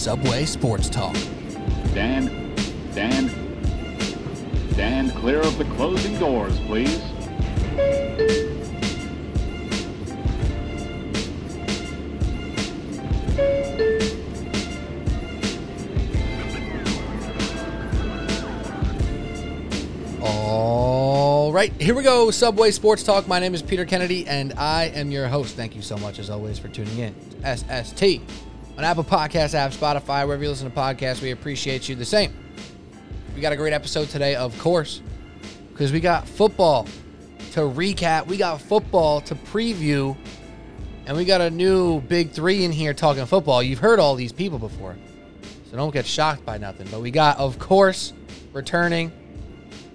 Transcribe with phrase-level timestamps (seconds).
[0.00, 1.14] Subway Sports Talk.
[1.92, 2.54] Dan,
[2.94, 3.28] Dan,
[4.74, 7.02] Dan, clear of the closing doors, please.
[20.22, 22.30] All right, here we go.
[22.30, 23.28] Subway Sports Talk.
[23.28, 25.56] My name is Peter Kennedy, and I am your host.
[25.56, 27.14] Thank you so much, as always, for tuning in.
[27.44, 28.22] SST
[28.80, 31.20] on Apple Podcast app, Spotify, wherever you listen to podcasts.
[31.20, 32.32] We appreciate you the same.
[33.34, 35.02] We got a great episode today, of course,
[35.68, 36.86] because we got football
[37.52, 38.26] to recap.
[38.26, 40.16] We got football to preview,
[41.04, 43.62] and we got a new big three in here talking football.
[43.62, 44.96] You've heard all these people before,
[45.70, 46.88] so don't get shocked by nothing.
[46.90, 48.14] But we got, of course,
[48.54, 49.12] returning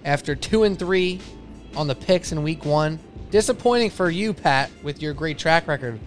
[0.04, 1.22] after two and three
[1.76, 3.00] on the picks in week one.
[3.32, 6.00] Disappointing for you, Pat, with your great track record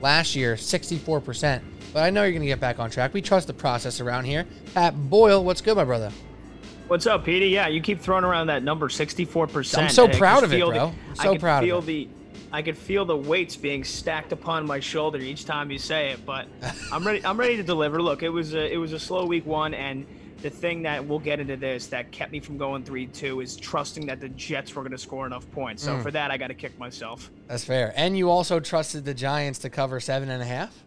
[0.00, 1.60] last year, 64%.
[1.92, 3.12] But I know you're going to get back on track.
[3.12, 4.46] We trust the process around here.
[4.74, 6.10] Pat Boyle, what's good, my brother?
[6.88, 7.48] What's up, Petey?
[7.48, 9.84] Yeah, you keep throwing around that number, sixty-four percent.
[9.84, 10.92] I'm so proud of it, bro.
[11.14, 11.86] So I could proud of feel it.
[11.86, 12.08] the,
[12.52, 16.26] I could feel the weights being stacked upon my shoulder each time you say it.
[16.26, 16.48] But
[16.92, 17.24] I'm ready.
[17.24, 18.02] I'm ready to deliver.
[18.02, 20.06] Look, it was a, it was a slow week one, and
[20.42, 24.04] the thing that we'll get into this that kept me from going three-two is trusting
[24.06, 25.82] that the Jets were going to score enough points.
[25.84, 26.02] So Mm.
[26.02, 27.30] for that, I got to kick myself.
[27.46, 27.94] That's fair.
[27.96, 30.84] And you also trusted the Giants to cover seven and a half.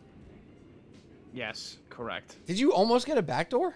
[1.36, 2.38] Yes, correct.
[2.48, 3.76] Did you almost get a backdoor?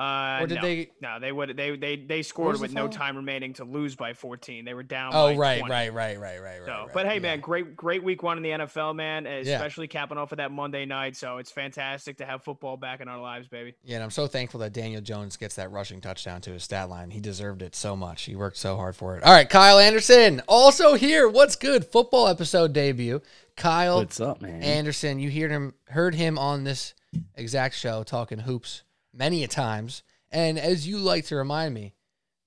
[0.00, 0.60] Uh, Or did no.
[0.62, 1.56] they- No, they would.
[1.56, 4.64] They they they scored was the with no time remaining to lose by 14.
[4.64, 5.12] They were down.
[5.14, 5.70] Oh, by right, 20.
[5.72, 6.66] right, right, right, right, right.
[6.66, 6.88] So, right.
[6.94, 7.20] but hey, Yeah.
[7.20, 9.26] man, great, great week one in the NFL, man.
[9.26, 11.16] Especially capping off of that Monday night.
[11.16, 13.74] So it's fantastic to have football back in our lives, baby.
[13.84, 16.88] Yeah, and I'm so thankful that Daniel Jones gets that rushing touchdown to his stat
[16.88, 17.10] line.
[17.10, 18.22] He deserved it so much.
[18.22, 19.22] He worked so hard for it.
[19.22, 21.28] All right, Kyle Anderson, also here.
[21.28, 21.84] What's good?
[21.84, 23.20] Football episode debut.
[23.56, 24.62] Kyle What's up, man?
[24.62, 26.94] Anderson, you heard him heard him on this
[27.34, 30.02] exact show talking hoops many a times.
[30.30, 31.94] And as you like to remind me,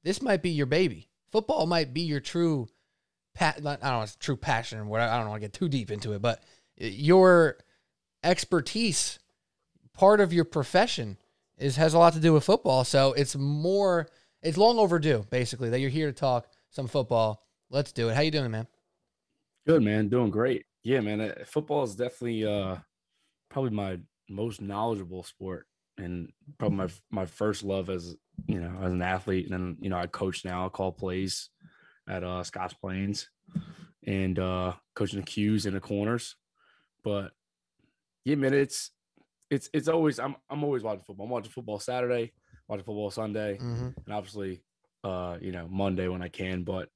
[0.04, 1.10] this might be your baby.
[1.32, 2.68] Football might be your true
[3.34, 5.12] pa- I don't know, it's true passion or whatever.
[5.12, 6.44] I don't want to get too deep into it, but
[6.78, 7.58] your
[8.24, 9.20] expertise,
[9.94, 11.18] part of your profession
[11.58, 12.84] is has a lot to do with football.
[12.84, 14.08] So it's more
[14.42, 17.46] it's long overdue, basically, that you're here to talk some football.
[17.70, 18.16] Let's do it.
[18.16, 18.68] How you doing, man?
[19.66, 20.10] Good, man.
[20.10, 20.66] Doing great.
[20.84, 21.22] Yeah, man.
[21.22, 22.78] uh, Football is definitely uh
[23.50, 24.00] probably my
[24.30, 28.16] most knowledgeable sport and probably my my first love as
[28.48, 29.46] you know as an athlete.
[29.46, 30.66] And then you know I coach now.
[30.66, 31.50] I call plays
[32.10, 33.30] at uh Scotch Plains
[34.06, 36.36] and uh coaching the cues in the corners.
[37.04, 37.32] But
[38.26, 38.92] yeah, man, it's
[39.50, 41.26] it's it's always I'm I'm always watching football.
[41.26, 42.34] I'm watching football Saturday,
[42.68, 43.58] watching football Sunday.
[43.58, 43.90] Mm-hmm.
[44.06, 44.64] and obviously
[45.04, 46.88] uh you know monday when i can but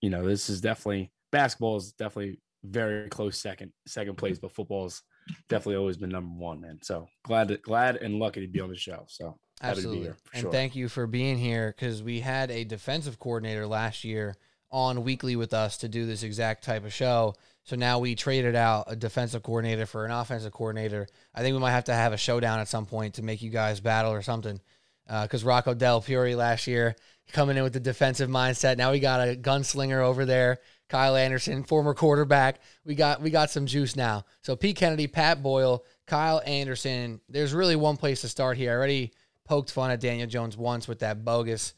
[0.00, 5.02] you know this is definitely basketball is definitely very close second second place but football's
[5.48, 8.68] definitely always been number one man so glad to, glad and lucky to be on
[8.68, 10.02] the show so happy to be Absolutely.
[10.02, 10.52] here and sure.
[10.52, 14.36] thank you for being here because we had a defensive coordinator last year
[14.74, 17.32] on weekly with us to do this exact type of show.
[17.62, 21.06] So now we traded out a defensive coordinator for an offensive coordinator.
[21.32, 23.50] I think we might have to have a showdown at some point to make you
[23.50, 24.60] guys battle or something.
[25.08, 26.96] Uh, because Rocco Del Fiore last year
[27.32, 28.76] coming in with the defensive mindset.
[28.76, 30.58] Now we got a gunslinger over there,
[30.88, 32.60] Kyle Anderson, former quarterback.
[32.84, 34.24] We got we got some juice now.
[34.42, 37.20] So Pete Kennedy, Pat Boyle, Kyle Anderson.
[37.28, 38.72] There's really one place to start here.
[38.72, 39.12] I already
[39.44, 41.74] poked fun at Daniel Jones once with that bogus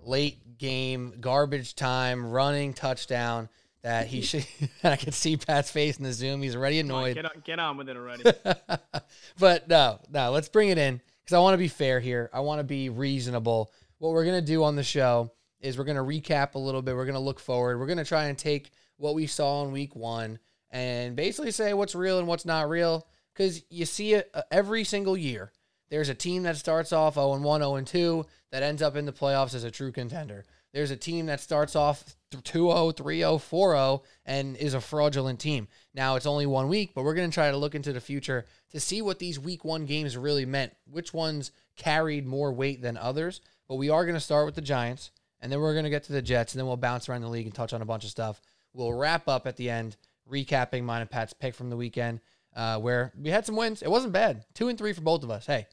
[0.00, 3.48] late game garbage time running touchdown
[3.82, 4.46] that he should.
[4.84, 6.42] I could see Pat's face in the Zoom.
[6.42, 7.14] He's already Come on, annoyed.
[7.14, 8.24] get on, get on with it already.
[9.38, 12.30] but no, no, let's bring it in because I want to be fair here.
[12.32, 13.70] I want to be reasonable.
[13.98, 16.82] What we're going to do on the show is we're going to recap a little
[16.82, 16.94] bit.
[16.94, 17.78] We're going to look forward.
[17.78, 20.38] We're going to try and take what we saw in week one
[20.70, 24.84] and basically say what's real and what's not real because you see it uh, every
[24.84, 25.52] single year.
[25.88, 29.12] There's a team that starts off 0 1, 0 2 that ends up in the
[29.12, 30.44] playoffs as a true contender.
[30.72, 34.80] There's a team that starts off 2 0, 3 0, 4 0 and is a
[34.80, 35.68] fraudulent team.
[35.94, 38.46] Now it's only one week, but we're going to try to look into the future
[38.72, 42.96] to see what these week one games really meant, which ones carried more weight than
[42.96, 43.40] others.
[43.68, 45.10] But we are going to start with the Giants,
[45.46, 47.28] and then we're going to get to the Jets, and then we'll bounce around the
[47.28, 48.42] league and touch on a bunch of stuff.
[48.72, 49.96] We'll wrap up at the end,
[50.28, 52.18] recapping mine and Pat's pick from the weekend,
[52.56, 53.80] uh, where we had some wins.
[53.80, 54.44] It wasn't bad.
[54.54, 55.46] Two and three for both of us.
[55.46, 55.68] Hey,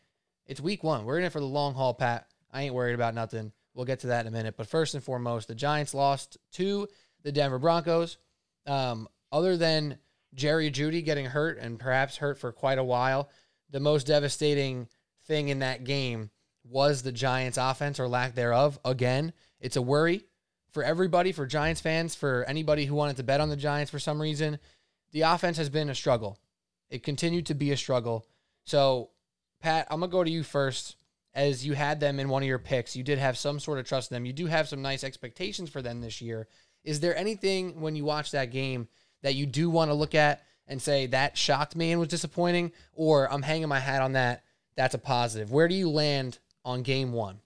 [0.46, 1.06] it's week one.
[1.06, 2.28] We're in it for the long haul, Pat.
[2.52, 3.52] I ain't worried about nothing.
[3.74, 4.58] We'll get to that in a minute.
[4.58, 6.88] But first and foremost, the Giants lost to
[7.24, 8.20] the Denver Broncos.
[8.68, 9.98] Um, other than
[10.36, 13.32] Jerry Jeudy getting hurt and perhaps hurt for quite a while,
[13.72, 14.88] the most devastating
[15.26, 16.30] thing in that game
[16.64, 18.80] was the Giants' offense or lack thereof.
[18.86, 20.26] Again, it's a worry
[20.72, 23.98] for everybody, for Giants fans, for anybody who wanted to bet on the Giants for
[23.98, 24.60] some reason.
[25.14, 26.38] The offense has been a struggle.
[26.90, 28.28] It continued to be a struggle.
[28.66, 29.12] So,
[29.62, 30.98] Pat, I'm gonna go to you first.
[31.36, 33.88] As you had them in one of your picks, you did have some sort of
[33.88, 34.26] trust in them.
[34.26, 36.48] You do have some nice expectations for them this year.
[36.84, 38.88] Is there anything when you watch that game
[39.24, 42.72] that you do want to look at and say that shocked me and was disappointing,
[42.94, 44.44] or I'm hanging my hat on that?
[44.76, 45.52] That's a positive.
[45.52, 47.40] Where do you land on game one?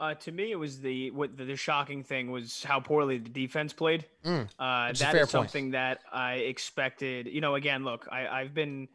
[0.00, 3.28] Uh, to me, it was the what the, the, shocking thing was how poorly the
[3.28, 4.04] defense played.
[4.24, 5.72] Mm, uh, that is something point.
[5.72, 7.26] that I expected.
[7.26, 8.88] You know, again, look, I, I've been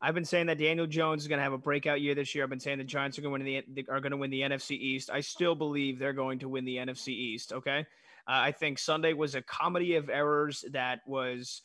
[0.00, 2.44] I've been saying that Daniel Jones is going to have a breakout year this year.
[2.44, 4.40] I've been saying the Giants are going to win the are going to win the
[4.40, 5.10] NFC East.
[5.12, 7.52] I still believe they're going to win the NFC East.
[7.52, 7.82] Okay, uh,
[8.26, 11.60] I think Sunday was a comedy of errors that was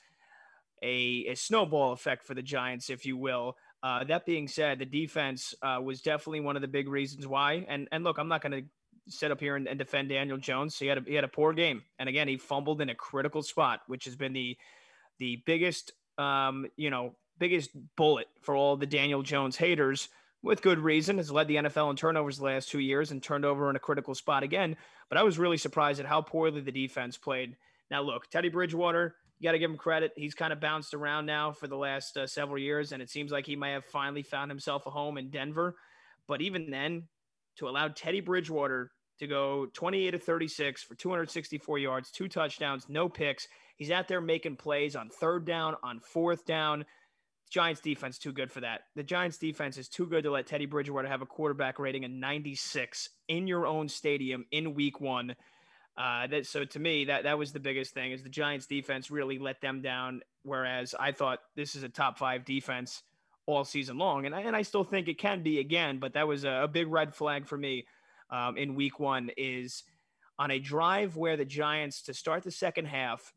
[0.83, 3.55] a, a snowball effect for the Giants, if you will.
[3.83, 7.65] Uh, that being said, the defense uh, was definitely one of the big reasons why.
[7.67, 8.63] And and look, I'm not going to
[9.07, 10.77] sit up here and, and, defend Daniel Jones.
[10.77, 13.41] He had a, he had a poor game, and again, he fumbled in a critical
[13.41, 14.57] spot, which has been the
[15.19, 20.09] the biggest um, you know biggest bullet for all the Daniel Jones haters.
[20.43, 23.45] With good reason, has led the NFL in turnovers the last two years and turned
[23.45, 24.75] over in a critical spot again.
[25.07, 27.55] But I was really surprised at how poorly the defense played.
[27.91, 30.13] Now, look, Teddy Bridgewater, you got to give him credit.
[30.15, 33.31] He's kind of bounced around now for the last uh, several years, and it seems
[33.31, 35.75] like he may have finally found himself a home in Denver.
[36.27, 37.03] But even then,
[37.61, 43.07] to allow Teddy Bridgewater to go 28 to 36 for 264 yards, two touchdowns, no
[43.07, 43.47] picks.
[43.77, 46.85] He's out there making plays on third down, on fourth down.
[47.51, 48.81] Giants defense too good for that.
[48.95, 52.11] The Giants defense is too good to let Teddy Bridgewater have a quarterback rating of
[52.11, 55.35] 96 in your own stadium in week one.
[55.97, 59.11] Uh, that so to me that that was the biggest thing is the Giants defense
[59.11, 60.21] really let them down.
[60.43, 63.03] Whereas I thought this is a top five defense
[63.45, 65.99] all season long, and I, and I still think it can be again.
[65.99, 67.85] But that was a, a big red flag for me
[68.29, 69.83] um, in week one is
[70.39, 73.33] on a drive where the Giants, to start the second half,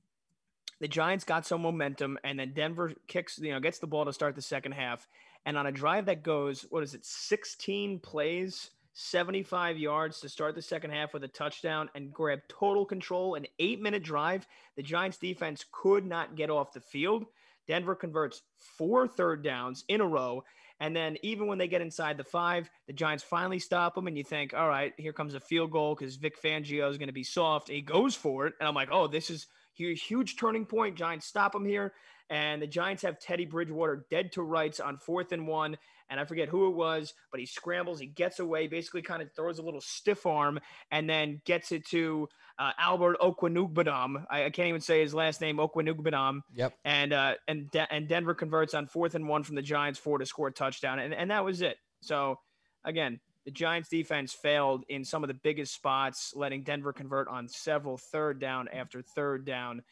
[0.80, 4.12] the Giants got some momentum, and then Denver kicks, you know, gets the ball to
[4.12, 5.06] start the second half.
[5.46, 10.54] And on a drive that goes, what is it, 16 plays, 75 yards to start
[10.54, 14.46] the second half with a touchdown and grab total control, an eight minute drive,
[14.76, 17.26] the Giants defense could not get off the field.
[17.69, 18.43] Denver converts
[18.78, 20.43] four third downs in a row
[20.81, 24.19] and then even when they get inside the five, the Giants finally stop them, and
[24.19, 27.12] you think, all right, here comes a field goal because Vic Fangio is going to
[27.12, 27.69] be soft.
[27.69, 29.46] He goes for it, and I'm like, oh, this is
[29.81, 30.96] a huge turning point.
[30.96, 31.93] Giants stop him here,
[32.30, 35.76] and the Giants have Teddy Bridgewater dead to rights on fourth and one,
[36.10, 39.32] and I forget who it was, but he scrambles, he gets away, basically kind of
[39.34, 40.60] throws a little stiff arm,
[40.90, 42.28] and then gets it to
[42.58, 44.24] uh, Albert Okwuegbunam.
[44.30, 46.40] I, I, can't even say his last name, Okwuegbunam.
[46.54, 46.74] Yep.
[46.84, 50.18] And uh, and De- and Denver converts on fourth and one from the Giants four
[50.18, 51.76] to score a touchdown, and and that was it.
[52.00, 52.38] So
[52.84, 57.48] again, the Giants defense failed in some of the biggest spots, letting Denver convert on
[57.48, 59.82] several third down after third down.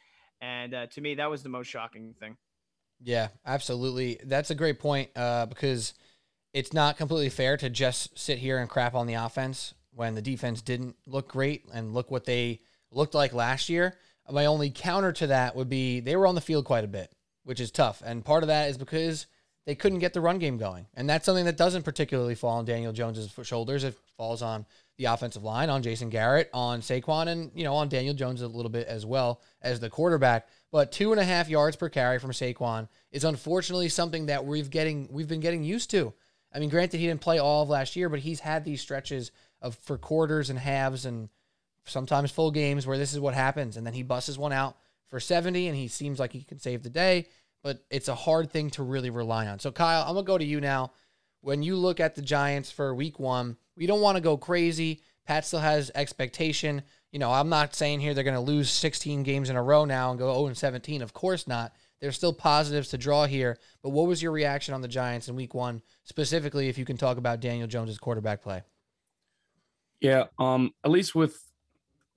[0.43, 2.37] And uh, to me, that was the most shocking thing.
[3.01, 4.21] Yeah, absolutely.
[4.25, 5.95] That's a great point uh, because
[6.53, 10.23] it's not completely fair to just sit here and crap on the offense when the
[10.23, 12.61] defense didn't look great and look what they
[12.91, 13.97] looked like last year.
[14.31, 17.13] My only counter to that would be they were on the field quite a bit,
[17.45, 18.03] which is tough.
[18.05, 19.27] And part of that is because
[19.67, 20.87] they couldn't get the run game going.
[20.95, 23.85] And that's something that doesn't particularly fall on Daniel Jones's shoulders.
[23.85, 24.67] It falls on
[25.03, 28.47] the offensive line, on Jason Garrett, on Saquon, and you know, on Daniel Jones a
[28.47, 30.49] little bit as well as the quarterback.
[30.71, 34.71] But two and a half yards per carry from Saquon is unfortunately something that we've
[34.71, 36.15] getting we've been getting used to.
[36.55, 39.33] I mean, granted, he didn't play all of last year, but he's had these stretches
[39.61, 41.29] of for quarters and halves and
[41.85, 44.77] sometimes full games where this is what happens, and then he busts one out
[45.09, 47.27] for 70, and he seems like he can save the day.
[47.63, 49.59] But it's a hard thing to really rely on.
[49.59, 50.93] So, Kyle, I'm gonna go to you now.
[51.43, 55.03] When you look at the Giants for Week One, we don't want to go crazy.
[55.27, 56.83] Pat still has expectation.
[57.11, 59.85] You know, I'm not saying here they're going to lose 16 games in a row
[59.85, 61.03] now and go 0 and 17.
[61.03, 61.73] Of course not.
[62.01, 63.59] There's still positives to draw here.
[63.83, 66.97] But what was your reaction on the Giants in Week One, specifically if you can
[66.97, 68.63] talk about Daniel Jones's quarterback play?
[70.01, 71.41] Yeah, um, at least with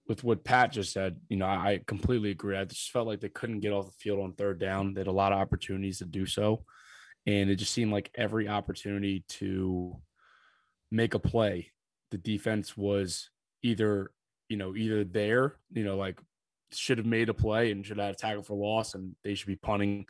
[0.08, 2.56] with what Pat just said, you know, I completely agree.
[2.56, 4.94] I just felt like they couldn't get off the field on third down.
[4.94, 6.64] They had a lot of opportunities to do so,
[7.26, 9.96] and it just seemed like every opportunity to
[10.92, 11.72] make a play,
[12.12, 13.30] the defense was
[13.64, 14.12] either
[14.50, 16.20] you know either there, you know, like
[16.72, 19.36] should have made a play and should have had a tackle for loss, and they
[19.36, 20.06] should be punting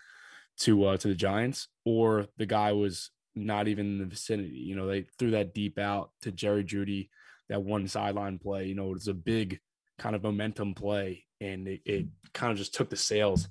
[0.60, 4.58] to uh, to the Giants, or the guy was not even in the vicinity.
[4.58, 7.10] You know, they threw that deep out to Jerry Jeudy,
[7.50, 8.66] that one sideline play.
[8.66, 9.60] You know, it was a big
[9.98, 13.48] kind of momentum play, and it, it kind of just took the sails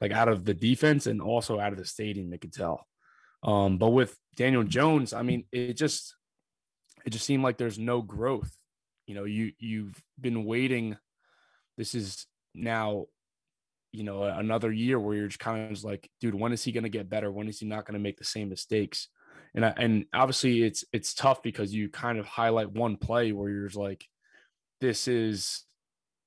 [0.00, 2.30] like out of the defense and also out of the stadium.
[2.30, 2.86] They could tell.
[3.42, 6.14] Um, but with Daniel Jones, I mean, it just
[7.04, 8.56] it just seemed like there's no growth.
[9.06, 10.96] You know, you you've been waiting.
[11.76, 13.06] This is now
[13.92, 16.72] you know, another year where you're just kind of just like, dude, when is he
[16.72, 17.30] going to get better?
[17.30, 19.08] When is he not going to make the same mistakes?
[19.54, 23.50] And I, and obviously it's it's tough because you kind of highlight one play where
[23.50, 24.06] you're just like,
[24.80, 25.64] this is,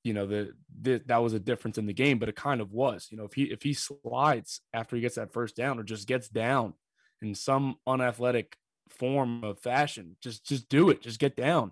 [0.03, 2.71] you know, the, the that was a difference in the game, but it kind of
[2.71, 3.07] was.
[3.09, 6.07] You know, if he if he slides after he gets that first down or just
[6.07, 6.75] gets down
[7.21, 8.57] in some unathletic
[8.89, 11.71] form of fashion, just just do it, just get down.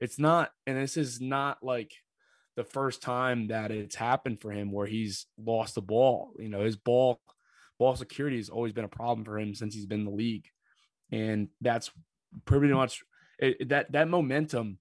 [0.00, 1.92] It's not, and this is not like
[2.56, 6.32] the first time that it's happened for him where he's lost the ball.
[6.38, 7.20] You know, his ball
[7.78, 10.46] ball security has always been a problem for him since he's been in the league,
[11.10, 11.90] and that's
[12.44, 13.02] pretty much
[13.38, 14.78] it, that that momentum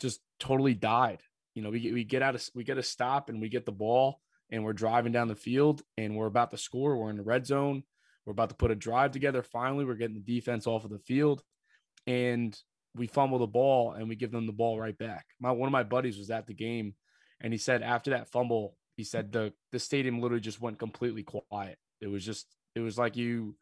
[0.00, 1.20] just totally died.
[1.54, 3.72] You know, we we get out of we get a stop and we get the
[3.72, 6.96] ball and we're driving down the field and we're about to score.
[6.96, 7.84] We're in the red zone.
[8.24, 9.42] We're about to put a drive together.
[9.42, 11.42] Finally, we're getting the defense off of the field,
[12.06, 12.56] and
[12.96, 15.26] we fumble the ball and we give them the ball right back.
[15.40, 16.94] My one of my buddies was at the game
[17.40, 21.24] and he said after that fumble, he said the the stadium literally just went completely
[21.24, 21.78] quiet.
[22.00, 23.56] It was just it was like you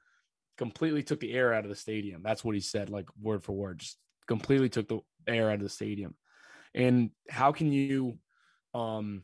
[0.59, 2.23] completely took the air out of the stadium.
[2.23, 5.63] That's what he said, like word for word, just completely took the air out of
[5.63, 6.15] the stadium.
[6.75, 8.19] And how can you
[8.75, 9.23] um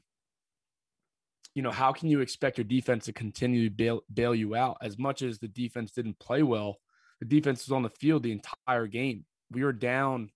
[1.55, 4.78] you know, how can you expect your defense to continue to bail, bail you out?
[4.83, 6.78] As much as the defense didn't play well?
[7.21, 9.25] The defense was on the field the entire game.
[9.50, 10.31] We were down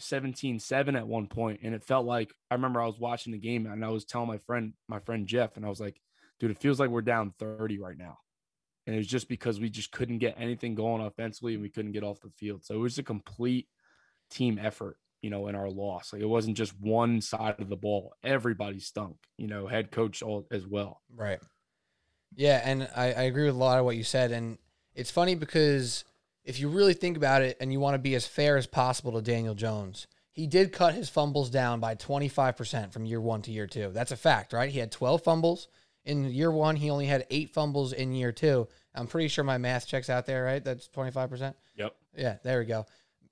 [0.00, 3.66] 17-7 at one point and it felt like I remember I was watching the game
[3.66, 6.00] and I was telling my friend my friend Jeff and I was like
[6.38, 8.18] dude it feels like we're down 30 right now.
[8.86, 11.92] And it was just because we just couldn't get anything going offensively and we couldn't
[11.92, 12.64] get off the field.
[12.64, 13.68] So it was a complete
[14.30, 17.76] team effort you know in our loss like it wasn't just one side of the
[17.76, 21.40] ball everybody stunk you know head coach all as well right
[22.34, 24.58] yeah and I, I agree with a lot of what you said and
[24.94, 26.04] it's funny because
[26.44, 29.12] if you really think about it and you want to be as fair as possible
[29.12, 33.50] to Daniel Jones, he did cut his fumbles down by 25% from year one to
[33.50, 33.90] year two.
[33.92, 34.70] That's a fact, right?
[34.70, 35.68] He had 12 fumbles
[36.04, 36.76] in year one.
[36.76, 38.68] He only had eight fumbles in year two.
[38.94, 40.64] I'm pretty sure my math checks out there, right?
[40.64, 41.54] That's 25%.
[41.76, 41.94] Yep.
[42.16, 42.86] Yeah, there we go.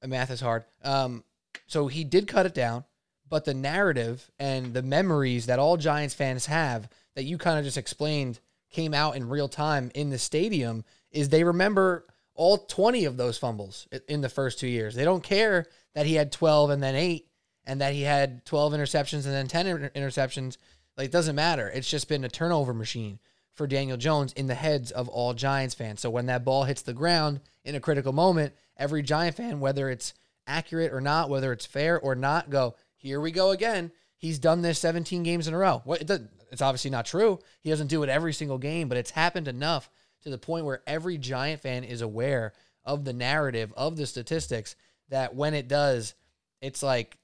[0.06, 0.64] Math is hard.
[0.84, 1.24] Um,
[1.66, 2.84] so he did cut it down,
[3.28, 7.64] but the narrative and the memories that all Giants fans have that you kind of
[7.64, 8.40] just explained
[8.70, 12.06] came out in real time in the stadium is they remember–
[12.38, 14.94] all 20 of those fumbles in the first two years.
[14.94, 17.26] They don't care that he had 12 and then eight
[17.66, 20.56] and that he had 12 interceptions and then 10 inter- interceptions.
[20.96, 21.68] Like, it doesn't matter.
[21.68, 23.18] It's just been a turnover machine
[23.52, 26.00] for Daniel Jones in the heads of all Giants fans.
[26.00, 29.90] So when that ball hits the ground in a critical moment, every Giant fan, whether
[29.90, 30.14] it's
[30.48, 33.92] accurate or not, whether it's fair or not, go, here we go again.
[34.16, 35.82] He's done this 17 games in a row.
[35.84, 36.10] What,
[36.50, 37.38] it's obviously not true.
[37.60, 39.90] He doesn't do it every single game, but it's happened enough
[40.22, 42.52] to the point where every Giant fan is aware
[42.84, 44.74] of the narrative of the statistics
[45.10, 46.14] that when it does,
[46.60, 47.18] it's like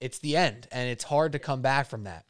[0.00, 2.26] it's the end and it's hard to come back from that.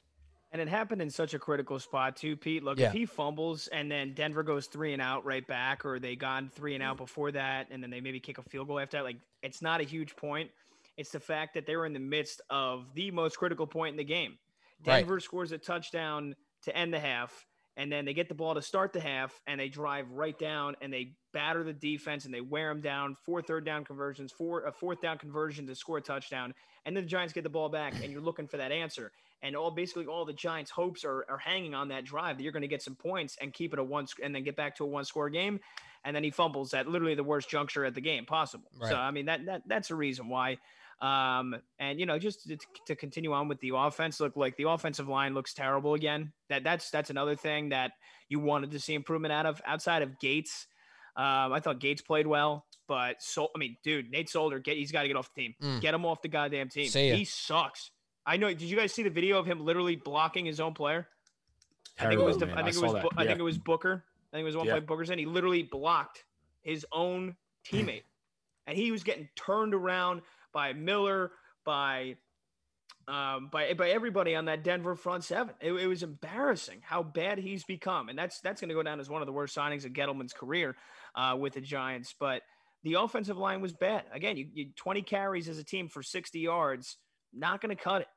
[0.53, 2.63] And it happened in such a critical spot too, Pete.
[2.63, 2.89] Look, yeah.
[2.89, 6.51] if he fumbles and then Denver goes three and out right back, or they gone
[6.55, 6.99] three and out mm.
[6.99, 9.81] before that, and then they maybe kick a field goal after that, like it's not
[9.81, 10.51] a huge point.
[10.99, 13.97] It's the fact that they were in the midst of the most critical point in
[13.97, 14.37] the game.
[14.83, 15.23] Denver right.
[15.23, 18.93] scores a touchdown to end the half and then they get the ball to start
[18.93, 22.69] the half and they drive right down and they batter the defense and they wear
[22.69, 26.53] them down four third down conversions four a fourth down conversion to score a touchdown
[26.85, 29.13] and then the giants get the ball back and you're looking for that answer
[29.43, 32.53] and all basically all the giants hopes are, are hanging on that drive that you're
[32.53, 34.85] going to get some points and keep it a one and then get back to
[34.85, 35.59] a one score game
[36.05, 38.91] and then he fumbles at literally the worst juncture at the game possible right.
[38.91, 40.59] so i mean that, that that's a reason why
[41.03, 42.57] um, and you know, just to,
[42.87, 46.33] to, continue on with the offense, look like the offensive line looks terrible again.
[46.49, 47.91] That that's that's another thing that
[48.29, 49.61] you wanted to see improvement out of.
[49.67, 50.69] Outside of Gates,
[51.17, 54.93] um, I thought Gates played well, but so I mean, dude, Nate Solder, get he's
[54.93, 55.55] got to get off the team.
[55.61, 55.81] Mm.
[55.81, 56.89] Get him off the goddamn team.
[56.89, 57.91] He sucks.
[58.25, 58.47] I know.
[58.47, 61.09] Did you guys see the video of him literally blocking his own player?
[61.99, 62.37] Terrible, I think it was.
[62.39, 63.13] The, I think I it was.
[63.17, 64.05] I think it was Booker.
[64.33, 64.75] I think it was one yeah.
[64.75, 65.19] play Booker's in.
[65.19, 66.23] He literally blocked
[66.63, 67.35] his own
[67.67, 68.05] teammate,
[68.69, 71.33] and he was getting turned around by Miller,
[71.65, 72.17] by
[73.09, 75.55] um, by by everybody on that Denver front seven.
[75.61, 79.01] It, it, was embarrassing how bad he's become, and that's that's going to go down
[79.01, 80.77] as one of the worst signings of Gettleman's career
[81.17, 82.15] uh, with the Giants.
[82.19, 82.43] But
[82.85, 84.05] the offensive line was bad.
[84.13, 86.97] Again, you, you 20 carries as a team for 60 yards,
[87.33, 88.09] not going to cut it.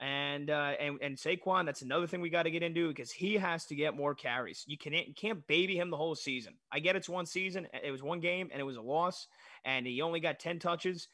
[0.00, 3.34] And uh, and and Saquon, that's another thing we got to get into because he
[3.34, 4.64] has to get more carries.
[4.66, 6.54] You can't you can't baby him the whole season.
[6.72, 9.26] I get it's one season, it was one game, and it was a loss,
[9.62, 11.08] and he only got 10 touches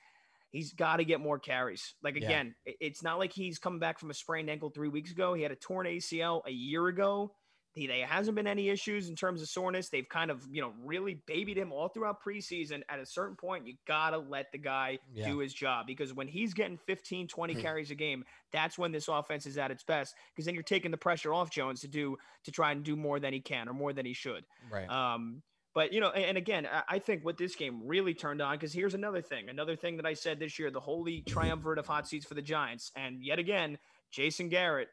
[0.56, 1.94] He's got to get more carries.
[2.02, 2.72] Like again, yeah.
[2.80, 5.34] it's not like he's coming back from a sprained ankle three weeks ago.
[5.34, 7.32] He had a torn ACL a year ago.
[7.74, 9.90] He, there hasn't been any issues in terms of soreness.
[9.90, 12.80] They've kind of, you know, really babied him all throughout preseason.
[12.88, 15.28] At a certain point, you got to let the guy Yeah.
[15.28, 17.60] do his job because when he's getting 15, 20 Hmm.
[17.60, 20.90] carries a game, that's when this offense is at its best because then you're taking
[20.90, 23.74] the pressure off Jones to do to try and do more than he can or
[23.74, 24.46] more than he should.
[24.70, 24.88] Right.
[24.88, 25.42] Um,
[25.76, 28.56] but you know, and, and again, I, I think what this game really turned on
[28.56, 31.86] because here's another thing, another thing that I said this year: the holy triumvirate of
[31.86, 33.76] hot seats for the Giants, and yet again,
[34.10, 34.88] Jason Garrett,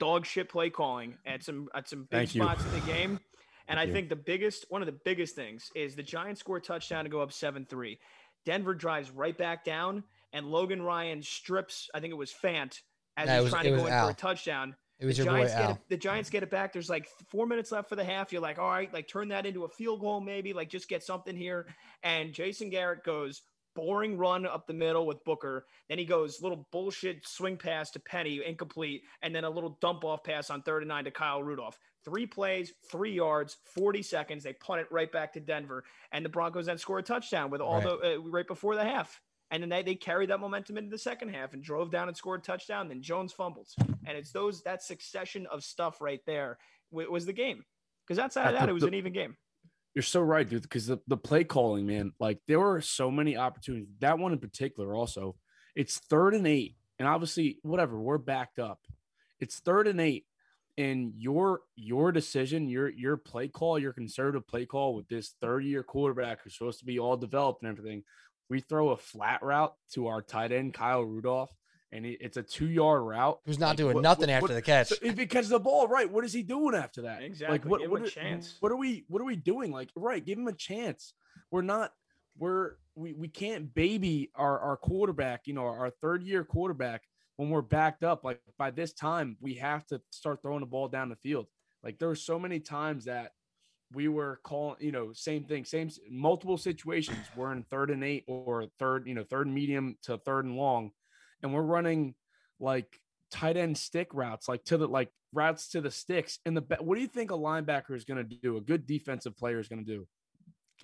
[0.00, 2.42] dog shit play calling at some at some big Thank you.
[2.42, 3.20] spots in the game.
[3.68, 3.92] And I you.
[3.92, 7.10] think the biggest, one of the biggest things is the Giants score a touchdown to
[7.10, 8.00] go up seven three.
[8.44, 10.02] Denver drives right back down,
[10.32, 11.88] and Logan Ryan strips.
[11.94, 12.80] I think it was Fant
[13.16, 14.06] as No, he's was- trying to go in Al.
[14.06, 15.70] for a touchdown it was the your boy Giants get Al.
[15.72, 16.72] it, the Giants get it back.
[16.72, 18.32] There's like four minutes left for the half.
[18.32, 21.02] You're like, all right, like turn that into a field goal, maybe like just get
[21.02, 21.66] something here.
[22.02, 23.42] And Jason Garrett goes
[23.76, 25.64] boring run up the middle with Booker.
[25.88, 30.04] Then he goes little bullshit swing pass to Penny, incomplete, and then a little dump
[30.04, 31.78] off pass on third and nine to Kyle Rudolph.
[32.04, 34.42] Three plays, three yards, 40 seconds.
[34.42, 37.60] They punt it right back to Denver, and the Broncos then score a touchdown with
[37.60, 37.84] all Right.
[37.84, 39.20] the uh, right before the half.
[39.50, 42.16] And then they, they carried that momentum into the second half and drove down and
[42.16, 42.88] scored a touchdown.
[42.88, 43.74] Then Jones fumbles.
[44.06, 46.58] And it's those that succession of stuff right there
[46.90, 47.64] wa- was the game.
[48.06, 49.36] Because outside of that, it was an even game.
[49.94, 50.62] You're so right, dude.
[50.62, 53.88] Because the, the play calling, man, like there were so many opportunities.
[54.00, 55.36] That one in particular, also,
[55.74, 58.80] it's third and eight, and obviously, whatever, we're backed up.
[59.40, 60.26] It's third and eight,
[60.76, 65.64] and your your decision, your your play call, your conservative play call with this third
[65.64, 68.02] year quarterback who's supposed to be all developed and everything.
[68.50, 71.54] We throw a flat route to our tight end Kyle Rudolph,
[71.92, 73.40] and it- it's a two yard route.
[73.46, 74.88] Who's not Like, doing what- nothing what- after what- the catch.
[74.88, 76.10] so if he catches the ball, right?
[76.10, 77.22] What is he doing after that?
[77.22, 77.78] Exactly, Like what?
[77.78, 78.56] give him What a are, chance.
[78.60, 79.04] what are we?
[79.08, 79.70] What are we doing?
[79.70, 80.24] Like right?
[80.24, 81.14] Give him a chance.
[81.52, 81.94] We're not.
[82.36, 85.46] We're we we can't baby our our quarterback.
[85.46, 87.04] You know, our third year quarterback
[87.36, 88.24] when we're backed up.
[88.24, 91.46] Like by this time, we have to start throwing the ball down the field.
[91.84, 93.32] Like there were so many times that
[93.92, 97.18] we were calling, you know, same thing, same multiple situations.
[97.36, 100.56] We're in third and eight or third, you know, third and medium to third and
[100.56, 100.90] long,
[101.42, 102.14] and we're running
[102.58, 103.00] like
[103.30, 106.38] tight end stick routes, like to the like routes to the sticks.
[106.44, 108.56] And the what do you think a linebacker is going to do?
[108.56, 110.06] A good defensive player is going to do.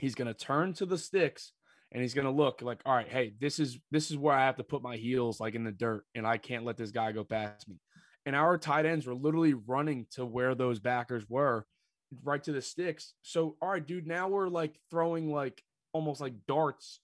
[0.00, 1.52] He's going to turn to the sticks
[1.92, 4.46] and he's going to look like, all right, hey, this is this is where I
[4.46, 7.12] have to put my heels like in the dirt, and I can't let this guy
[7.12, 7.76] go past me.
[8.24, 11.64] And our tight ends were literally running to where those backers were,
[12.24, 13.14] right to the sticks.
[13.22, 17.00] So, all right, dude, now we're like throwing like almost like darts,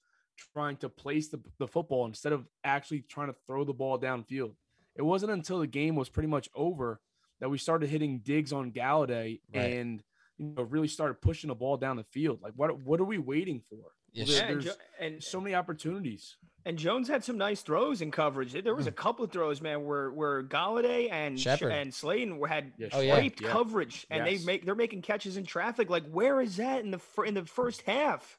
[0.54, 4.52] trying to place the, the football instead of actually trying to throw the ball downfield.
[4.96, 7.00] It wasn't until the game was pretty much over
[7.40, 9.72] that we started hitting digs on Golladay Right.
[9.74, 10.02] and
[10.38, 12.40] you know really started pushing the ball down the field.
[12.42, 13.92] Like what what are we waiting for?
[14.12, 14.28] Yes.
[14.28, 16.36] Yeah, and, there's Jo- and so many opportunities.
[16.64, 18.52] And Jones had some nice throws in coverage.
[18.52, 18.96] There was a Hmm.
[18.96, 21.72] couple of throws, man, where where Golladay and Sh- Shepard.
[21.72, 23.16] and Slayton were had Yeah, Oh, yeah.
[23.16, 23.48] great yeah.
[23.50, 24.40] coverage, and Yes.
[24.40, 25.90] they make they're making catches in traffic.
[25.90, 28.38] Like, where is that in the fir- in the first half?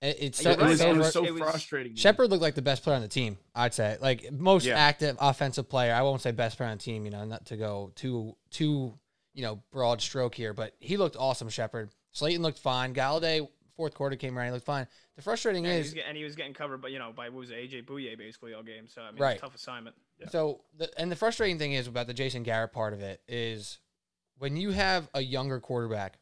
[0.00, 1.94] It- it's so, It was, so it was so It was- frustrating.
[1.94, 3.36] Shepard looked like the best player on the team.
[3.54, 4.78] I'd say, like most Yeah.
[4.78, 5.92] active offensive player.
[5.92, 7.04] I won't say best player on the team.
[7.04, 8.98] You know, not to go too too
[9.34, 11.50] you know broad stroke here, but he looked awesome.
[11.50, 11.90] Shepard.
[12.12, 12.94] Slayton looked fine.
[12.94, 13.46] Golladay
[13.76, 14.46] fourth quarter came around.
[14.46, 14.86] He looked fine.
[15.20, 17.12] The frustrating And, he is was, get- and he was getting covered, but you know,
[17.14, 18.88] by what was it, AJ Bouye basically all game.
[18.88, 19.32] So I mean, Right.
[19.32, 19.94] it's a tough assignment.
[20.30, 23.78] So, the, and the frustrating thing is about the Jason Garrett part of it is
[24.38, 26.18] when you have a younger quarterback,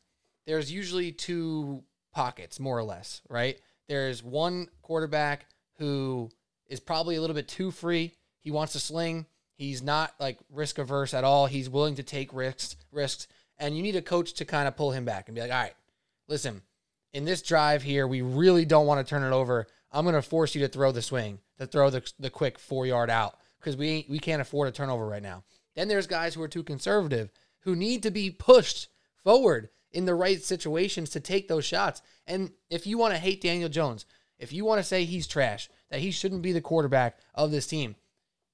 [0.46, 3.60] there's usually two pockets, more or less, right?
[3.88, 5.46] There's one quarterback
[5.78, 6.28] who
[6.66, 8.14] is probably a little bit too free.
[8.40, 9.26] He wants to sling.
[9.54, 11.46] He's not like risk averse at all.
[11.46, 14.90] He's willing to take risks, risks, and you need a coach to kind of pull
[14.90, 15.74] him back and be like, "All right,
[16.26, 16.62] listen,
[17.18, 19.66] in this drive here, we really don't want to turn it over.
[19.90, 22.86] I'm going to force you to throw the swing, to throw the, the quick four
[22.86, 25.42] yard out because we we can't afford a turnover right now.
[25.74, 28.88] Then there's guys who are too conservative who need to be pushed
[29.24, 32.02] forward in the right situations to take those shots.
[32.28, 34.06] And if you want to hate Daniel Jones,
[34.38, 37.66] if you want to say he's trash, that he shouldn't be the quarterback of this
[37.66, 37.96] team,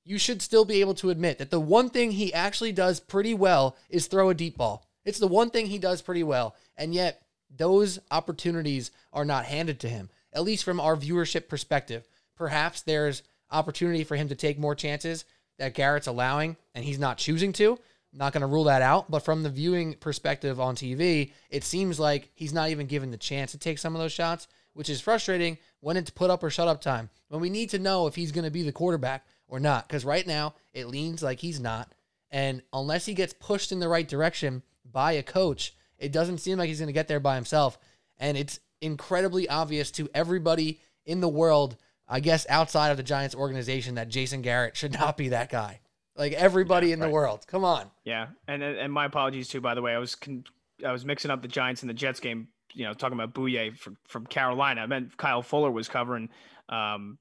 [0.05, 3.35] you should still be able to admit that the one thing he actually does pretty
[3.35, 4.87] well is throw a deep ball.
[5.05, 6.57] It's the one thing he does pretty well.
[6.79, 7.20] And yet,
[7.57, 12.07] those opportunities are not handed to him, at least from our viewership perspective.
[12.37, 15.25] Perhaps there's opportunity for him to take more chances
[15.59, 17.79] that Garrett's allowing and he's not choosing to.
[18.12, 21.64] I'm Not going to rule that out, but from the viewing perspective on TV, it
[21.64, 24.88] seems like he's not even given the chance to take some of those shots, which
[24.88, 27.11] is frustrating when it's put up or shut up time.
[27.29, 30.05] When we need to know if he's going to be the quarterback or not, because
[30.05, 31.93] right now it leans like he's not.
[32.31, 36.59] And unless he gets pushed in the right direction by a coach, it doesn't seem
[36.59, 37.79] like he's going to get there by himself.
[38.19, 41.77] And it's incredibly obvious to everybody in the world,
[42.09, 45.81] I guess outside of the Giants organization, that Jason Garrett should not be that guy.
[46.17, 47.45] Like everybody in the world.
[47.49, 47.90] Come on.
[48.05, 49.61] Yeah, and and my apologies too.
[49.61, 50.45] By the way, I was con-
[50.87, 52.49] I was mixing up the Giants and the Jets game.
[52.73, 54.83] You know, talking about Bouye from from Carolina.
[54.83, 56.29] I meant Kyle Fuller was covering,
[56.69, 57.19] um,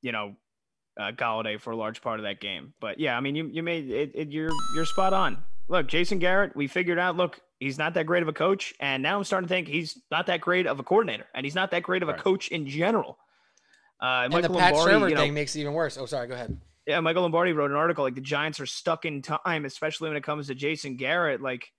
[0.00, 0.36] you know,
[0.96, 2.72] uh, Golladay for a large part of that game.
[2.80, 4.28] But yeah, I mean, you you made it, it.
[4.28, 5.38] You're you're spot on.
[5.68, 7.16] Look, Jason Garrett, we figured out.
[7.16, 9.98] Look, he's not that great of a coach, and now I'm starting to think he's
[10.10, 12.20] not that great of a coordinator, and he's not that great of a Right.
[12.20, 13.18] coach in general.
[14.00, 15.96] Uh, And the Michael Pat Lombardi, Shermer you know, thing makes it even worse.
[15.96, 16.26] Oh, sorry.
[16.28, 16.58] Go ahead.
[16.86, 20.16] yeah, Michael Lombardi wrote an article like the Giants are stuck in time, especially when
[20.16, 21.40] it comes to Jason Garrett.
[21.40, 21.72] Like,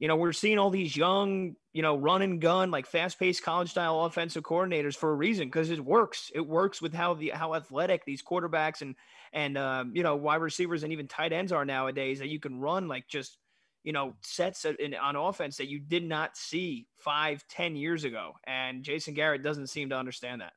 [0.00, 3.42] you know, we're seeing all these young, you know, run and gun, like fast paced
[3.44, 6.32] college style offensive coordinators for a reason because it works.
[6.34, 8.96] It works with how the how athletic these quarterbacks and
[9.32, 12.58] and um, you know wide receivers and even tight ends are nowadays that you can
[12.60, 13.38] run like just
[13.84, 18.32] you know sets in, on offense that you did not see five ten years ago.
[18.46, 20.54] And Jason Garrett doesn't seem to understand that.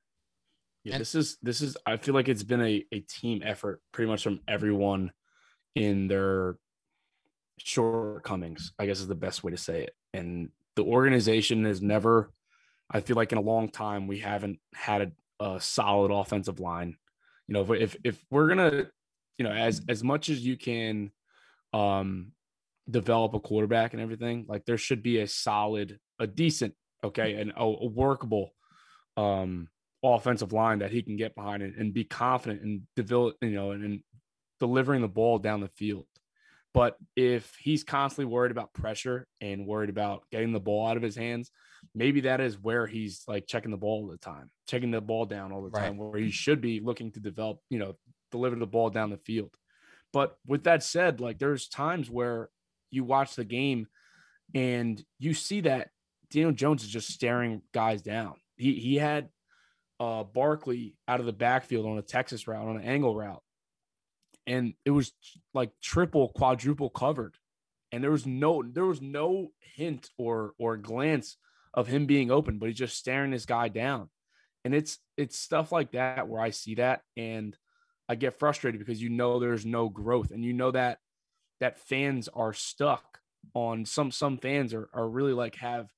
[0.83, 4.09] Yeah, this is this is I feel like it's been a, a team effort pretty
[4.09, 5.11] much from everyone
[5.75, 6.57] in their
[7.57, 9.95] shortcomings, I guess is the best way to say it.
[10.13, 12.31] And the organization has never,
[12.89, 16.95] I feel like in a long time, we haven't had a, a solid offensive line.
[17.47, 18.85] You know, if, if if we're gonna,
[19.37, 21.11] you know, as as much as you can
[21.73, 22.31] um
[22.89, 26.73] develop a quarterback and everything, like there should be a solid, a decent,
[27.03, 28.53] okay, and a, a workable
[29.17, 29.67] um
[30.03, 33.71] offensive line that he can get behind and, and be confident and develop, you know,
[33.71, 34.03] and, and
[34.59, 36.05] delivering the ball down the field.
[36.73, 41.03] But if he's constantly worried about pressure and worried about getting the ball out of
[41.03, 41.49] his hands,
[41.95, 45.25] maybe that is where he's like checking the ball all the time, checking the ball
[45.25, 45.85] down all the Right.
[45.87, 47.95] time, where he should be looking to develop, you know,
[48.31, 49.55] deliver the ball down the field.
[50.13, 52.49] But with that said, like there's times where
[52.91, 53.87] you watch the game
[54.53, 55.89] and you see that
[56.31, 58.35] Daniel Jones is just staring guys down.
[58.55, 59.29] He he had
[59.99, 63.43] uh Barkley out of the backfield on a Texas route, on an angle route.
[64.45, 65.11] And it was
[65.53, 67.35] like triple, quadruple covered.
[67.91, 71.37] And there was no there was no hint or or glance
[71.73, 74.09] of him being open, but he's just staring this guy down.
[74.65, 77.55] And it's it's stuff like that where I see that and
[78.09, 80.99] I get frustrated because you know there's no growth and you know that
[81.59, 83.19] that fans are stuck
[83.53, 85.89] on some some fans are are really like have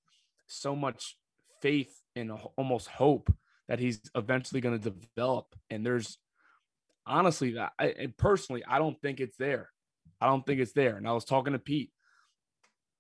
[0.48, 1.17] so much
[1.62, 3.34] faith and almost hope
[3.67, 6.17] that he's eventually going to develop and there's
[7.06, 9.69] honestly that I personally I don't think it's there.
[10.22, 10.98] I don't think it's there.
[10.98, 11.91] And I was talking to Pete.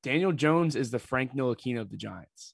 [0.03, 2.53] Daniel Jones is the Frank Ntilikina of the Giants.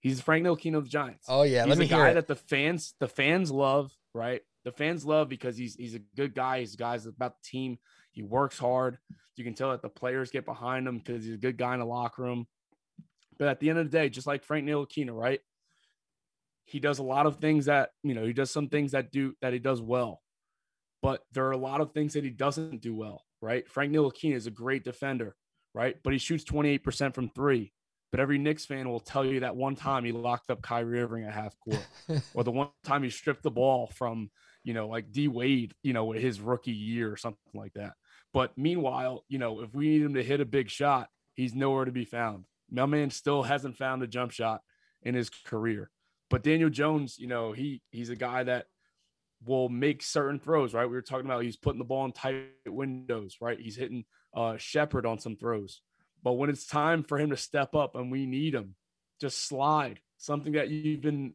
[0.00, 1.26] He's the Frank Ntilikina of the Giants.
[1.28, 1.64] Oh yeah.
[1.64, 2.14] he's Let me guy it.
[2.14, 4.42] that the fans the fans love, right?
[4.64, 6.60] The fans love because he's he's a good guy.
[6.60, 7.78] He's a guy's about the team.
[8.12, 8.98] He works hard.
[9.36, 11.80] You can tell that the players get behind him because he's a good guy in
[11.80, 12.46] the locker room.
[13.38, 15.40] But at the end of the day, just like Frank Ntilikina, right?
[16.66, 18.24] He does a lot of things that you know.
[18.24, 20.22] He does some things that do that he does well,
[21.02, 23.68] but there are a lot of things that he doesn't do well, right?
[23.68, 25.34] Frank Ntilikina is a great defender,
[25.74, 25.96] right?
[26.04, 27.72] But he shoots twenty eight percent from three.
[28.12, 31.24] But every Knicks fan will tell you that one time he locked up Kyrie Irving
[31.24, 31.84] at half court,
[32.34, 34.30] or the one time he stripped the ball from,
[34.64, 37.94] you know, like D Wade, you know, his rookie year or something like that.
[38.32, 41.84] But meanwhile, you know, if we need him to hit a big shot, he's nowhere
[41.84, 42.44] to be found.
[42.70, 44.62] My man still hasn't found a jump shot
[45.02, 45.90] in his career.
[46.30, 48.66] But Daniel Jones, you know, he he's a guy that
[49.44, 50.86] will make certain throws, right?
[50.86, 53.58] We were talking about he's putting the ball in tight windows, right?
[53.60, 55.82] He's hitting uh Shepard on some throws.
[56.22, 58.76] But when it's time for him to step up and we need him,
[59.20, 60.00] just slide.
[60.16, 61.34] Something that you've been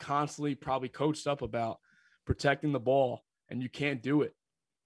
[0.00, 1.78] constantly probably coached up about
[2.26, 4.34] protecting the ball and you can't do it.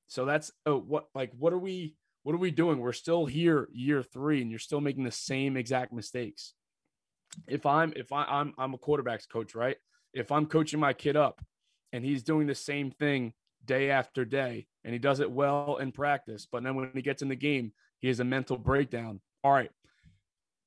[0.08, 2.78] So that's oh, what like what are we what are we doing?
[2.78, 6.54] We're still here year 3 and you're still making the same exact mistakes.
[7.46, 9.76] If I'm if I, I'm I'm a quarterbacks coach, right?
[10.12, 11.40] If I'm coaching my kid up
[11.92, 13.32] and he's doing the same thing
[13.64, 17.22] day after day and he does it well in practice, but then when he gets
[17.22, 19.20] in the game, he has a mental breakdown.
[19.42, 19.70] All right.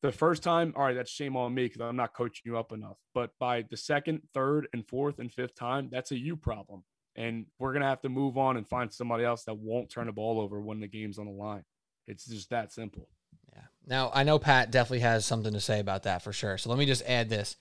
[0.01, 2.71] The first time, all right, that's shame on me because I'm not coaching you up
[2.71, 2.97] enough.
[3.13, 6.83] But by the second, third, and fourth and fifth time, that's a you problem.
[7.19, 10.07] And we're going to have to move on and find somebody else that won't turn
[10.07, 11.65] the ball over when the game's on the line.
[12.07, 13.09] It's just that simple.
[13.53, 13.61] Yeah.
[13.85, 16.57] Now I know Pat definitely has something to say about that for sure.
[16.57, 17.57] So let me just add this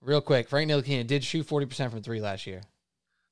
[0.00, 0.48] real quick.
[0.48, 2.62] Frank Ntilikina did shoot forty percent from three last year.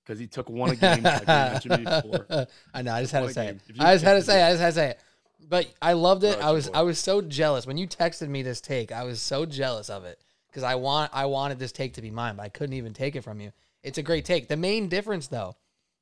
[0.05, 1.03] Because he took one a game.
[1.05, 2.47] like we mentioned before.
[2.75, 2.93] I know.
[2.93, 3.61] I just had to say it.
[3.79, 4.43] I just had to say.
[4.43, 4.47] It.
[4.47, 5.01] I just had to say it.
[5.49, 6.39] But I loved it.
[6.41, 6.69] I was.
[6.75, 8.91] I was so jealous when you texted me this take.
[8.91, 12.11] I was so jealous of it because I want I wanted this take to be
[12.11, 13.53] mine, but I couldn't even take it from you.
[13.85, 14.49] It's a great take.
[14.49, 15.55] The main difference though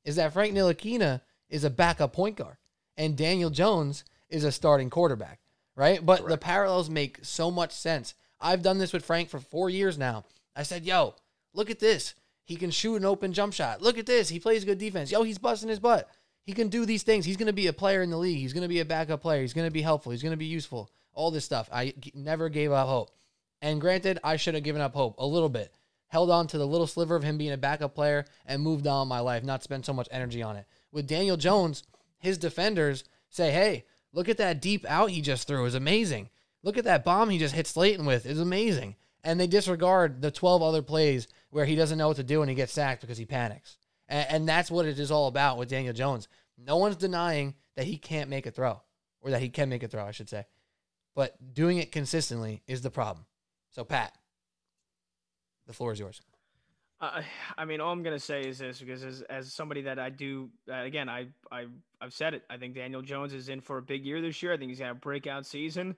[0.07, 2.57] is that Frank Ntilikina is a backup point guard
[2.97, 5.41] and Daniel Jones is a starting quarterback,
[5.75, 6.05] right?
[6.05, 8.15] But the parallels make so much sense.
[8.41, 10.25] I've done this with Frank for four years now.
[10.55, 11.15] I said, "Yo,
[11.53, 12.15] look at this.
[12.45, 13.83] He can shoot an open jump shot.
[13.83, 14.29] Look at this.
[14.29, 15.11] He plays good defense.
[15.11, 16.09] Yo, he's busting his butt.
[16.45, 17.25] he can do these things.
[17.25, 18.39] He's going to be a player in the league.
[18.39, 19.41] He's going to be a backup player.
[19.41, 20.13] He's going to be helpful.
[20.13, 20.89] He's going to be useful.
[21.13, 21.69] All this stuff.
[21.73, 23.11] I never gave up hope.
[23.61, 25.75] And granted, I should have given up hope a little bit.
[26.17, 29.07] Held on to the little sliver of him being a backup player and moved on
[29.07, 30.65] my life, not spend so much energy on it.
[30.91, 31.83] With Daniel Jones,
[32.17, 35.61] his defenders say, hey, look at that deep out he just threw.
[35.61, 36.31] It was amazing.
[36.63, 38.25] Look at that bomb he just hit Slayton with.
[38.25, 38.97] It's amazing.
[39.25, 42.49] And they disregard the 12 other plays where he doesn't know what to do and
[42.49, 43.77] he gets sacked because he panics.
[44.09, 46.29] And, and that's what it is all about with Daniel Jones.
[46.57, 48.81] No one's denying that he can't make a throw,
[49.21, 50.47] or that he can make a throw, I should say.
[51.15, 53.27] But doing it consistently is the problem.
[53.69, 54.17] So, Pat,
[55.67, 56.21] the floor is yours.
[57.01, 57.21] Uh,
[57.59, 60.49] I mean, all I'm gonna say is this because as, as somebody that I do,
[60.71, 61.67] uh, again, I I
[62.01, 62.43] I've said it.
[62.49, 64.53] I think Daniel Jones is in for a big year this year.
[64.53, 65.97] I think he's gonna have a breakout season.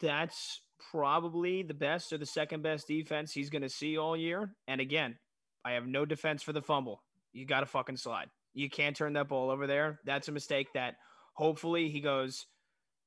[0.00, 4.54] That's probably the best or the second best defense he's gonna see all year.
[4.68, 5.16] And again,
[5.64, 7.02] I have no defense for the fumble.
[7.32, 8.28] You got to fucking slide.
[8.54, 10.00] You can't turn that ball over there.
[10.04, 10.96] That's a mistake that
[11.32, 12.46] hopefully he goes.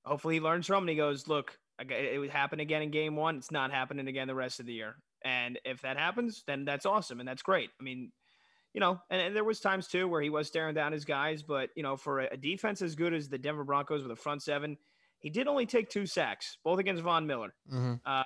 [0.05, 3.37] Hopefully he learns from and he goes, look, it would happen again in game one.
[3.37, 4.95] It's not happening again the rest of the year.
[5.25, 7.71] And if that happens, then that's awesome and that's great.
[7.81, 8.11] I mean,
[8.73, 11.41] you know, and, and there was times too where he was staring down his guys,
[11.41, 14.43] but you know, for a, defense as good as the Denver Broncos with a front
[14.43, 14.77] seven,
[15.19, 17.55] he did only take two sacks, both against Von Miller.
[17.73, 17.95] Mm-hmm.
[18.05, 18.23] Uh,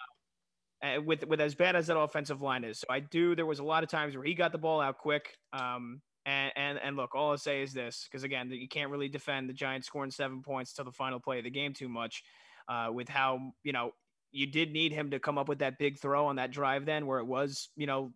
[1.06, 3.36] with with as bad as that offensive line is, so I do.
[3.36, 5.38] There was a lot of times where he got the ball out quick.
[5.54, 9.10] Um, and and and look, all I'll say is this, because again, you can't really
[9.10, 12.24] defend the Giants scoring seven points till the final play of the game too much.
[12.68, 13.92] Uh, with how you know
[14.32, 17.06] you did need him to come up with that big throw on that drive then,
[17.08, 18.12] where it was you know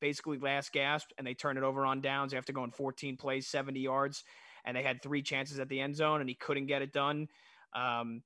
[0.00, 3.80] basically last gasp, and they turned it over on downs after going 14 plays, 70
[3.80, 4.22] yards,
[4.64, 7.28] and they had three chances at the end zone, and he couldn't get it done.
[7.74, 8.22] Um,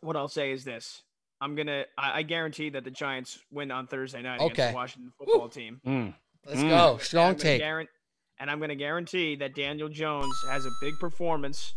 [0.00, 1.02] what I'll say is this.
[1.40, 1.84] I'm gonna.
[1.98, 5.80] I, I guarantee that the Giants win on Thursday night against the Washington football team.
[5.86, 6.14] Mm.
[6.46, 6.68] Let's Mm.
[6.70, 6.98] go.
[6.98, 7.62] Strong I'm take.
[7.62, 7.88] guaran-
[8.40, 11.74] and I'm going to guarantee that Daniel Jones has a big performance,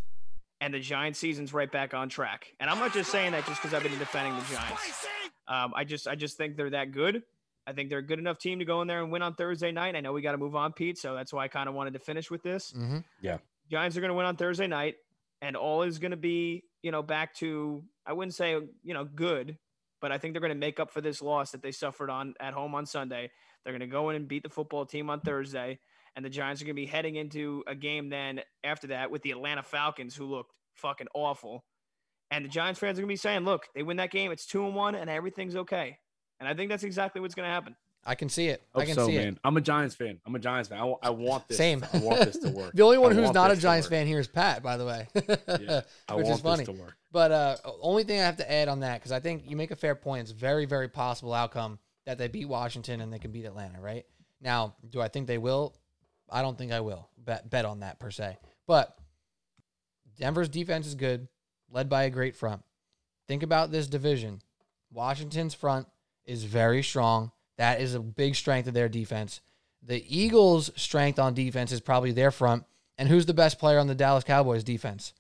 [0.62, 2.54] and the Giants season's right back on track.
[2.60, 5.06] And I'm not just saying that just because I've been defending the Giants.
[5.48, 7.24] Um, I just, I just think they're that good.
[7.68, 9.72] I think they're a good enough team to go in there and win on Thursday
[9.72, 9.96] night.
[9.96, 11.94] I know we got to move on, Pete, so that's why I kind of wanted
[11.94, 12.72] to finish with this.
[12.72, 13.38] hmm Yeah,
[13.72, 14.96] Giants are going to win on Thursday night,
[15.42, 18.52] and all is going to be, you know, back to I wouldn't say
[18.84, 19.58] you know good,
[20.00, 22.36] but I think they're going to make up for this loss that they suffered on
[22.40, 23.32] at home on Sunday.
[23.64, 25.80] They're going to go in and beat the football team on Thursday,
[26.16, 29.22] and the Giants are going to be heading into a game then after that with
[29.22, 31.64] the Atlanta Falcons, who looked fucking awful.
[32.32, 34.46] And the Giants fans are going to be saying, "Look, they win that game, it's
[34.46, 36.00] two and one, and everything's okay."
[36.40, 37.76] And I think that's exactly what's going to happen.
[38.08, 38.62] I can see it.
[38.72, 39.30] Hope I can so, see man.
[39.30, 39.40] it.
[39.44, 40.20] I'm a Giants fan.
[40.26, 40.80] I'm a Giants fan.
[40.80, 41.58] I, I want this.
[41.58, 41.84] Same.
[41.92, 42.72] I want this to work.
[42.76, 45.08] the only one I who's not a Giants fan here is Pat, by the way.
[45.66, 46.66] Yeah, I which want is funny.
[46.66, 46.96] this to work.
[47.12, 49.72] But uh, only thing I have to add on that because I think you make
[49.72, 50.24] a fair point.
[50.24, 53.80] It's very, very possible outcome that they beat Washington and they can beat Atlanta.
[53.80, 54.06] Right
[54.42, 55.74] now, do I think they will?
[56.30, 58.38] I don't think I will bet bet on that per se.
[58.68, 58.98] But
[60.18, 61.28] Denver's defense is good,
[61.70, 62.64] led by a great front.
[63.28, 64.42] Think about this division.
[64.92, 65.88] Washington's front
[66.26, 67.32] is very strong.
[67.58, 69.42] That is a big strength of their defense.
[69.82, 72.66] The Eagles' strength on defense is probably their front.
[72.98, 75.14] And who's the best player on the Dallas Cowboys defense?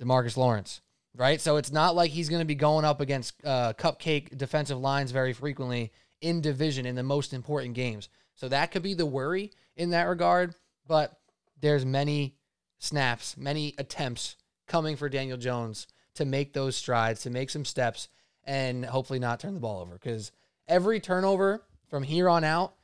[0.00, 0.80] Demarcus Lawrence,
[1.14, 1.40] right?
[1.40, 5.10] So it's not like he's going to be going up against uh, cupcake defensive lines
[5.10, 8.08] very frequently in division in the most important games.
[8.36, 10.54] So that could be the worry in that regard.
[10.86, 11.18] But
[11.60, 12.36] there's many
[12.78, 18.08] snaps, many attempts coming for Daniel Jones to make those strides, to make some steps,
[18.44, 19.94] and hopefully not turn the ball over.
[19.94, 20.32] Because
[20.68, 22.74] every turnover from here on out,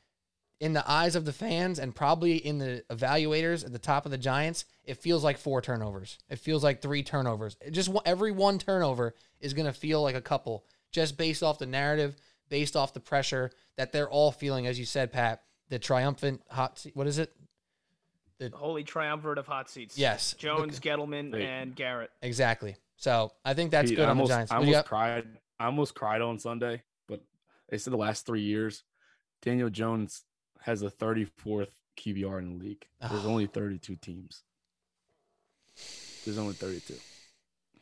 [0.61, 4.11] in the eyes of the fans and probably in the evaluators at the top of
[4.11, 6.19] the Giants, it feels like four turnovers.
[6.29, 7.57] It feels like three turnovers.
[7.61, 11.57] It just every one turnover is going to feel like a couple, just based off
[11.57, 12.15] the narrative,
[12.47, 15.41] based off the pressure that they're all feeling, as you said, Pat.
[15.71, 16.77] The triumphant hot.
[16.77, 17.33] seat- What is it?
[18.39, 19.97] The holy triumvirate of hot seats.
[19.97, 21.43] Yes, Jones, Gettleman, Wait.
[21.43, 22.11] and Garrett.
[22.21, 22.75] exactly.
[22.97, 24.51] So I think that's Pete, good I on almost, the Giants.
[24.51, 24.89] I What do you almost got?
[24.89, 25.27] cried.
[25.59, 27.21] I almost cried on Sunday, but
[27.69, 28.83] they said the last three years,
[29.41, 30.23] Daniel Jones
[30.61, 32.85] has the 34th QBR in the league.
[32.99, 33.29] There's Oh.
[33.29, 34.43] only 32 teams.
[36.25, 36.95] There's only 32.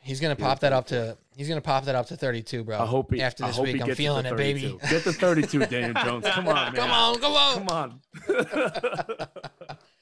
[0.02, 1.16] He's gonna pop that up to.
[1.36, 2.78] He's gonna pop that up to 32, bro.
[2.78, 4.78] I hope he, after this week, I'm feeling it, baby.
[4.88, 6.26] Get the 32, Daniel Jones.
[6.26, 6.74] Come on, man.
[6.74, 7.54] Come on, come on.
[7.54, 8.00] Come on.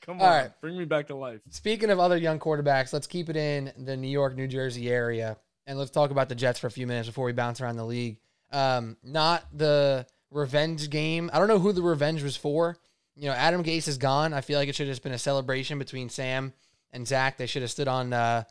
[0.08, 0.26] Come on.
[0.26, 0.50] All right.
[0.62, 1.40] Bring me back to life.
[1.50, 5.36] Speaking of other young quarterbacks, let's keep it in the New York, New Jersey area,
[5.66, 7.84] and let's talk about the Jets for a few minutes before we bounce around the
[7.84, 8.16] league.
[8.50, 11.28] Um, not the revenge game.
[11.30, 12.78] I don't know who the revenge was for.
[13.16, 14.32] You know, Adam Gase is gone.
[14.32, 16.54] I feel like it should have just been a celebration between Sam
[16.90, 17.36] and Zach.
[17.36, 18.44] They should have stood on uh,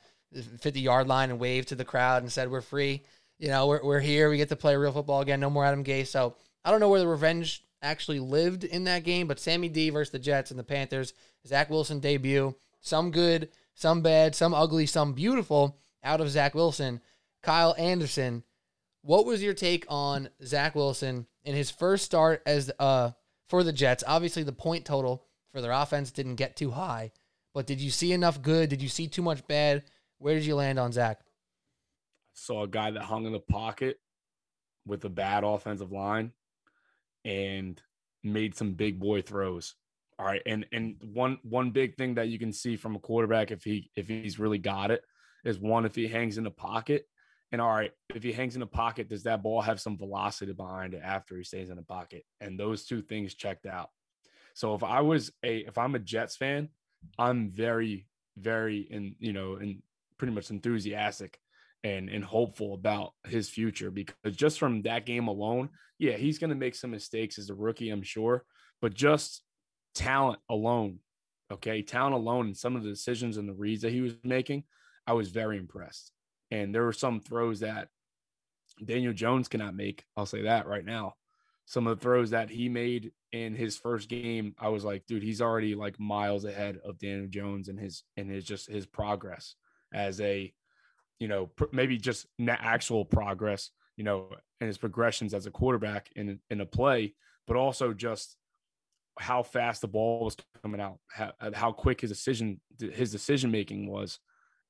[0.59, 3.03] 50 yard line and waved to the crowd and said, "We're free.
[3.39, 4.29] You know, we're we're here.
[4.29, 5.39] We get to play real football again.
[5.39, 9.03] No more Adam Gase." So I don't know where the revenge actually lived in that
[9.03, 11.13] game, but Sammy D versus the Jets and the Panthers,
[11.45, 12.55] Zach Wilson debut.
[12.81, 17.01] some good, some bad, some ugly, some beautiful out of Zach Wilson.
[17.43, 18.43] Kyle Anderson,
[19.01, 23.11] what was your take on Zach Wilson in his first start as uh
[23.47, 24.03] for the Jets?
[24.05, 27.11] Obviously, the point total for their offense didn't get too high,
[27.53, 28.69] but did you see enough good?
[28.69, 29.83] Did you see too much bad?
[30.19, 31.19] Where did you land on Zach?
[31.21, 31.23] I
[32.33, 33.99] saw a guy that hung in the pocket
[34.85, 36.31] with a bad offensive line
[37.25, 37.81] and
[38.23, 39.75] made some big boy throws.
[40.19, 43.51] All right, and and one one big thing that you can see from a quarterback
[43.51, 45.03] if he if he's really got it
[45.45, 47.05] is one if he hangs in the pocket,
[47.51, 50.53] and all right, if he hangs in the pocket, does that ball have some velocity
[50.53, 52.23] behind it after he stays in the pocket?
[52.41, 53.89] And those two things checked out.
[54.55, 56.69] So if I was a if I'm a Jets fan,
[57.19, 58.07] I'm very
[58.39, 59.81] very in you know and
[60.17, 61.39] pretty much enthusiastic
[61.83, 66.49] and and hopeful about his future because just from that game alone, yeah, he's going
[66.49, 68.43] to make some mistakes as a rookie, I'm sure,
[68.81, 69.43] but just
[69.95, 70.99] talent alone,
[71.51, 74.63] okay, talent alone and some of the decisions and the reads that he was making,
[75.05, 76.11] I was very impressed.
[76.51, 77.89] And there were some throws that
[78.83, 80.03] Daniel Jones cannot make.
[80.15, 81.13] I'll say that right now.
[81.65, 85.23] Some of the throws that he made in his first game, I was like, dude,
[85.23, 89.55] he's already like miles ahead of Daniel Jones and his and his just his progress
[89.93, 90.53] as a
[91.19, 94.29] you know, pr- maybe just actual progress, you know,
[94.61, 97.15] and his progressions as a quarterback in in a play,
[97.47, 98.35] but also just
[99.19, 103.51] how fast the ball was coming out, how, uh, how quick his decision his decision
[103.51, 104.19] making was,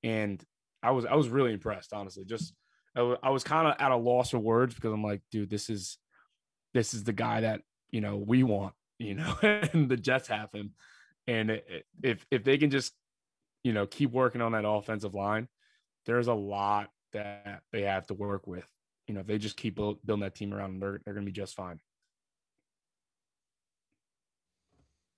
[0.04, 0.44] and
[0.82, 2.24] I was I was really impressed, honestly.
[2.26, 2.54] Just
[2.96, 5.50] I, w- I was kind of at a loss for words because I'm like, dude,
[5.50, 5.98] this is
[6.74, 10.52] this is the guy that you know we want, you know, and the Jets have
[10.54, 10.72] him,
[11.28, 11.62] and
[12.02, 12.94] if if they can just
[13.68, 15.48] you know keep working on that offensive line
[16.08, 18.66] there's a lot that they have to work with.
[19.08, 21.36] You know, if they just keep building that team around, they're they're going to be
[21.36, 21.80] just fine.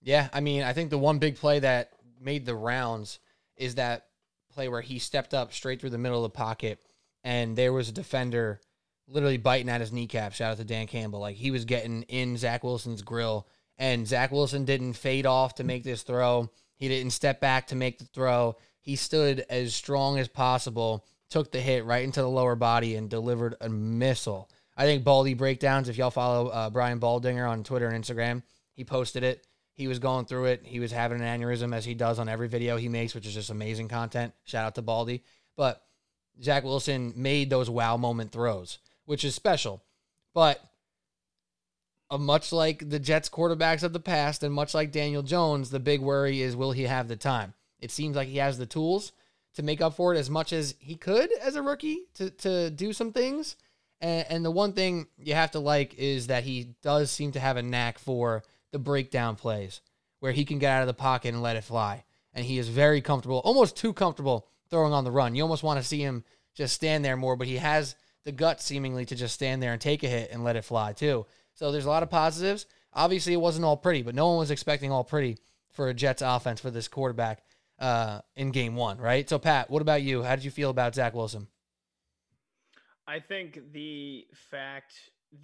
[0.01, 3.19] Yeah, I mean, I think the one big play that made the rounds
[3.55, 4.07] is that
[4.51, 6.79] play where he stepped up straight through the middle of the pocket,
[7.23, 8.59] and there was a defender
[9.07, 10.33] literally biting at his kneecap.
[10.33, 11.19] Shout out to Dan Campbell.
[11.19, 15.63] Like he was getting in Zach Wilson's grill, and Zach Wilson didn't fade off to
[15.63, 16.49] make this throw.
[16.79, 18.55] He didn't step back to make the throw.
[18.79, 23.09] He stood as strong as possible, took the hit right into the lower body, and
[23.09, 24.49] delivered a missile.
[24.77, 25.89] I think Baldy breakdowns.
[25.89, 29.45] If y'all follow uh, Brian Baldinger on Twitter and Instagram, he posted it.
[29.73, 30.61] He was going through it.
[30.65, 33.33] He was having an aneurysm as he does on every video he makes, which is
[33.33, 34.33] just amazing content.
[34.45, 35.23] Shout out to Baldy.
[35.57, 35.83] But
[36.41, 39.83] Zach Wilson made those wow moment throws, which is special.
[40.33, 40.63] But
[42.11, 45.79] Uh, much like the Jets quarterbacks of the past and much like Daniel Jones, the
[45.79, 47.53] big worry is will he have the time?
[47.79, 49.11] It seems like he has the tools
[49.53, 52.69] to make up for it as much as he could as a rookie to, to
[52.71, 53.55] do some things.
[54.01, 57.39] And, and the one thing you have to like is that he does seem to
[57.39, 59.81] have a knack for the breakdown plays
[60.19, 62.03] where he can get out of the pocket and let it fly.
[62.33, 65.35] And he is very comfortable, almost too comfortable throwing on the run.
[65.35, 66.23] You almost want to see him
[66.55, 67.95] just stand there more, but he has
[68.25, 70.93] the guts seemingly to just stand there and take a hit and let it fly
[70.93, 71.25] too.
[71.59, 72.65] So there's a lot of positives.
[72.93, 75.37] Obviously, it wasn't all pretty, but no one was expecting all pretty
[75.73, 77.43] for a Jets offense for this quarterback
[77.79, 79.27] uh, in game one, right?
[79.27, 80.23] So, Pat, what about you?
[80.23, 81.49] How did you feel about Zach Wilson?
[83.05, 84.93] I think the fact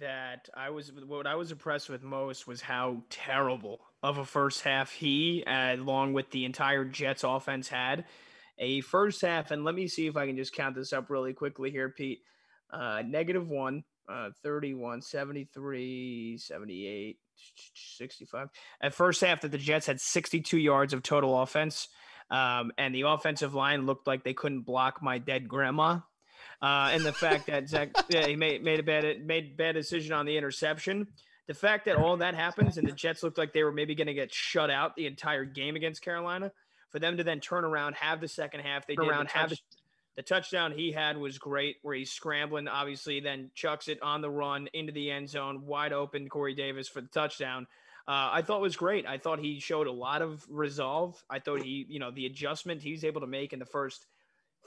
[0.00, 4.62] that I was what I was impressed with most was how terrible of a first
[4.62, 8.06] half he, uh, along with the entire Jets offense, had.
[8.56, 11.34] A first half, and let me see if I can just count this up really
[11.34, 12.22] quickly here, Pete.
[12.70, 17.18] Uh, negative one, uh, 31, 73, 78,
[17.74, 18.48] 65.
[18.80, 21.88] At first half, that the Jets had 62 yards of total offense.
[22.30, 26.00] Um, and the offensive line looked like they couldn't block my dead grandma.
[26.60, 30.12] Uh, and the fact that Zach yeah, he made made a bad made bad decision
[30.12, 31.06] on the interception.
[31.46, 34.08] The fact that all that happens and the Jets looked like they were maybe going
[34.08, 36.50] to get shut out the entire game against Carolina,
[36.90, 39.50] for them to then turn around, have the second half, they did around, the have
[39.50, 39.58] the
[40.22, 44.68] touchdown he had was great, where he's scrambling, obviously, then chucks it on the run
[44.72, 46.28] into the end zone, wide open.
[46.28, 47.66] Corey Davis for the touchdown
[48.08, 49.04] uh, I thought was great.
[49.04, 51.20] I thought he showed a lot of resolve.
[51.28, 54.06] I thought he, you know, the adjustment he was able to make in the first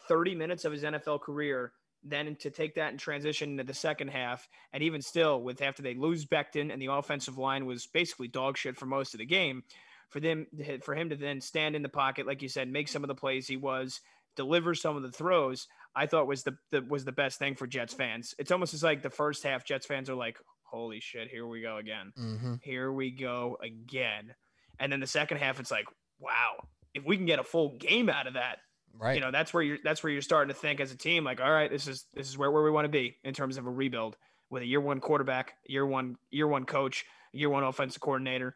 [0.09, 1.71] 30 minutes of his NFL career,
[2.03, 5.81] then to take that and transition into the second half, and even still, with after
[5.81, 9.25] they lose Becton and the offensive line was basically dog shit for most of the
[9.25, 9.63] game,
[10.09, 10.47] for them
[10.81, 13.15] for him to then stand in the pocket, like you said, make some of the
[13.15, 14.01] plays he was,
[14.39, 17.67] deliver some of the throws, I thought was the, the was the best thing for
[17.67, 18.33] Jets fans.
[18.39, 21.61] It's almost as like the first half Jets fans are like, holy shit, here we
[21.61, 22.13] go again.
[22.17, 22.53] Mm-hmm.
[22.61, 24.33] Here we go again.
[24.79, 25.87] And then the second half, it's like,
[26.19, 26.63] wow,
[26.93, 28.59] if we can get a full game out of that,
[28.97, 29.15] right?
[29.15, 31.41] You know, that's where you're that's where you're starting to think as a team, like,
[31.41, 33.67] all right, this is this is where, where we want to be in terms of
[33.67, 34.15] a rebuild
[34.49, 38.55] with a year one quarterback, year one year one coach, year one offensive coordinator.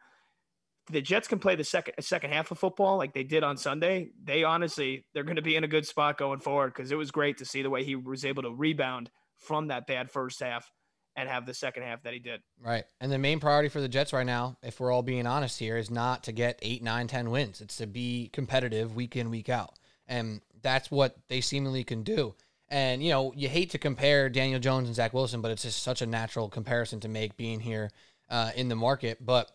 [0.90, 4.10] The Jets can play the second second half of football like they did on Sunday,
[4.22, 7.10] they honestly they're going to be in a good spot going forward because it was
[7.10, 10.70] great to see the way he was able to rebound from that bad first half
[11.16, 12.40] and have the second half that he did.
[12.60, 12.84] Right.
[13.00, 15.76] And the main priority for the Jets right now, if we're all being honest here,
[15.76, 17.60] is not to get eight, nine, ten wins.
[17.60, 19.78] It's to be competitive week in, week out.
[20.08, 22.34] And that's what they seemingly can do.
[22.68, 25.82] And, you know, you hate to compare Daniel Jones and Zach Wilson, but it's just
[25.82, 27.90] such a natural comparison to make being here
[28.28, 29.24] uh, in the market.
[29.24, 29.50] But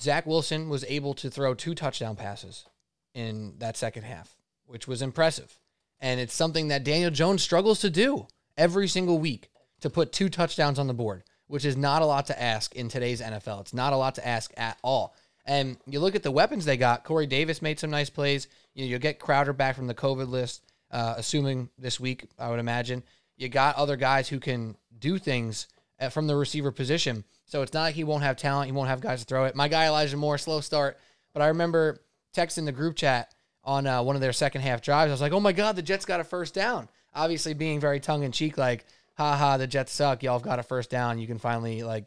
[0.00, 2.66] Zach Wilson was able to throw two touchdown passes
[3.14, 4.36] in that second half,
[4.66, 5.58] which was impressive.
[6.00, 8.26] And it's something that Daniel Jones struggles to do
[8.56, 12.26] every single week to put two touchdowns on the board, which is not a lot
[12.26, 13.62] to ask in today's NFL.
[13.62, 15.14] It's not a lot to ask at all.
[15.46, 17.04] And you look at the weapons they got.
[17.04, 18.48] Corey Davis made some nice plays.
[18.74, 22.50] You know, you'll get Crowder back from the COVID list, uh, assuming this week, I
[22.50, 23.02] would imagine.
[23.36, 25.68] You got other guys who can do things
[26.00, 27.24] uh, from the receiver position.
[27.46, 28.66] So it's not like he won't have talent.
[28.66, 29.54] He won't have guys to throw it.
[29.54, 30.98] My guy, Elijah Moore, slow start.
[31.32, 32.02] But I remember
[32.34, 33.32] texting the group chat
[33.64, 35.10] on uh, one of their second half drives.
[35.10, 36.88] I was like, oh my God, the Jets got a first down.
[37.14, 38.84] Obviously, being very tongue in cheek, like,
[39.14, 40.22] haha, the Jets suck.
[40.22, 41.18] Y'all have got a first down.
[41.18, 42.04] You can finally, like,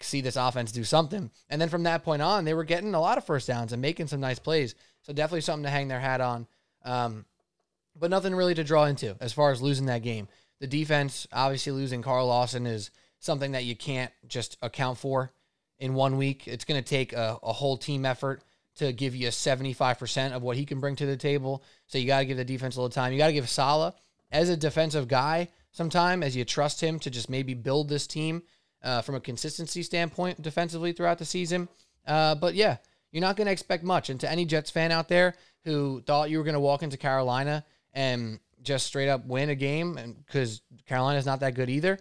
[0.00, 1.30] see this offense do something.
[1.48, 3.80] And then from that point on, they were getting a lot of first downs and
[3.80, 4.74] making some nice plays.
[5.02, 6.46] So definitely something to hang their hat on.
[6.84, 7.24] Um,
[7.98, 10.28] but nothing really to draw into as far as losing that game.
[10.60, 12.90] The defense, obviously, losing Carl Lawson is
[13.26, 15.32] something that you can't just account for
[15.78, 16.48] in one week.
[16.48, 18.42] It's going to take a, a whole team effort
[18.76, 21.62] to give you a 75% of what he can bring to the table.
[21.86, 23.12] So you got to give the defense a little time.
[23.12, 23.94] You got to give Saleh
[24.30, 28.06] as a defensive guy some time as you trust him to just maybe build this
[28.06, 28.42] team
[28.82, 31.68] uh, from a consistency standpoint defensively throughout the season.
[32.06, 32.76] Uh, but yeah,
[33.12, 34.10] you're not going to expect much.
[34.10, 36.96] And to any Jets fan out there who thought you were going to walk into
[36.96, 41.98] Carolina and just straight up win a game, and because Carolina's not that good either,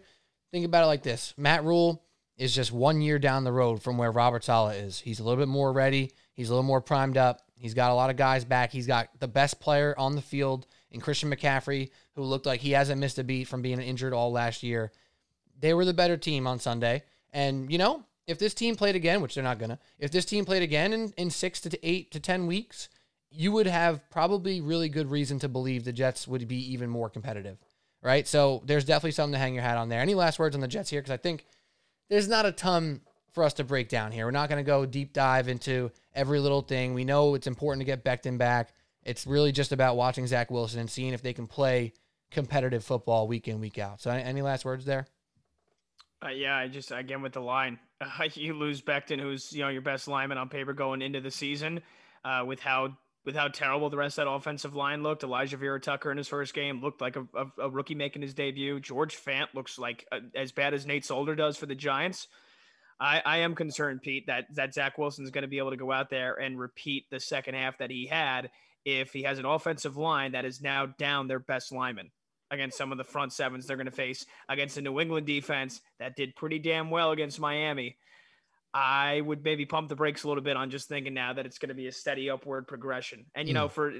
[0.55, 2.01] think about it like this: Matt Rhule
[2.37, 5.01] is just one year down the road from where Robert Saleh is.
[5.01, 6.11] He's a little bit more ready.
[6.33, 7.41] He's a little more primed up.
[7.57, 8.71] He's got a lot of guys back.
[8.71, 12.71] He's got the best player on the field in Christian McCaffrey, who looked like he
[12.71, 14.91] hasn't missed a beat from being injured all last year.
[15.59, 17.03] They were the better team on Sunday.
[17.33, 20.25] And, you know, if this team played again, which they're not going to, if this
[20.25, 22.89] team played again in, in six to eight to 10 weeks,
[23.29, 27.09] you would have probably really good reason to believe the Jets would be even more
[27.09, 27.57] competitive,
[28.05, 28.27] right?
[28.27, 29.99] So there's definitely something to hang your hat on there.
[29.99, 31.01] Any last words on the Jets here?
[31.01, 31.47] Because I think
[32.07, 33.01] there's not a ton
[33.33, 34.25] for us to break down here.
[34.25, 36.93] We're not going to go deep dive into every little thing.
[36.93, 38.73] We know it's important to get Becton back.
[39.03, 41.93] It's really just about watching Zach Wilson and seeing if they can play
[42.29, 43.99] competitive football week in, week out.
[43.99, 45.07] So, any last words there?
[46.23, 49.69] Uh, yeah, I just again with the line, uh, you lose Becton, who's you know
[49.69, 51.81] your best lineman on paper going into the season,
[52.23, 55.23] uh, with how with how terrible the rest of that offensive line looked.
[55.23, 58.79] Alijah Vera-Tucker in his first game looked like a, a, a rookie making his debut.
[58.79, 62.27] George Fant looks like uh, as bad as Nate Solder does for the Giants.
[62.99, 65.77] I, I am concerned, Pete, that that Zach Wilson is going to be able to
[65.77, 68.49] go out there and repeat the second half that he had
[68.85, 72.11] if he has an offensive line that is now down their best lineman
[72.51, 75.81] against some of the front sevens they're going to face against the New England defense
[75.99, 77.97] that did pretty damn well against Miami.
[78.75, 81.59] I would maybe pump the brakes a little bit on just thinking now that it's
[81.59, 83.25] going to be a steady upward progression.
[83.33, 83.55] And you mm.
[83.55, 83.93] know, for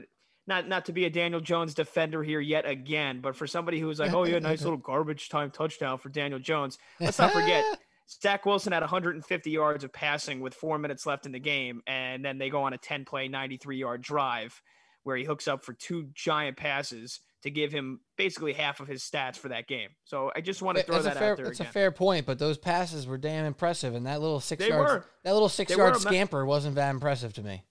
[0.48, 4.00] not not to be a Daniel Jones defender here yet again, but for somebody who's
[4.00, 6.78] like, oh yeah, nice little garbage time touchdown for Daniel Jones.
[7.00, 7.64] Let's not forget
[8.22, 12.24] Zach Wilson had 150 yards of passing with four minutes left in the game, and
[12.24, 14.62] then they go on a 10 play, 93 yard drive
[15.04, 19.04] where he hooks up for two giant passes to give him basically half of his
[19.04, 19.90] stats for that game.
[20.04, 21.46] So I just want to throw that fair, out there.
[21.46, 21.70] That's again.
[21.70, 25.32] a fair point, but those passes were damn impressive, and that little six yard that
[25.32, 27.64] little six they yard were, scamper wasn't that impressive to me.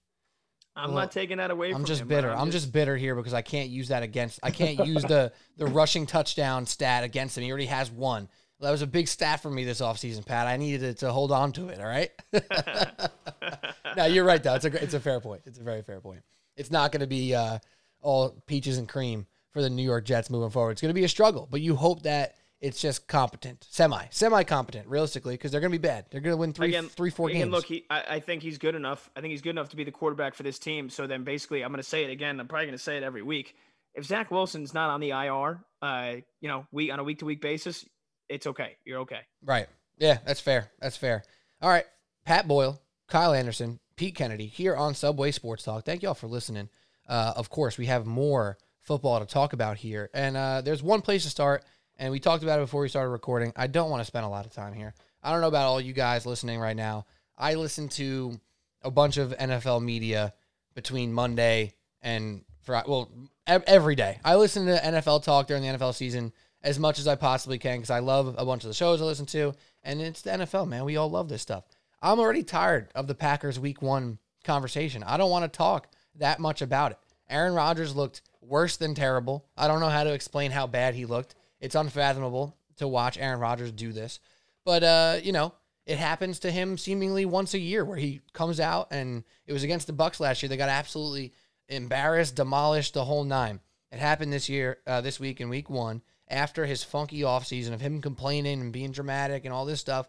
[0.77, 1.73] I'm well, not taking that away.
[1.73, 2.31] I'm just him, bitter.
[2.31, 2.67] I'm, I'm just...
[2.67, 4.39] just bitter here because I can't use that against.
[4.45, 7.43] I can't use the the rushing touchdown stat against him.
[7.43, 8.29] He already has one.
[8.61, 10.47] That was a big stat for me this offseason, Pat.
[10.47, 11.81] I needed to, to hold on to it.
[11.81, 12.13] All right.
[13.97, 14.55] no, you're right though.
[14.55, 15.43] It's a it's a fair point.
[15.47, 16.23] It's a very fair point.
[16.57, 17.59] It's not going to be uh,
[18.01, 20.73] all peaches and cream for the New York Jets moving forward.
[20.73, 24.43] It's going to be a struggle, but you hope that it's just competent, semi, semi
[24.43, 26.07] competent, realistically, because they're going to be bad.
[26.11, 27.53] They're going to win three, again, three, four again, games.
[27.53, 29.09] Look, he, I, I, think he's good enough.
[29.17, 30.91] I think he's good enough to be the quarterback for this team.
[30.91, 32.41] So then, basically, I'm going to say it again.
[32.41, 33.55] I'm probably going to say it every week.
[33.95, 37.27] If Zach Wilson's not on the IR, uh, you know, week on a week to
[37.27, 37.87] week basis,
[38.29, 38.77] it's okay.
[38.85, 39.21] You're okay.
[39.45, 39.69] Right.
[39.99, 40.71] Yeah, that's fair.
[40.81, 41.23] That's fair.
[41.63, 41.85] All right,
[42.25, 45.85] Pat Boyle, Kyle Anderson, Pete Kennedy here on Subway Sports Talk.
[45.85, 46.69] Thank y'all for listening.
[47.09, 50.11] Uh, of course, we have more football to talk about here.
[50.15, 51.65] And uh, there's one place to start,
[51.99, 53.53] and we talked about it before we started recording.
[53.57, 54.95] I don't want to spend a lot of time here.
[55.23, 57.07] I don't know about all you guys listening right now.
[57.37, 58.39] I listen to
[58.83, 60.35] a bunch of NFL media
[60.75, 61.73] between Monday
[62.03, 62.89] and Friday.
[62.89, 63.11] Well,
[63.47, 64.19] every day.
[64.25, 66.33] I listen to NFL talk during the NFL season
[66.63, 69.05] as much as I possibly can because I love a bunch of the shows I
[69.05, 70.85] listen to, and it's the NFL, man.
[70.85, 71.65] We all love this stuff.
[72.01, 75.03] I'm already tired of the Packers week one conversation.
[75.03, 76.99] I don't want to talk that much about it.
[77.29, 79.47] Aaron Rodgers looked worse than terrible.
[79.57, 81.35] I don't know how to explain how bad he looked.
[81.61, 84.21] It's unfathomable to watch Aaron Rodgers do this.
[84.65, 85.55] But uh, you know,
[85.87, 89.63] it happens to him seemingly once a year where he comes out and it was
[89.63, 90.49] against the Bucks last year.
[90.49, 91.33] They got absolutely
[91.69, 93.61] embarrassed, demolished the whole nine.
[93.93, 97.81] It happened this year, uh, this week in week one, after his funky offseason of
[97.81, 100.09] him complaining and being dramatic and all this stuff.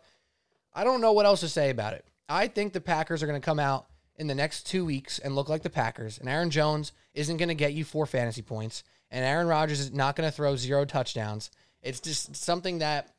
[0.74, 2.05] I don't know what else to say about it.
[2.28, 3.86] I think the Packers are going to come out
[4.18, 6.18] in the next two weeks and look like the Packers.
[6.18, 8.84] And Aaron Jones isn't going to get you four fantasy points.
[9.11, 11.51] And Aaron Rodgers is not going to throw zero touchdowns.
[11.82, 13.13] It's just something that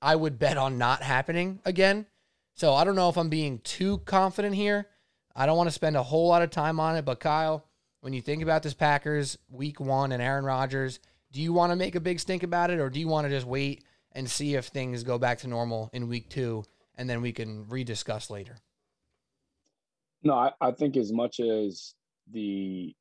[0.00, 2.06] I would bet on not happening again.
[2.54, 4.88] So I don't know if I'm being too confident here.
[5.34, 7.04] I don't want to spend a whole lot of time on it.
[7.04, 7.64] But Kyle,
[8.00, 10.98] when you think about this Packers week one and Aaron Rodgers,
[11.30, 13.30] do you want to make a big stink about it or do you want to
[13.30, 16.64] just wait and see if things go back to normal in week two
[16.96, 18.56] and then we can rediscuss later?
[20.22, 21.94] No, I, I think as much as
[22.30, 22.94] the,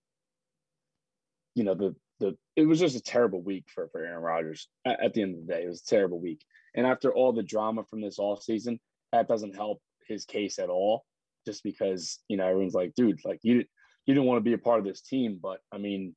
[1.55, 4.67] you know, the the it was just a terrible week for for Aaron Rodgers.
[4.85, 6.43] At, at the end of the day, it was a terrible week.
[6.75, 8.79] And after all the drama from this off season,
[9.11, 11.05] that doesn't help his case at all.
[11.45, 13.65] Just because you know everyone's like, dude, like you
[14.05, 16.15] you didn't want to be a part of this team, but I mean,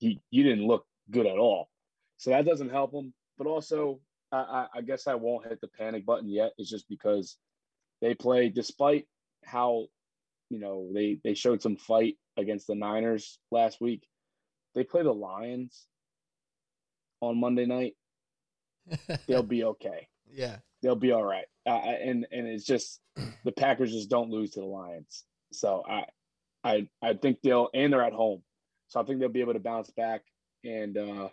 [0.00, 1.68] you you didn't look good at all.
[2.18, 3.12] So that doesn't help him.
[3.38, 4.00] But also,
[4.32, 6.52] I, I guess I won't hit the panic button yet.
[6.58, 7.36] It's just because
[8.00, 9.06] they play, despite
[9.44, 9.86] how
[10.50, 14.02] you know they they showed some fight against the Niners last week.
[14.74, 15.86] They play the Lions
[17.20, 17.94] on Monday night.
[19.26, 20.08] They'll be okay.
[20.30, 21.46] Yeah, they'll be all right.
[21.66, 23.00] Uh, and and it's just
[23.44, 25.24] the Packers just don't lose to the Lions.
[25.52, 26.04] So I
[26.64, 28.42] I I think they'll and they're at home,
[28.88, 30.22] so I think they'll be able to bounce back.
[30.64, 31.28] And uh,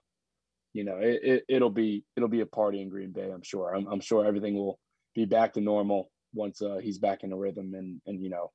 [0.74, 3.32] you know it, it will be it'll be a party in Green Bay.
[3.32, 3.76] I'm sure.
[3.76, 4.80] I'm, I'm sure everything will
[5.16, 8.51] be back to normal once uh, he's back in the rhythm and and you know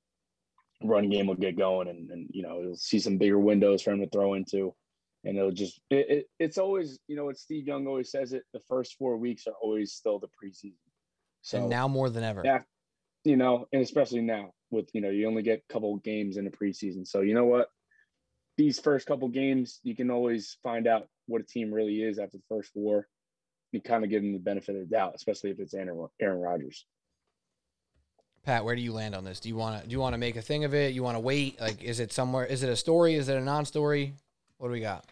[0.83, 3.93] run game will get going and, and you know you'll see some bigger windows for
[3.93, 4.74] him to throw into.
[5.24, 8.45] And it'll just it, it, it's always you know what steve young always says it
[8.53, 10.74] the first four weeks are always still the preseason.
[11.43, 12.43] So and now more than ever.
[12.45, 12.61] Yeah
[13.24, 16.45] you know and especially now with you know you only get a couple games in
[16.45, 17.07] the preseason.
[17.07, 17.68] So you know what?
[18.57, 22.37] These first couple games you can always find out what a team really is after
[22.37, 23.09] the first four.
[23.72, 26.41] You kind of give them the benefit of the doubt especially if it's aaron, aaron
[26.41, 26.87] rodgers
[28.49, 29.40] Pat, where do you land on this?
[29.40, 30.94] Do you want to do you want to make a thing of it?
[30.94, 31.61] You want to wait?
[31.61, 32.46] Like, is it somewhere?
[32.46, 33.14] Is it a story?
[33.14, 34.14] Is it a non-story?
[34.57, 35.05] What do we got?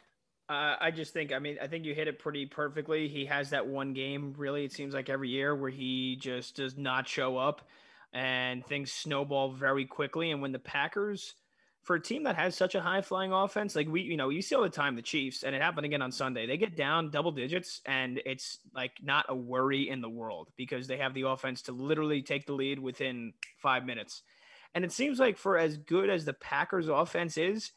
[0.48, 3.08] Uh, I just think, I mean, I think you hit it pretty perfectly.
[3.08, 6.78] He has that one game, really, it seems like every year, where he just does
[6.78, 7.60] not show up
[8.14, 10.30] and things snowball very quickly.
[10.30, 11.34] And when the Packers
[11.86, 14.42] for a team that has such a high flying offense, like we, you know, you
[14.42, 16.44] see all the time the Chiefs, and it happened again on Sunday.
[16.44, 20.88] They get down double digits, and it's like not a worry in the world because
[20.88, 24.22] they have the offense to literally take the lead within five minutes.
[24.74, 27.70] And it seems like for as good as the Packers offense is,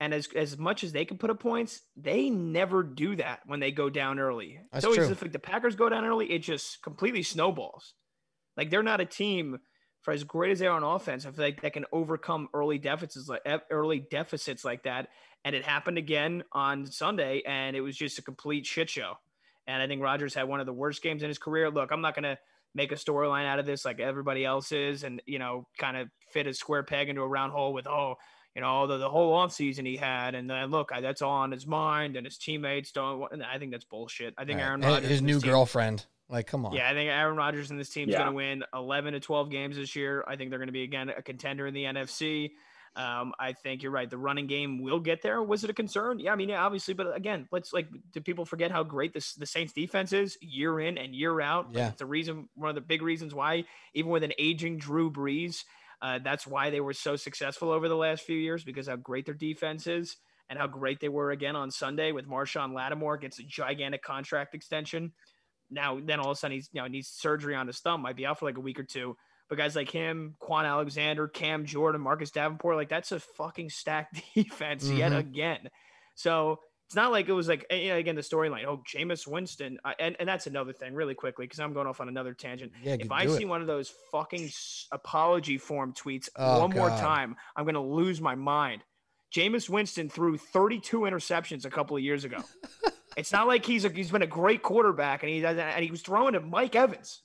[0.00, 3.60] and as as much as they can put up points, they never do that when
[3.60, 4.58] they go down early.
[4.72, 5.12] That's it's always true.
[5.12, 7.94] if like the Packers go down early, it just completely snowballs.
[8.56, 9.60] Like they're not a team
[10.02, 12.78] for as great as they are on offense, I feel like they can overcome early
[12.78, 15.08] deficits like early deficits like that.
[15.44, 19.14] And it happened again on Sunday, and it was just a complete shit show.
[19.66, 21.70] And I think Rodgers had one of the worst games in his career.
[21.70, 22.38] Look, I'm not gonna
[22.74, 26.08] make a storyline out of this like everybody else is, and you know, kind of
[26.32, 28.14] fit a square peg into a round hole with oh,
[28.54, 31.52] you know, the, the whole offseason he had, and then look, I, that's all on
[31.52, 33.22] his mind, and his teammates don't.
[33.42, 34.34] I think that's bullshit.
[34.36, 34.66] I think Right.
[34.66, 36.06] Aaron His- Rodgers, his and new team- girlfriend.
[36.28, 36.72] Like, come on.
[36.74, 38.18] yeah, I think Aaron Rodgers and this team's Yeah.
[38.18, 40.24] going to win 11 to 12 games this year.
[40.28, 42.50] I think they're going to be again a contender in the NFC.
[42.96, 44.10] Um, I think you're right.
[44.10, 45.42] The running game will get there.
[45.42, 46.18] Was it a concern?
[46.18, 49.34] Yeah, I mean, yeah, obviously, but again, let's like, do people forget how great this
[49.34, 51.68] the Saints defense is year in and year out?
[51.68, 51.88] Like, Yeah.
[51.90, 53.64] it's the reason, one of the big reasons why,
[53.94, 55.64] even with an aging Drew Brees,
[56.02, 59.26] uh, that's why they were so successful over the last few years because how great
[59.26, 60.16] their defense is
[60.50, 64.54] and how great they were again on Sunday with Marshon Lattimore gets a gigantic contract
[64.54, 65.12] extension
[65.70, 68.16] now then all of a sudden he's you know needs surgery on his thumb, might
[68.16, 69.16] be out for like a week or two.
[69.48, 74.20] But guys like him, Kwon Alexander, Cam Jordan, Marcus Davenport, like that's a fucking stacked
[74.34, 75.18] defense yet Mhm.
[75.18, 75.70] again.
[76.14, 78.64] So it's not like it was like eh, again the storyline.
[78.66, 82.00] Oh, Jameis Winston, I, and and that's another thing really quickly because I'm going off
[82.00, 82.72] on another tangent.
[82.82, 83.30] Yeah, If I it.
[83.30, 84.50] see one of those fucking
[84.92, 88.82] apology form tweets Oh, one more time, I'm gonna lose my mind.
[89.34, 92.38] Jameis Winston threw 32 interceptions a couple of years ago.
[93.18, 95.90] it's not like he's a, he's been a great quarterback and he doesn't and he
[95.90, 97.22] was throwing to Mike Evans.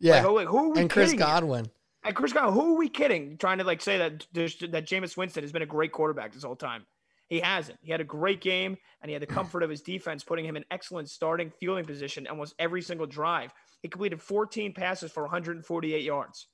[0.00, 0.24] yeah.
[0.24, 1.26] Like, oh, who are we and Chris kidding here?
[1.34, 1.70] Godwin.
[2.04, 3.36] And Chris Godwin, who are we kidding?
[3.38, 6.56] Trying to like say that that Jameis Winston has been a great quarterback this whole
[6.56, 6.84] time.
[7.28, 7.78] He hasn't.
[7.82, 10.56] He had a great game, and he had the comfort of his defense, putting him
[10.56, 13.52] in excellent starting fielding position almost every single drive.
[13.82, 16.46] He completed 14 passes for 148 yards.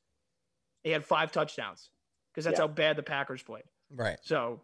[0.84, 1.90] he had five touchdowns
[2.32, 2.64] because that's Yeah.
[2.66, 3.64] how bad the Packers played.
[3.90, 4.18] Right.
[4.22, 4.60] So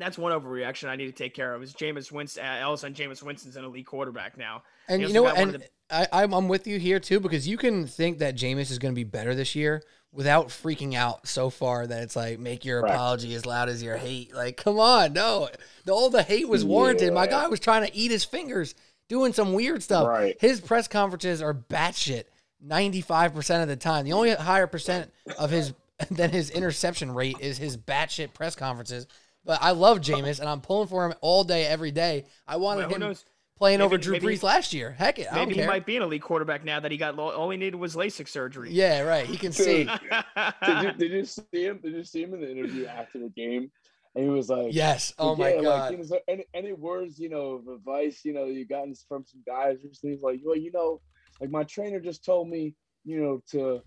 [0.00, 1.62] that's one overreaction I need to take care of.
[1.62, 2.44] Is Jameis Winston?
[2.44, 4.62] Uh, all of a sudden, Jameis Winston's an elite quarterback now.
[4.88, 5.36] And you know what?
[5.36, 8.70] And of I, I'm, I'm with you here too because you can think that Jameis
[8.70, 9.82] is going to be better this year
[10.12, 12.94] without freaking out so far that it's like make your Right.
[12.94, 14.34] apology as loud as your hate.
[14.34, 15.48] Like, come on, no,
[15.84, 17.12] the, all the hate was warranted.
[17.12, 17.30] My Yeah.
[17.30, 18.74] guy was trying to eat his fingers,
[19.08, 20.06] doing some weird stuff.
[20.08, 20.36] Right.
[20.40, 22.24] His press conferences are batshit.
[22.66, 24.04] 95% of the time.
[24.04, 25.72] The only higher percent of his
[26.10, 29.06] than his interception rate is his batshit press conferences.
[29.44, 32.26] But I love Jameis and I'm pulling for him all day, every day.
[32.46, 33.24] I wanted Well, who him knows?
[33.56, 34.92] playing Maybe- over Drew maybe- Brees last year.
[34.92, 37.16] Heck it, I don't Maybe he might be an elite quarterback now that he got.
[37.16, 38.70] lo- All he needed was LASIK surgery.
[38.70, 39.24] Yeah, right.
[39.26, 39.84] He can see.
[40.64, 41.78] did you did you see him?
[41.82, 43.70] Did you see him in the interview after the game?
[44.14, 45.14] And he was like, Yes.
[45.18, 45.92] Oh my yeah, Like, god.
[45.92, 49.24] you know, so any, any words, you know, of advice, you know, you gotten from
[49.26, 50.14] some guys recently?
[50.16, 51.00] He's like, well, you know,
[51.40, 52.74] like my trainer just told me,
[53.04, 53.80] you know, to.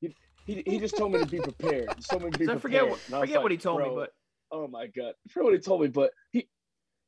[0.00, 0.14] He,
[0.46, 1.88] he, he just told me to be prepared.
[1.96, 2.60] He told me to be I prepared.
[2.60, 4.12] forget what, And I was forget what he like, told me, but
[4.54, 6.48] oh my god, I forget what he told me, but he,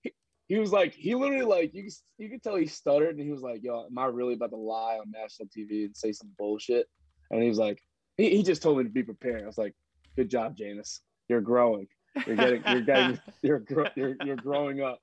[0.02, 0.12] he
[0.48, 3.30] he was like, he literally like you could- you could tell he stuttered, and he
[3.30, 6.30] was like, "Yo, am I really about to lie on national TV and say some
[6.38, 6.86] bullshit?"
[7.30, 7.80] And he was like,
[8.16, 9.42] he, he just told me to be prepared.
[9.42, 9.74] I was like,
[10.16, 11.00] "Good job, Jameis.
[11.28, 11.86] You're growing.
[12.26, 15.00] You're getting, you're getting, you're gro- you're you're growing up."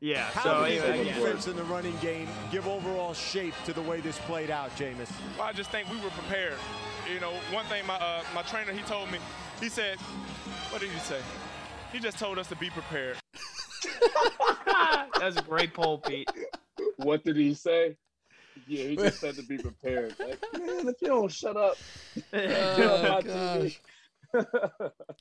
[0.00, 0.24] yeah.
[0.24, 3.72] How So did anyway, the again, defense in the running game give overall shape to
[3.72, 5.10] the way this played out, Jameis?
[5.38, 6.54] Well, I just think we were prepared.
[7.12, 9.18] You know, one thing my uh, my trainer he told me,
[9.60, 9.98] he said,
[10.72, 11.18] what did he say?
[11.92, 13.16] He just told us to be prepared.
[15.20, 16.28] That's a great poll, Pete.
[16.96, 17.96] What did he say?
[18.66, 20.14] Yeah, he just said to be prepared.
[20.18, 21.76] Like, man, if you don't shut up,
[22.32, 23.80] get off Oh, my gosh.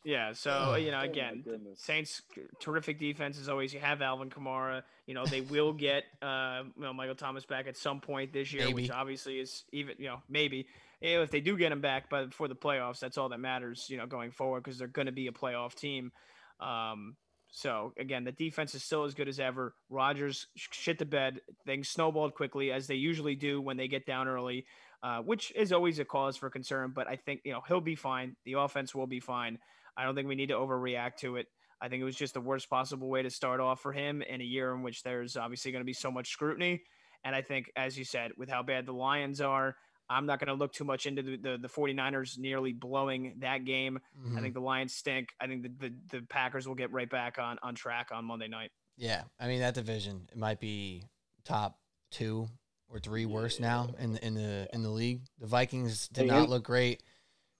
[0.05, 1.81] Yeah, so you know, Oh, again, goodness.
[1.81, 2.21] Saints
[2.59, 3.73] terrific defense as always.
[3.73, 4.83] You have Alvin Kamara.
[5.05, 8.53] You know, they will get uh, you know Michael Thomas back at some point this
[8.53, 10.67] year, which obviously is even you know maybe You know,
[11.01, 13.87] if they do get him back, but before the playoffs, that's all that matters.
[13.89, 16.11] You know, going forward because they're going to be a playoff team.
[16.59, 17.15] Um,
[17.51, 19.73] so again, the defense is still as good as ever.
[19.89, 21.41] Rodgers shit the bed.
[21.65, 24.65] Things snowballed quickly as they usually do when they get down early,
[25.03, 26.93] uh, which is always a cause for concern.
[26.95, 28.35] But I think you know he'll be fine.
[28.45, 29.57] The offense will be fine.
[29.97, 31.47] I don't think we need to overreact to it.
[31.81, 34.39] I think it was just the worst possible way to start off for him in
[34.39, 36.83] a year in which there's obviously going to be so much scrutiny.
[37.23, 39.75] And I think, as you said, with how bad the Lions are,
[40.11, 43.65] I'm not going to look too much into the, the, the 49ers nearly blowing that
[43.65, 43.99] game.
[44.19, 44.37] Mhm.
[44.37, 45.29] I think the Lions stink.
[45.39, 48.47] I think the, the, the Packers will get right back on, on track on Monday
[48.47, 48.71] night.
[48.97, 51.03] Yeah, I mean that division it might be
[51.45, 51.79] top
[52.11, 52.47] two
[52.89, 55.21] or three worst now in the in the in the league.
[55.39, 57.01] The Vikings did Hey, not look great.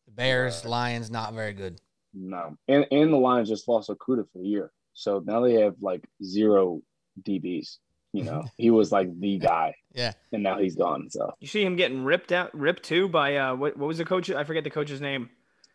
[0.05, 1.79] The Bears, Lions, not very good.
[2.13, 5.75] No, and and the Lions just lost Okudah for the year, so now they have
[5.81, 6.81] like zero
[7.23, 7.77] DBs.
[8.13, 11.09] You know, he was like the guy, Yeah, and now he's gone.
[11.09, 14.05] So You see him getting ripped out, ripped too by uh, what, what was the
[14.05, 14.29] coach?
[14.29, 15.29] I forget the coach's name.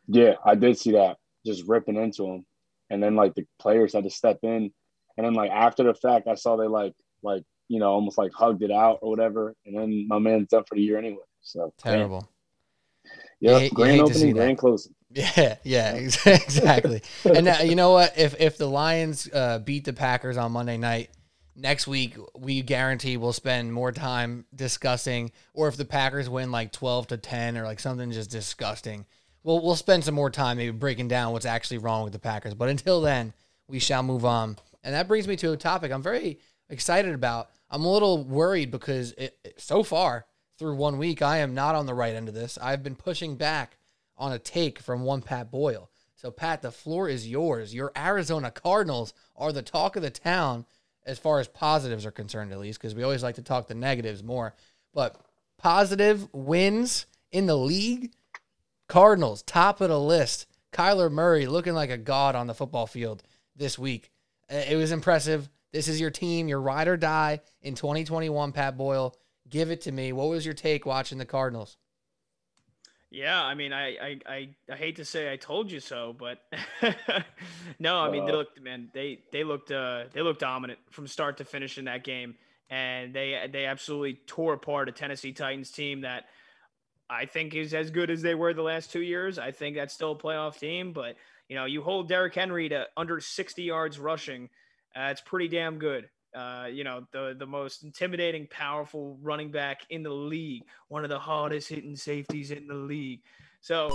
[0.06, 1.16] yeah, I did see that
[1.46, 2.44] just ripping into him,
[2.90, 4.70] and then like the players had to step in,
[5.16, 8.32] and then like after the fact, I saw they like like you know almost like
[8.34, 11.24] hugged it out or whatever, and then my man's up for the year anyway.
[11.40, 12.28] So terrible.
[13.40, 14.40] Yeah, You hate- grand hate to see opening, that.
[14.40, 14.94] grand closing.
[15.10, 15.94] Yeah, yeah,
[16.26, 17.00] exactly.
[17.24, 18.18] and now, you know what?
[18.18, 21.08] If if the Lions uh, beat the Packers on Monday night,
[21.56, 25.32] next week we guarantee we'll spend more time discussing.
[25.54, 29.06] Or if the Packers win like twelve to ten or like something just disgusting,
[29.42, 32.54] we'll we'll spend some more time maybe breaking down what's actually wrong with the Packers.
[32.54, 33.32] But until then,
[33.68, 34.56] we shall move on.
[34.84, 36.38] And that brings me to a topic I'm very
[36.70, 37.50] excited about.
[37.70, 40.26] I'm a little worried because it, it- so far
[40.58, 42.56] through one week, I am not on the right end of this.
[42.62, 43.76] I've been pushing back
[44.16, 45.90] on a take from one Pat Boyle.
[46.14, 47.74] So, Pat, the floor is yours.
[47.74, 50.64] Your Arizona Cardinals are the talk of the town
[51.06, 53.74] as far as positives are concerned, at least, because we always like to talk the
[53.74, 54.54] negatives more.
[54.92, 55.16] But
[55.58, 58.12] positive wins in the league
[58.88, 60.46] Cardinals, top of the list.
[60.72, 63.22] Kyler Murray looking like a god on the football field
[63.56, 64.10] this week.
[64.50, 65.48] Uh, It was impressive.
[65.72, 69.14] This is your team, your ride or die in 2021, Pat Boyle.
[69.48, 70.12] Give it to me.
[70.12, 71.76] What was your take watching the Cardinals?
[73.16, 76.38] Yeah, I mean, I, I, I, I hate to say I told you so, but
[77.78, 78.36] no, I mean, they Uh.
[78.36, 82.04] looked, man, they, they looked, uh, they looked dominant from start to finish in that
[82.04, 82.34] game,
[82.68, 86.24] and they, they absolutely tore apart a Tennessee Titans team that
[87.08, 89.38] I think is as good as they were the last two years.
[89.38, 91.16] I think that's still a playoff team, but
[91.48, 94.50] you know, you hold Derrick Henry to under 60 yards rushing,
[94.94, 96.10] uh, it's pretty damn good.
[96.36, 101.08] Uh, you know, the the most intimidating, powerful running back in the league, one of
[101.08, 103.20] the hardest hitting safeties in the league.
[103.62, 103.88] So,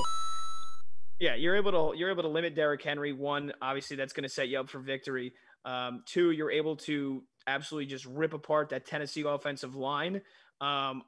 [1.20, 3.14] yeah, you're able to you're able to limit Derrick Henry.
[3.14, 5.34] One, obviously, that's going to set you up for victory.
[5.66, 10.22] Um, two, you're able to absolutely just rip apart that Tennessee offensive line.
[10.60, 11.04] Um,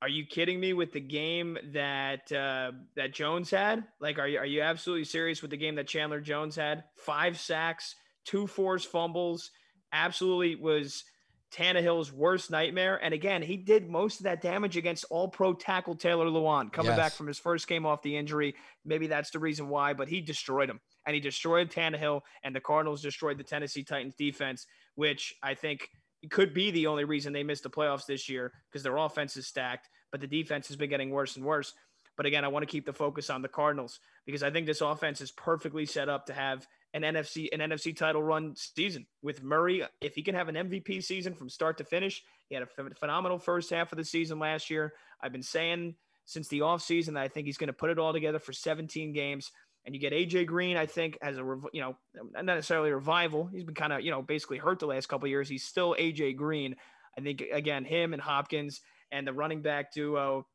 [0.00, 3.84] Are you kidding me with the game that uh, that Jones had?
[4.00, 6.84] Like, are you are you absolutely serious with the game that Chandler Jones had?
[6.96, 9.50] Five sacks, two forced fumbles,
[9.92, 11.04] absolutely was
[11.50, 13.02] Tannehill's worst nightmare.
[13.02, 16.90] And again, he did most of that damage against all pro tackle Taylor Lewan coming
[16.90, 16.98] yes.
[16.98, 18.54] back from his first game off the injury.
[18.84, 22.60] Maybe that's the reason why, but he destroyed him and he destroyed Tannehill and the
[22.60, 25.88] Cardinals destroyed the Tennessee Titans defense, which I think
[26.30, 29.46] could be the only reason they missed the playoffs this year because their offense is
[29.46, 31.72] stacked, but the defense has been getting worse and worse.
[32.16, 34.80] But again, I want to keep the focus on the Cardinals because I think this
[34.80, 36.66] offense is perfectly set up to have
[37.02, 39.84] an NFC an NFC title run season with Murray.
[40.00, 43.38] If he can have an MVP season from start to finish, he had a phenomenal
[43.38, 44.94] first half of the season last year.
[45.20, 45.94] I've been saying
[46.24, 49.12] since the offseason that I think he's going to put it all together for 17
[49.12, 49.50] games.
[49.86, 51.42] And you get AJ Green, I think, as a
[51.72, 53.46] you know not necessarily revival.
[53.46, 55.48] He's been kind of you know basically hurt the last couple years.
[55.48, 56.76] He's still AJ Green.
[57.16, 58.80] I think again him and Hopkins
[59.10, 60.46] and the running back duo.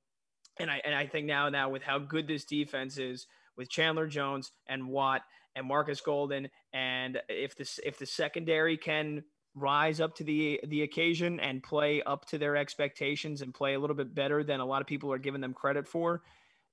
[0.60, 3.26] And I and I think now now with how good this defense is
[3.58, 5.24] with Chandler Jones and Watt
[5.56, 6.50] and Marcus Golden.
[6.74, 9.24] And if this if the secondary can
[9.56, 13.80] rise up to the the occasion and play up to their expectations and play a
[13.80, 16.22] little bit better than a lot of people are giving them credit for,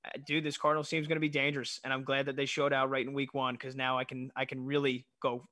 [0.05, 1.81] uh, dude, this Cardinals team is going to be dangerous.
[1.85, 4.31] And I'm glad that they showed out right in Week One because now I can
[4.35, 5.47] I can really go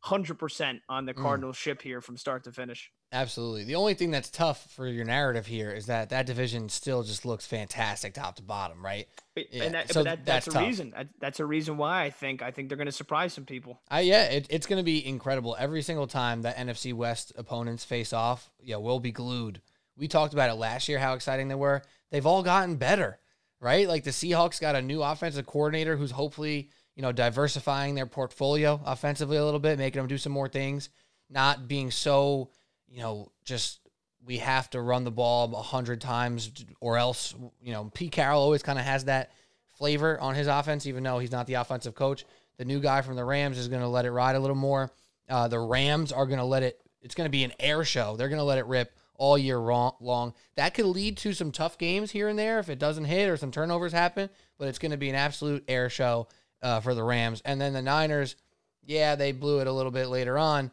[0.00, 1.20] hundred percent on the mm.
[1.20, 1.60] Cardinals mm.
[1.60, 2.90] ship here from start to finish.
[3.10, 3.64] Absolutely.
[3.64, 7.24] The only thing that's tough for your narrative here is that that division still just
[7.24, 9.08] looks fantastic top to bottom, right?
[9.34, 9.62] Yeah.
[9.64, 10.94] And that, so that, that's, that's, a reason.
[11.18, 13.80] That's a reason why I think I think they're going to surprise some people.
[13.90, 17.82] Uh, yeah, it, it's going to be incredible every single time that NFC West opponents
[17.82, 18.50] face off.
[18.62, 19.62] Yeah, we'll be glued.
[19.96, 21.82] We talked about it last year how exciting they were.
[22.10, 23.18] They've all gotten better,
[23.58, 23.88] right?
[23.88, 28.78] Like the Seahawks got a new offensive coordinator who's hopefully you know diversifying their portfolio
[28.84, 30.90] offensively a little bit, making them do some more things,
[31.30, 32.50] not being so
[32.90, 33.80] you know, just
[34.24, 38.40] we have to run the ball a hundred times or else, you know, Pete Carroll
[38.40, 39.32] always kind of has that
[39.76, 42.24] flavor on his offense, even though he's not the offensive coach.
[42.58, 44.90] The new guy from the Rams is going to let it ride a little more.
[45.28, 48.16] Uh, the Rams are going to let it, it's going to be an air show.
[48.16, 50.34] They're going to let it rip all year long.
[50.56, 53.36] That could lead to some tough games here and there if it doesn't hit or
[53.36, 56.28] some turnovers happen, but it's going to be an absolute air show
[56.62, 57.42] uh, for the Rams.
[57.44, 58.36] And then the Niners,
[58.84, 60.70] yeah, they blew it a little bit later on,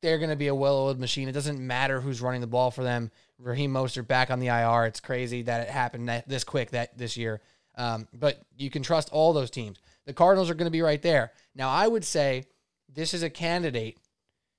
[0.00, 1.28] they're going to be a well-oiled machine.
[1.28, 3.10] It doesn't matter who's running the ball for them.
[3.38, 4.86] Raheem Mostert back on the IR.
[4.86, 7.40] It's crazy that it happened that, this quick that this year.
[7.76, 9.78] Um, but you can trust all those teams.
[10.06, 11.32] The Cardinals are going to be right there.
[11.54, 12.44] Now, I would say
[12.92, 13.98] this is a candidate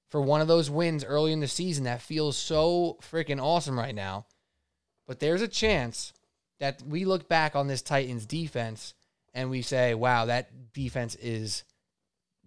[0.10, 3.96] for one of those wins early in the season that feels so freaking awesome right
[3.96, 4.26] now.
[5.08, 6.14] But there's a chance
[6.60, 8.94] that we look back on this Titans defense
[9.34, 11.64] and we say, wow, that defense is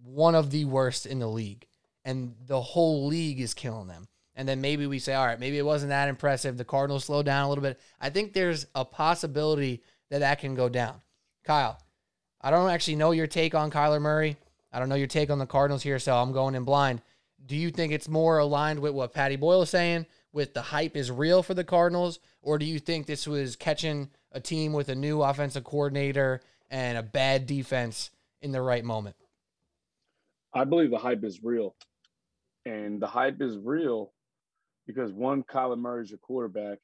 [0.03, 1.65] one of the worst in the league
[2.05, 4.07] and the whole league is killing them.
[4.35, 6.57] And then maybe we say, all right, maybe it wasn't that impressive.
[6.57, 7.79] The Cardinals slowed down a little bit.
[8.01, 11.01] I think there's a possibility that that can go down.
[11.43, 11.79] Kyle,
[12.41, 14.37] I don't actually know your take on Kyler Murray.
[14.71, 17.01] I don't know your take on the Cardinals here, so I'm going in blind.
[17.45, 20.95] Do you think it's more aligned with what Patty Boyle is saying, with the hype
[20.97, 24.89] is real for the Cardinals, or do you think this was catching a team with
[24.89, 26.41] a new offensive coordinator
[26.71, 28.09] and a bad defense
[28.41, 29.15] in the right moment?
[30.53, 31.75] I believe the hype is real
[32.65, 34.11] and the hype is real
[34.87, 36.79] because one, Kyler Murray's your quarterback,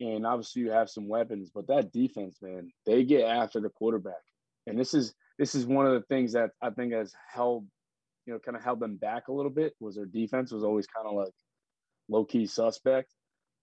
[0.00, 4.14] and obviously you have some weapons, but that defense, man, they get after the quarterback,
[4.66, 7.66] and this is this is one of the things that I think has held,
[8.26, 9.74] you know, kind of held them back a little bit.
[9.80, 11.34] Was their defense was always kind of like
[12.08, 13.12] low key suspect,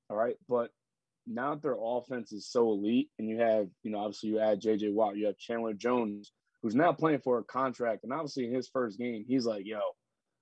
[0.09, 0.69] all right, but
[1.27, 4.61] now that their offense is so elite, and you have, you know, obviously you add
[4.61, 4.89] J.J.
[4.89, 6.31] Watt, you have Chandler Jones,
[6.61, 9.79] who's now playing for a contract, and obviously in his first game, he's like, yo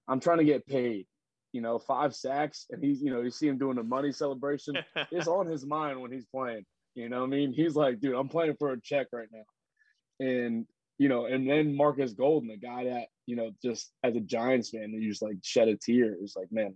[0.08, 1.08] I'm trying to get paid.
[1.52, 4.76] You know, five sacks, and he's, you know, you see him doing the money celebration.
[5.12, 6.66] it's on his mind when he's playing.
[6.96, 10.26] You know, I mean, he's like, dude, I'm playing for a check right now.
[10.26, 10.66] And
[10.98, 14.70] you know, and then Marcus Golden, the guy that you know, just as a Giants
[14.70, 16.16] fan, you just like shed a tear.
[16.22, 16.76] It's like, man,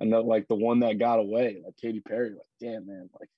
[0.00, 3.28] I know, like the one that got away, like Katy Perry, like, damn, man, like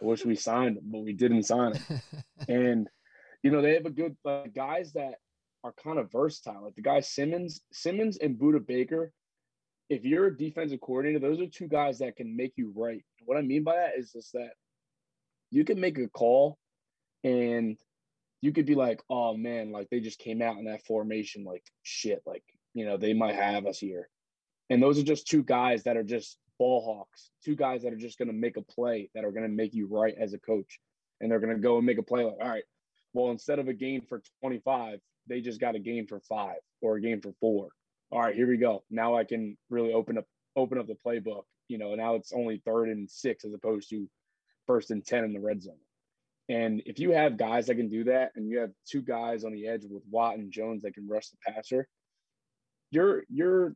[0.00, 2.00] I wish we signed him, but we didn't sign him.
[2.48, 2.88] and
[3.42, 5.14] you know, they have a good like, guys that
[5.64, 6.64] are kind of versatile.
[6.64, 9.10] Like the guy Simmons, Simmons and Budda Baker.
[9.90, 13.02] If you're a defensive coordinator, those are two guys that can make you right.
[13.24, 14.50] What I mean by that is just that
[15.50, 16.58] you can make a call
[17.22, 17.76] and
[18.40, 21.64] you could be like, oh man, like they just came out in that formation, like
[21.82, 22.44] shit, like,
[22.74, 24.08] you know, they might have us here.
[24.68, 27.98] And those are just two guys that are just ball hawks, two guys that are
[27.98, 30.38] just going to make a play that are going to make you right as a
[30.38, 30.78] coach.
[31.20, 32.64] And they're going to go and make a play like, all right,
[33.14, 34.98] well, instead of a gain for 25,
[35.28, 37.68] they just got a game for five or a game for four.
[38.10, 38.84] All right, here we go.
[38.90, 41.44] Now I can really open up open up the playbook.
[41.68, 44.08] You know, now it's only third and six as opposed to
[44.66, 45.78] first and 10 in the red zone.
[46.48, 49.52] And if you have guys that can do that, and you have two guys on
[49.52, 51.88] the edge with Watt and Jones that can rush the passer,
[52.90, 53.74] your your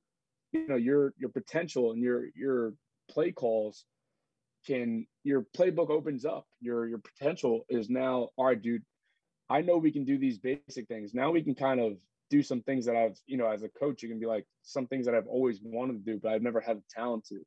[0.53, 2.75] you know your your potential and your your
[3.11, 3.85] play calls
[4.67, 6.47] can your playbook opens up.
[6.61, 8.83] Your your potential is now all right, dude.
[9.51, 11.15] I know we can do these basic things.
[11.15, 11.97] Now we can kind of
[12.31, 14.87] do some things that I've, you know, as a coach, you can be like some
[14.87, 17.41] things that I've always wanted to do, but I've never had the talent to.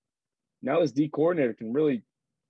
[0.63, 2.03] Now this D coordinator can really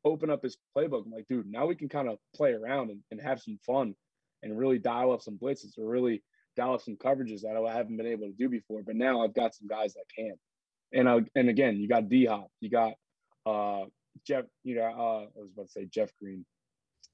[0.06, 1.06] open up his playbook.
[1.06, 3.96] I'm like, dude, now we can kind of play around and, and have some fun
[4.42, 6.24] and really dial up some blitzes or really
[6.56, 8.82] dial up some coverages that I haven't been able to do before.
[8.84, 10.34] But now I've got some guys that can.
[10.94, 12.94] And I, and again, you got D Hop, you got
[13.46, 13.86] uh
[14.26, 16.46] Jeff, you know, uh, I was about to say Jeff Green,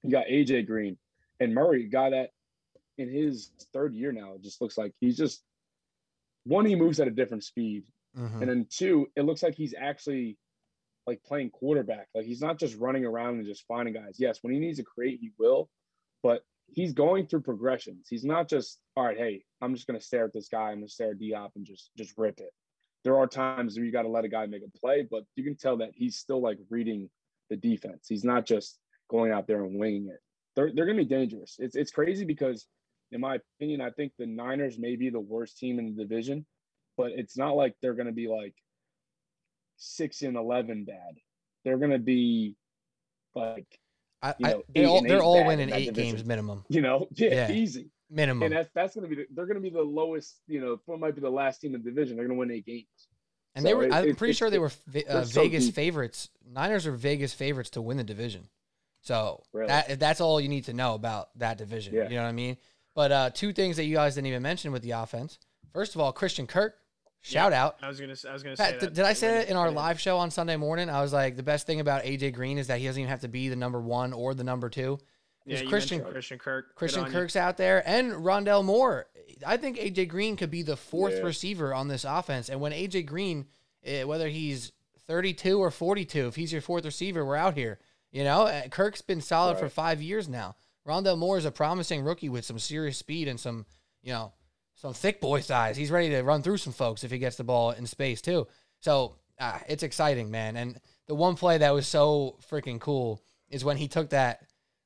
[0.04, 0.98] you got AJ Green
[1.40, 2.32] and Murray, a guy that
[2.98, 5.44] in his third year now, it just looks like he's just
[6.46, 7.86] one, he moves at a different speed.
[8.16, 8.42] Mhm.
[8.42, 10.38] And then two, it looks like he's actually
[11.06, 12.08] like playing quarterback.
[12.16, 14.18] Like he's not just running around and just finding guys.
[14.20, 15.70] Yes, when he needs to create, he will,
[16.24, 18.08] but he's going through progressions.
[18.10, 20.90] He's not just, all right, hey, I'm just gonna stare at this guy, I'm gonna
[20.90, 22.52] stare at D Hop and just just rip it.
[23.04, 25.44] There are times where you got to let a guy make a play, but you
[25.44, 27.10] can tell that he's still like reading
[27.50, 28.08] the defense.
[28.10, 28.80] He's not just
[29.10, 30.20] going out there and winging it.
[30.58, 31.56] They're they're gonna be dangerous.
[31.60, 32.66] It's it's crazy because
[33.12, 36.46] in my opinion, I think the Niners may be the worst team in the division,
[36.98, 38.54] but it's not like they're going to be like
[39.78, 41.16] six and eleven bad.
[41.64, 42.56] They're going to be
[43.36, 43.68] like
[44.22, 45.94] I, you I, they all, they're all winning eight division.
[46.18, 46.66] games minimum.
[46.70, 47.52] you know, yeah, Yeah.
[47.52, 47.92] easy.
[48.10, 48.44] Minimum.
[48.44, 50.40] And that's that's going to be the, they're going to be the lowest.
[50.48, 52.16] You know, what might be the last team in the division.
[52.18, 52.88] They're going to win eight games.
[53.56, 55.70] And they were, it- I'm it- pretty it- sure they were uh, they're so Vegas
[55.70, 56.30] favorites.
[56.50, 58.48] Niners are Vegas favorites to win the division.
[59.08, 59.68] So Really?
[59.70, 61.94] that, that's all you need to know about that division.
[61.96, 62.10] Yeah.
[62.10, 62.58] You know what I mean?
[62.94, 65.40] But uh, two things that you guys didn't even mention with the offense.
[65.72, 66.76] First of all, Christian Kirk,
[67.22, 67.78] shout out.
[67.82, 68.94] I was gonna I was gonna say that.
[68.94, 70.90] did I say it in our when- live show on Sunday morning?
[70.90, 73.22] I was like, the best thing about AJ Green is that he doesn't even have
[73.22, 75.00] to be the number one or the number two.
[75.46, 76.76] Yeah, Christian Christian Kirk.
[76.76, 77.14] Christian on you.
[77.14, 79.06] Kirk's out there and Rondale Moore.
[79.46, 81.22] I think AJ Green could be the fourth Yeah.
[81.22, 82.50] receiver on this offense.
[82.50, 83.46] And when AJ Green,
[83.86, 84.74] eh, whether he's
[85.06, 87.80] 32 or 42, if he's your fourth receiver, we're out here.
[88.12, 90.56] You know, Eh, Kirk's been solid for five years now.
[90.88, 93.66] Rondale Moore is a promising rookie with some serious speed and some,
[94.02, 94.32] you know,
[94.76, 95.76] some thick boy size.
[95.76, 98.48] He's ready to run through some folks if he gets the ball in space too.
[98.80, 100.56] So ah, it's exciting, man.
[100.56, 104.42] And the one play that was so freaking cool is when he took that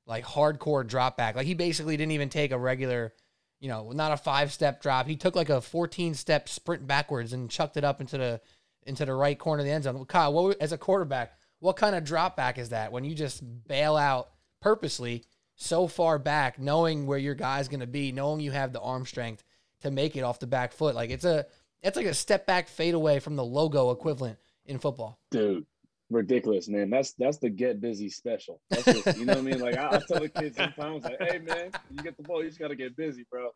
[0.07, 1.35] like hardcore drop back.
[1.35, 3.13] Like he basically didn't even take a regular,
[3.59, 5.07] you know, not a five step drop.
[5.07, 8.41] He took like a 14 step sprint backwards and chucked it up into the
[8.83, 10.03] into the right corner of the end zone.
[10.05, 13.41] Kyle, what, as a quarterback, what kind of drop back is that when you just
[13.67, 14.31] bail out
[14.61, 15.23] purposely
[15.55, 19.05] so far back, knowing where your guy's going to be, knowing you have the arm
[19.05, 19.43] strength
[19.81, 20.95] to make it off the back foot?
[20.95, 21.45] Like it's a
[21.81, 25.19] it's like a step back fade away from the logo equivalent in football.
[25.29, 25.65] dude
[26.09, 26.89] ridiculous man.
[26.89, 28.59] That's that's the get busy special.
[28.73, 29.59] Just, you know what i mean?
[29.59, 32.49] Like I, I tell the kids sometimes like hey man you get the ball you
[32.49, 33.51] just gotta get busy bro.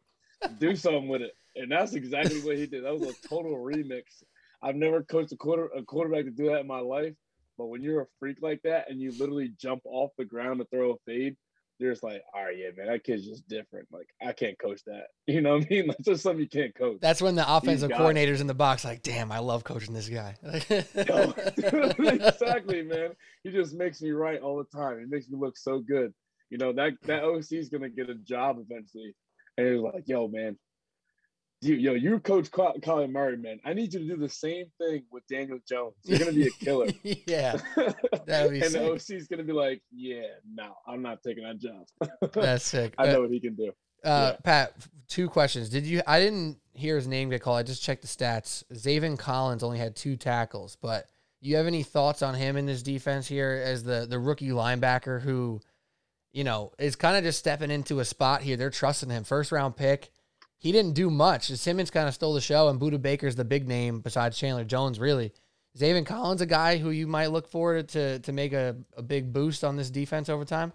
[0.59, 1.33] Do something with it.
[1.55, 2.85] And that's exactly what he did.
[2.85, 4.03] That was a total remix.
[4.61, 7.13] I've never coached a quarter a quarterback to do that in my life
[7.57, 10.65] but when you're a freak like that and you literally jump off the ground to
[10.65, 11.35] throw a fade
[11.77, 14.81] you're just like all right yeah man that kid's just different like i can't coach
[14.85, 17.45] that you know what i mean that's just something you can't coach That's when the
[17.55, 20.35] offensive coordinator's in the box, like, damn, I love coaching this guy.
[21.07, 21.33] Yo,
[21.97, 23.11] exactly, man.
[23.43, 24.99] He just makes me right all the time.
[24.99, 26.13] He makes me look so good.
[26.49, 29.15] You know that that OC is gonna get a job eventually,
[29.57, 30.57] and he's like, "Yo, man,
[31.67, 33.59] you, yo, you coach Colin Murray, man.
[33.65, 35.95] I need you to do the same thing with Daniel Jones.
[36.03, 36.87] You're gonna be a killer."
[37.27, 37.57] yeah,
[38.25, 38.81] That'd be and sick.
[38.81, 42.31] the OC is gonna be like, "Yeah, no, I'm not taking that job.
[42.33, 42.93] that's sick.
[42.97, 43.69] I Uh, know what he can do."
[44.03, 44.37] Uh, Yeah.
[44.43, 44.73] Pat,
[45.07, 45.69] two questions.
[45.69, 46.01] Did you?
[46.05, 47.57] I didn't hear his name get called.
[47.57, 48.63] I just checked the stats.
[48.73, 51.07] Zaven Collins only had two tackles, but
[51.41, 55.21] you have any thoughts on him in this defense here as the the rookie linebacker
[55.21, 55.61] who,
[56.33, 58.57] you know, is kind of just stepping into a spot here.
[58.57, 59.23] They're trusting him.
[59.23, 60.11] First round pick.
[60.65, 61.49] He didn't do much.
[61.49, 64.99] Simmons kind of stole the show, and Budda Baker's the big name besides Chandler Jones,
[64.99, 65.31] really.
[65.77, 69.31] Zaven Collins, a guy who you might look for to to make a, a big
[69.31, 70.73] boost on this defense over time.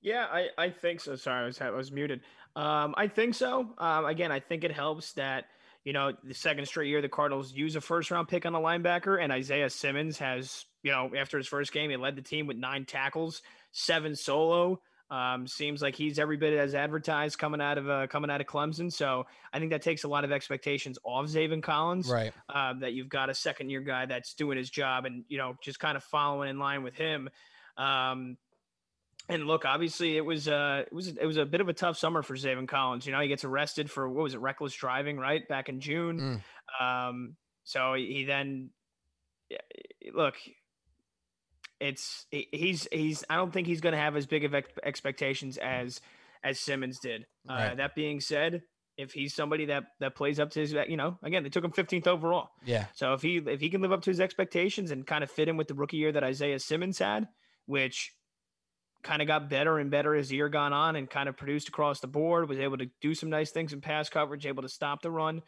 [0.00, 1.14] Yeah, I, I think so.
[1.14, 2.22] Sorry, I was I was muted.
[2.56, 3.72] Um, I think so.
[3.78, 5.44] Um, again, I think it helps that
[5.84, 8.60] you know the second straight year the Cardinals use a first round pick on a
[8.60, 12.48] linebacker, and Isaiah Simmons has you know after his first game he led the team
[12.48, 13.40] with nine tackles,
[13.70, 14.80] seven solo.
[15.14, 18.46] Um, seems like he's every bit as advertised coming out of uh, coming out of
[18.48, 18.92] Clemson.
[18.92, 22.32] So I think that takes a lot of expectations off Zaven Collins Right.
[22.52, 25.54] um, that you've got a second year guy that's doing his job and you know
[25.62, 27.28] just kind of following in line with him.
[27.76, 28.38] Um,
[29.28, 31.96] and look, obviously it was uh it was it was a bit of a tough
[31.96, 33.06] summer for Zaven Collins.
[33.06, 35.46] You know, he gets arrested for what was it, reckless driving, right?
[35.48, 36.42] Back in June.
[36.80, 38.70] Um, so he he then
[39.48, 39.58] yeah,
[40.12, 40.34] look,
[41.80, 45.58] it's he's he's I don't think he's going to have as big of ex- expectations
[45.58, 46.00] as
[46.42, 47.26] as Simmons did.
[47.48, 48.62] Uh, that being said,
[48.96, 51.72] if he's somebody that that plays up to his, you know, again they took him
[51.72, 52.50] 15th overall.
[52.64, 52.86] Yeah.
[52.94, 55.48] So if he if he can live up to his expectations and kind of fit
[55.48, 57.28] in with the rookie year that Isaiah Simmons had,
[57.66, 58.12] which
[59.02, 61.68] kind of got better and better as the year gone on and kind of produced
[61.68, 64.68] across the board, was able to do some nice things in pass coverage, able to
[64.68, 65.42] stop the run,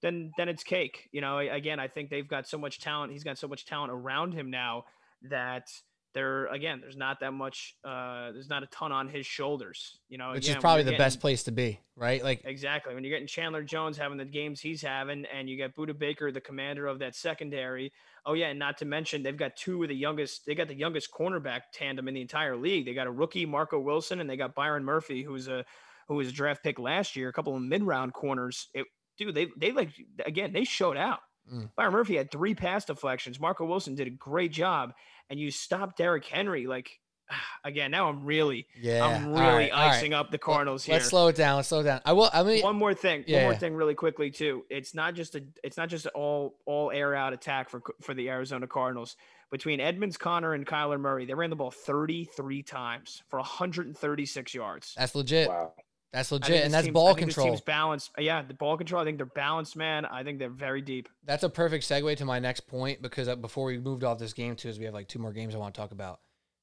[0.00, 1.08] then then it's cake.
[1.12, 3.12] You know, again, I think they've got so much talent.
[3.12, 4.84] He's got so much talent around him now
[5.30, 5.68] that
[6.14, 9.98] there again, there's not that much uh there's not a ton on his shoulders.
[10.08, 12.22] You know, Which again, is probably the best place to be, right?
[12.22, 12.94] Like Exactly.
[12.94, 16.30] When you're getting Chandler Jones having the games he's having, and you got Budda Baker,
[16.30, 17.92] the commander of that secondary.
[18.26, 20.42] Oh yeah, and not to mention they've got two of the youngest.
[20.46, 22.84] They got the youngest cornerback tandem in the entire league.
[22.84, 25.64] They got a rookie Marco Wilson, and they got Byron Murphy, who was a
[26.08, 27.28] who was a draft pick last year.
[27.28, 28.68] A couple of mid round corners.
[28.74, 28.86] It,
[29.18, 29.90] dude, they they like
[30.24, 31.20] again they showed out.
[31.52, 31.70] Mm.
[31.76, 33.40] Byron Murphy had three pass deflections.
[33.40, 34.92] Marco Wilson did a great job,
[35.32, 36.66] and you stop Derrick Henry.
[36.66, 37.00] Like
[37.64, 39.04] again, now I'm really yeah.
[39.04, 39.96] I'm really right, all right.
[39.96, 41.56] icing up the Cardinals here Let's slow it down.
[41.56, 42.02] Let's slow it down.
[42.04, 42.30] I will.
[42.32, 43.58] I mean, one more thing Yeah, one more yeah.
[43.58, 47.32] thing really quickly too it's not just a it's not just all all air out
[47.32, 49.16] attack for for the arizona cardinals
[49.50, 54.94] between edmonds conner and kyler murray they ran the ball 33 times for 136 yards
[54.96, 55.48] that's legit.
[55.48, 55.72] Wow.
[56.12, 57.54] That's legit, and that's ball I think this control.
[57.54, 60.82] team's balanced yeah the ball control i think they're balanced man i think they're very
[60.82, 64.18] deep That's a perfect segue to my next point because uh, before we moved off
[64.18, 66.20] this game too, is we have like two more games I want to talk about.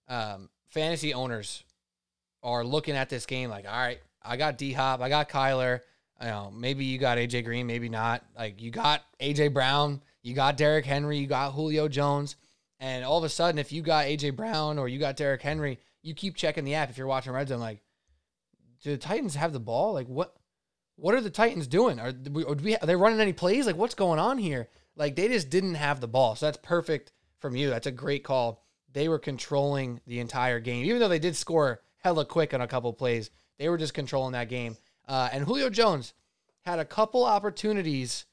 [0.08, 1.64] Um, fantasy owners
[2.43, 5.82] are looking at this game like, all right, I got D Hop, I got Kyler.
[6.22, 8.24] You know, maybe you got AJ Green, maybe not.
[8.38, 12.36] Like you got AJ Brown, you got Derrick Henry, you got Julio Jones,
[12.80, 15.80] and all of a sudden, if you got AJ Brown or you got Derrick Henry,
[16.02, 17.60] you keep checking the app if you're watching Red Zone.
[17.60, 17.82] Like,
[18.82, 19.94] do the Titans have the ball?
[19.94, 20.36] Like what?
[20.96, 21.98] What are the Titans doing?
[21.98, 23.66] Are, are, we, are they running any plays?
[23.66, 24.68] Like what's going on here?
[24.98, 26.36] Like they just didn't have the ball.
[26.36, 27.70] So that's perfect from you.
[27.70, 28.64] That's a great call.
[28.92, 32.68] They were controlling the entire game, even though they did score hella quick on a
[32.68, 33.30] couple plays.
[33.58, 34.78] They were just controlling that game.
[35.08, 36.14] Uh, and Julio Jones
[36.62, 38.26] had a couple opportunities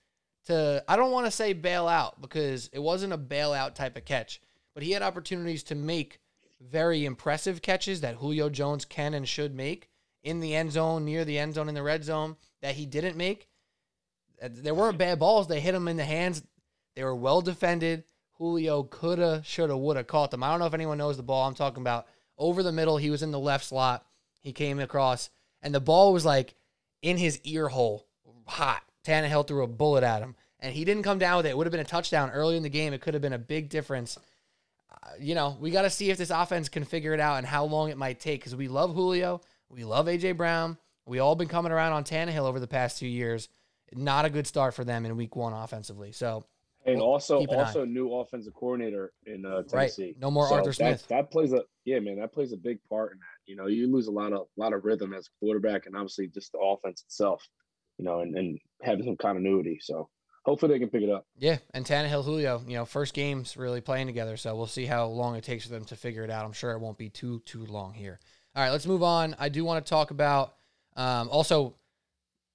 [0.46, 0.82] to.
[0.88, 4.40] I don't want to say bail out because it wasn't a bailout type of catch,
[4.74, 6.20] but he had opportunities to make
[6.60, 9.88] very impressive catches that Julio Jones can and should make
[10.26, 13.16] in the end zone, near the end zone, in the red zone that he didn't
[13.16, 13.48] make.
[14.42, 15.46] Uh, There weren't bad balls.
[15.46, 16.42] They hit him in the hands.
[16.96, 18.02] They were well defended.
[18.32, 20.42] Julio coulda, shoulda, woulda caught them.
[20.42, 22.06] I don't know if anyone knows the ball I'm talking about.
[22.36, 24.04] Over the middle, he was in the left slot.
[24.42, 25.30] He came across,
[25.62, 26.54] and the ball was like
[27.02, 28.06] in his ear hole,
[28.46, 28.82] hot.
[29.04, 31.50] Tannehill threw a bullet at him, and he didn't come down with it.
[31.50, 32.92] It would have been a touchdown early in the game.
[32.92, 34.18] It could have been a big difference.
[34.90, 37.46] Uh, you know, we got to see if this offense can figure it out and
[37.46, 39.40] how long it might take because we love Julio.
[39.70, 40.78] We love AJ Brown.
[41.06, 43.48] We all been coming around on Tannehill over the past two years.
[43.92, 46.12] Not a good start for them in week one offensively.
[46.12, 46.44] So,
[46.84, 47.84] And Well, also, an eye.
[47.84, 49.68] new offensive coordinator in uh, Right.
[49.68, 50.14] Tennessee.
[50.20, 51.06] No more So Arthur that- Smith.
[51.08, 52.18] That plays a yeah, man.
[52.20, 53.50] That plays a big part in that.
[53.50, 56.28] You know, you lose a lot of lot of rhythm as a quarterback, and obviously
[56.28, 57.48] just the offense itself.
[57.98, 59.78] You know, and, and having some continuity.
[59.80, 60.08] So
[60.44, 61.26] hopefully they can pick it up.
[61.38, 64.36] yeah, and Tannehill, Julio, you know, first games really playing together.
[64.36, 66.44] So we'll see how long it takes for them to figure it out.
[66.44, 68.20] I'm sure it won't be too too long here.
[68.56, 69.36] All right, let's move on.
[69.38, 70.54] I do want to talk about
[70.96, 71.74] um, also.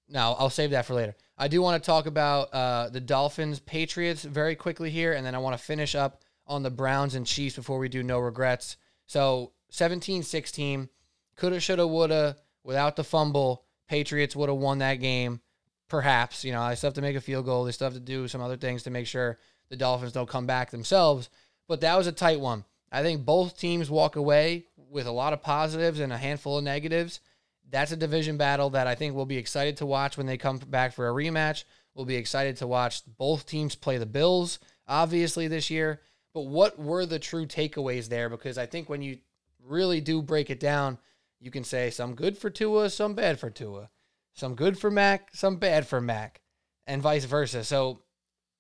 [0.10, 1.16] No, I'll save that for later.
[1.38, 5.36] I do want to talk about uh, the Dolphins Patriots very quickly here, and then
[5.36, 8.78] I want to finish up on the Browns and Chiefs before we do no regrets.
[9.06, 10.90] So 17 16,
[11.36, 15.40] coulda, shoulda, woulda, without the fumble, Patriots would have won that game.
[15.88, 17.64] Perhaps, you know, I still have to make a field goal.
[17.64, 19.38] They still have to do some other things to make sure
[19.70, 21.30] the Dolphins don't come back themselves.
[21.68, 22.66] But that was a tight one.
[22.92, 26.64] I think both teams walk away with a lot of positives and a handful of
[26.64, 27.22] negatives.
[27.70, 30.58] That's a division battle that I think we'll be excited to watch when they come
[30.58, 31.64] back for a rematch.
[31.96, 36.02] We'll be excited to watch both teams play the Bills, obviously, this year.
[36.34, 38.30] But what were the true takeaways there?
[38.30, 39.20] Because I think when you
[39.64, 40.98] really do break it down,
[41.40, 43.90] you can say some good for Tua, some bad for Tua,
[44.34, 46.42] some good for Mac, some bad for Mac,
[46.86, 47.64] and vice versa.
[47.64, 48.02] So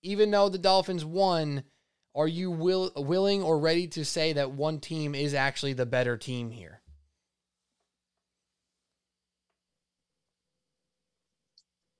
[0.02, 1.64] even though the Dolphins won,
[2.14, 6.18] are you will, willing or ready to say that one team is actually the better
[6.18, 6.82] team here?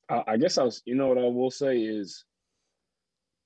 [0.10, 0.82] I, guess I was.
[0.86, 2.26] You know what I will say is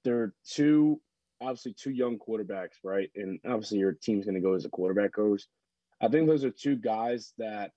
[0.04, 1.00] there are two,
[1.40, 3.10] obviously two young quarterbacks, right?
[3.16, 5.48] And obviously your team's going to go as a quarterback goes.
[6.02, 7.72] I think those are two guys that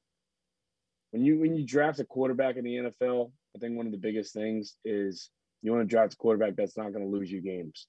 [1.10, 3.98] when you when you draft a quarterback in the NFL, I think one of the
[3.98, 5.30] biggest things is
[5.62, 7.86] you want to draft a quarterback that's not going to lose you games,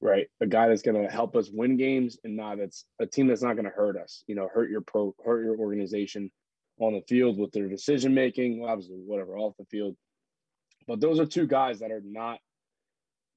[0.00, 0.26] right?
[0.40, 3.42] A guy that's going to help us win games and not that's a team that's
[3.42, 6.30] not going to hurt us, you know, hurt your pro, hurt your organization
[6.78, 9.96] on the field with their decision making, obviously whatever off the field.
[10.86, 12.38] But those are two guys that are not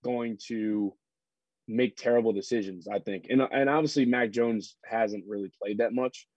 [0.03, 0.93] going to
[1.67, 2.87] make terrible decisions.
[2.87, 6.27] I think, and and obviously Mac Jones hasn't really played that much,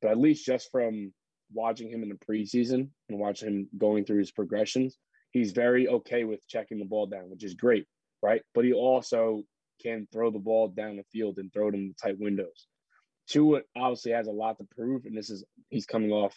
[0.00, 1.12] but at least just from
[1.52, 4.96] watching him in the preseason and watching him going through his progressions,
[5.32, 7.86] he's very okay with checking the ball down, which is great,
[8.22, 8.42] right?
[8.54, 9.42] But he also
[9.82, 12.66] can throw the ball down the field and throw it in tight windows.
[13.28, 16.34] Tua obviously has a lot to prove, and this is he's coming off,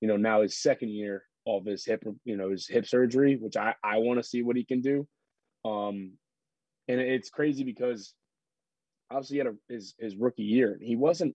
[0.00, 3.56] you know, now his second year of his hip, you know, his hip surgery, which
[3.56, 5.06] I I want to see what he can do.
[5.64, 6.12] Um,
[6.88, 8.14] and it's crazy because
[9.10, 10.78] obviously he had a, his his rookie year.
[10.80, 11.34] He wasn't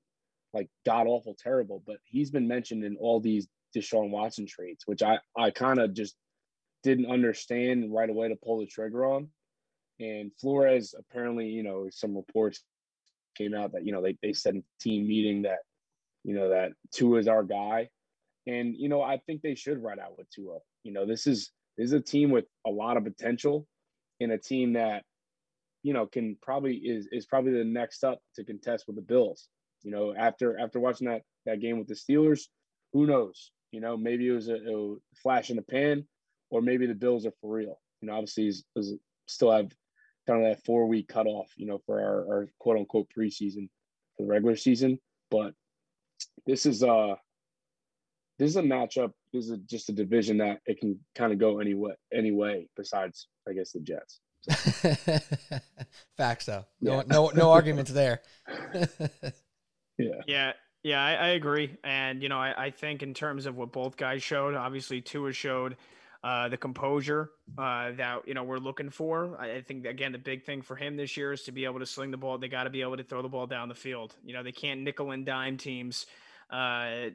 [0.54, 5.04] like god awful terrible, but he's been mentioned in all these Deshaun Watson trades, which
[5.04, 6.16] I I kind of just
[6.84, 9.30] didn't understand right away to pull the trigger on.
[10.00, 12.64] And Flores apparently, you know, some reports
[13.38, 15.60] came out that you know they they said in team meeting that
[16.24, 17.90] you know that Tua is our guy,
[18.48, 20.60] and you know I think they should ride out with Tua.
[20.84, 23.68] You know, this is this is a team with a lot of potential,
[24.20, 25.04] and a team that
[25.84, 29.48] you know can probably is is probably the next up to contest with the Bills.
[29.84, 32.44] You know, after after watching that that game with the Steelers,
[32.94, 33.52] who knows?
[33.72, 36.06] You know, maybe it was a, a flash in the pan,
[36.50, 37.80] or maybe the Bills are for real.
[38.02, 38.64] You know, obviously, he's
[39.28, 39.72] still have
[40.30, 41.52] kind of that four week cutoff.
[41.56, 43.70] You know, for our, our quote unquote preseason
[44.16, 45.00] for the regular season,
[45.32, 45.54] but
[46.46, 47.16] this is uh
[48.38, 49.12] this is a matchup.
[49.34, 52.70] This is just a division that it can kind of go any way, any way
[52.78, 54.22] besides, I guess, the Jets.
[56.18, 56.66] Facts, though.
[56.80, 57.04] No, yeah.
[57.08, 58.22] no, no arguments there.
[59.98, 60.22] yeah.
[60.26, 60.54] Yeah.
[60.82, 61.76] Yeah, I, I, agree.
[61.84, 65.34] And, you know, I, I, think in terms of what both guys showed, obviously Tua
[65.34, 65.76] showed
[66.24, 69.38] uh, the composure uh, that, you know, we're looking for.
[69.40, 71.80] I, I, think, again, the big thing for him this year is to be able
[71.80, 72.38] to sling the ball.
[72.38, 74.16] They got to be able to throw the ball down the field.
[74.24, 76.06] You know, they can't nickel and dime teams.
[76.50, 77.10] Uh,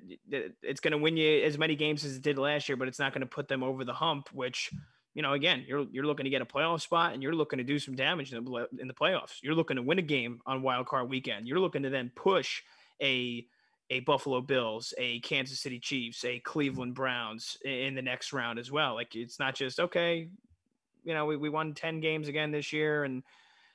[0.63, 2.99] it's going to win you as many games as it did last year, but it's
[2.99, 4.71] not going to put them over the hump, which–
[5.15, 7.65] you know, again, you're you're looking to get a playoff spot and you're looking to
[7.65, 9.39] do some damage in the, in the playoffs.
[9.43, 11.47] You're looking to win a game on wild card weekend.
[11.47, 12.63] You're looking to then push
[13.01, 13.47] a
[13.91, 18.71] a Buffalo Bills, a Kansas City Chiefs, a Cleveland Browns in the next round as
[18.71, 18.95] well.
[18.95, 20.29] Like it's not just okay,
[21.05, 23.23] you know, we, we won 10 games again this year and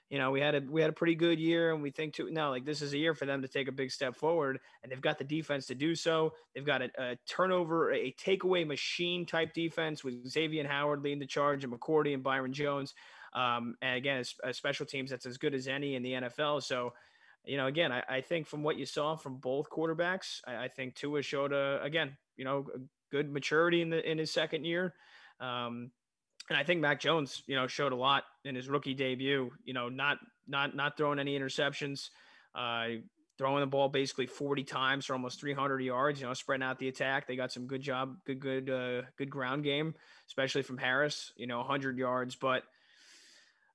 [0.10, 2.30] you know, we had a we had a pretty good year, and we think too.
[2.32, 4.92] No, like this is a year for them to take a big step forward, and
[4.92, 6.34] they've got the defense to do so.
[6.54, 11.28] They've got a, a turnover, a takeaway machine type defense with Xavier Howard leading the
[11.28, 12.96] charge, and McCourty and Byron Jones.
[13.34, 16.64] Um, and again, a special teams that's as good as any in the NFL.
[16.64, 16.94] So,
[17.46, 20.68] you know, again, I, I think from what you saw from both quarterbacks, I, I
[20.68, 22.66] think Tua showed a again, you know,
[23.12, 24.94] good maturity in the in his second year.
[25.40, 25.92] Um,
[26.50, 29.52] and I think Mac Jones, you know, showed a lot in his rookie debut.
[29.64, 30.18] You know, not
[30.48, 32.10] not not throwing any interceptions,
[32.56, 32.88] uh,
[33.38, 36.20] throwing the ball basically 40 times for almost 300 yards.
[36.20, 37.28] You know, spreading out the attack.
[37.28, 39.94] They got some good job, good good uh, good ground game,
[40.28, 41.32] especially from Harris.
[41.38, 42.36] You know, 100 yards.
[42.36, 42.64] But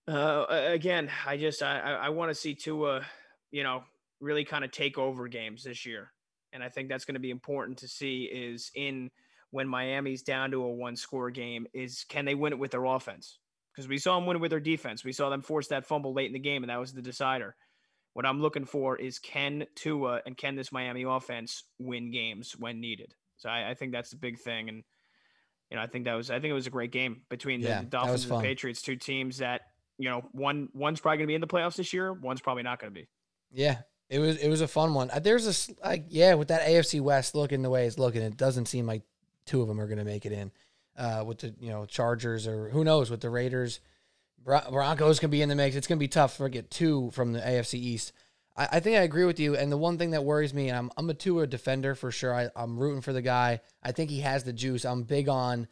[0.09, 3.07] uh, again, I just I I want to see Tua,
[3.55, 3.85] you know,
[4.21, 6.11] really kind of take over games this year,
[6.53, 9.13] and I think that's going to be important to see is in
[9.53, 12.85] when Miami's down to a one score game is can they win it with their
[12.85, 13.39] offense?
[13.73, 15.05] Because we saw them win it with their defense.
[15.05, 17.55] We saw them force that fumble late in the game, and that was the decider.
[18.15, 22.81] What I'm looking for is can Tua and can this Miami offense win games when
[22.81, 23.15] needed?
[23.37, 24.69] So I, I think that's the big thing.
[24.69, 24.83] And
[25.71, 27.69] you know, I think that was I think it was a great game between the,
[27.69, 29.61] yeah, the Dolphins and the Patriots, two teams that
[29.97, 32.65] you know one one's probably going to be in the playoffs this year, one's probably
[32.65, 33.09] not going to be.
[33.55, 33.79] Yeah,
[34.09, 35.11] it was it was a fun one.
[35.11, 38.37] Uh, there's a like yeah, with that AFC West looking the way it's looking, it
[38.37, 39.03] doesn't seem like
[39.47, 40.51] two of them are going to make it in.
[40.97, 43.81] Uh, with the you know Chargers or who knows with the Raiders,
[44.45, 45.77] Broncos can be in the mix.
[45.77, 48.13] It's going to be tough to get two from the AFC East.
[48.57, 49.57] I, I, think I agree with you.
[49.57, 52.35] And the one thing that worries me, and I'm I'm a Tua defender for sure.
[52.35, 53.61] I, I'm rooting for the guy.
[53.83, 54.85] I think he has the juice.
[54.85, 55.69] I'm big on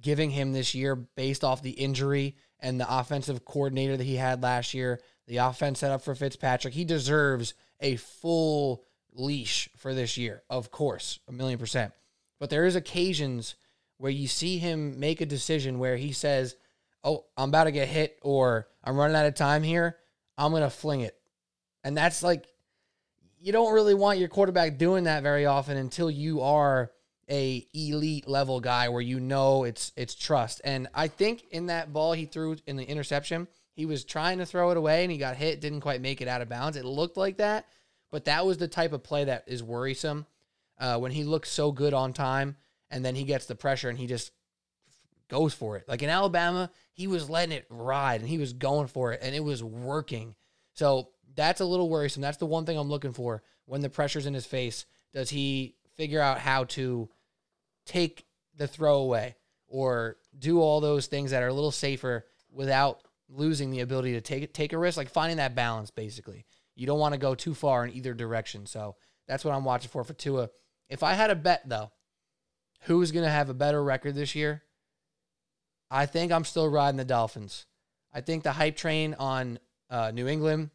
[0.00, 4.42] giving him this year based off the injury and the offensive coordinator that he had
[4.42, 5.00] last year.
[5.28, 6.72] The offense set up for Fitzpatrick.
[6.72, 11.92] He deserves a full leash for this year, of course, a million percent.
[12.40, 13.54] But there is occasions
[13.98, 16.56] where you see him make a decision where he says,
[17.04, 19.98] "Oh, I'm about to get hit or I'm running out of time here.
[20.38, 21.14] I'm going to fling it."
[21.84, 22.46] And that's like
[23.38, 26.90] you don't really want your quarterback doing that very often until you are
[27.30, 30.62] a elite level guy where you know it's it's trust.
[30.64, 33.46] And I think in that ball he threw in the interception,
[33.78, 36.26] he was trying to throw it away and he got hit, didn't quite make it
[36.26, 36.76] out of bounds.
[36.76, 37.64] It looked like that,
[38.10, 40.26] but that was the type of play that is worrisome
[40.80, 42.56] uh, when he looks so good on time
[42.90, 44.32] and then he gets the pressure and he just
[45.28, 45.84] goes for it.
[45.86, 49.32] Like in Alabama, he was letting it ride and he was going for it and
[49.32, 50.34] it was working.
[50.72, 52.20] So that's a little worrisome.
[52.20, 54.86] That's the one thing I'm looking for when the pressure's in his face.
[55.12, 57.08] Does he figure out how to
[57.86, 58.26] take
[58.56, 59.36] the throw away
[59.68, 64.20] or do all those things that are a little safer without losing the ability to
[64.20, 65.90] take take a risk, like finding that balance.
[65.90, 66.44] Basically,
[66.74, 68.66] you don't want to go too far in either direction.
[68.66, 68.96] So
[69.26, 70.50] that's what I'm watching for for Tua.
[70.88, 71.90] If I had a bet though,
[72.82, 74.62] who's going to have a better record this year?
[75.90, 77.66] I think I'm still riding the Dolphins.
[78.12, 79.58] I think the hype train on
[79.90, 80.70] uh, New England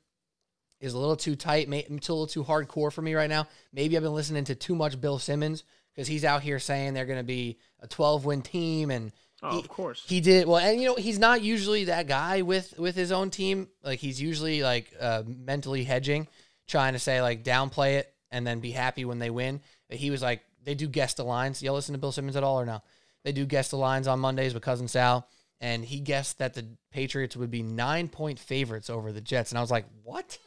[0.79, 3.47] is a little too tight, may, a little too hardcore for me right now.
[3.71, 5.63] Maybe I've been listening to too much Bill Simmons
[5.93, 9.11] because he's out here saying they're going to be a 12 win team and
[9.43, 10.03] Oh, he, of course.
[10.07, 13.29] he did well, and you know he's not usually that guy with with his own
[13.29, 13.67] team.
[13.83, 16.27] Like he's usually like uh, mentally hedging,
[16.67, 19.61] trying to say like downplay it and then be happy when they win.
[19.89, 21.61] But he was like they do guest the lines.
[21.61, 22.81] Y'all listen to Bill Simmons at all or no?
[23.23, 25.27] They do guest the lines on Mondays with cousin Sal,
[25.59, 29.57] and he guessed that the Patriots would be nine point favorites over the Jets, and
[29.57, 30.37] I was like, what?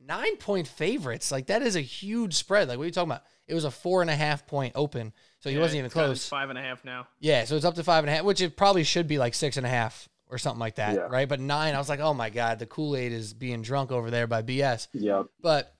[0.00, 1.32] Nine point favorites?
[1.32, 2.68] Like that is a huge spread.
[2.68, 3.24] Like what are you talking about?
[3.46, 6.28] It was a four and a half point open, so he Yeah, wasn't even close.
[6.28, 7.06] Five and a half now.
[7.20, 9.34] Yeah, so it's up to five and a half, which it probably should be like
[9.34, 11.00] six and a half or something like that, Yeah.
[11.10, 11.28] right?
[11.28, 14.10] But nine, I was like, oh my god, the Kool Aid is being drunk over
[14.10, 14.88] there by BS.
[14.92, 15.24] Yeah.
[15.40, 15.74] But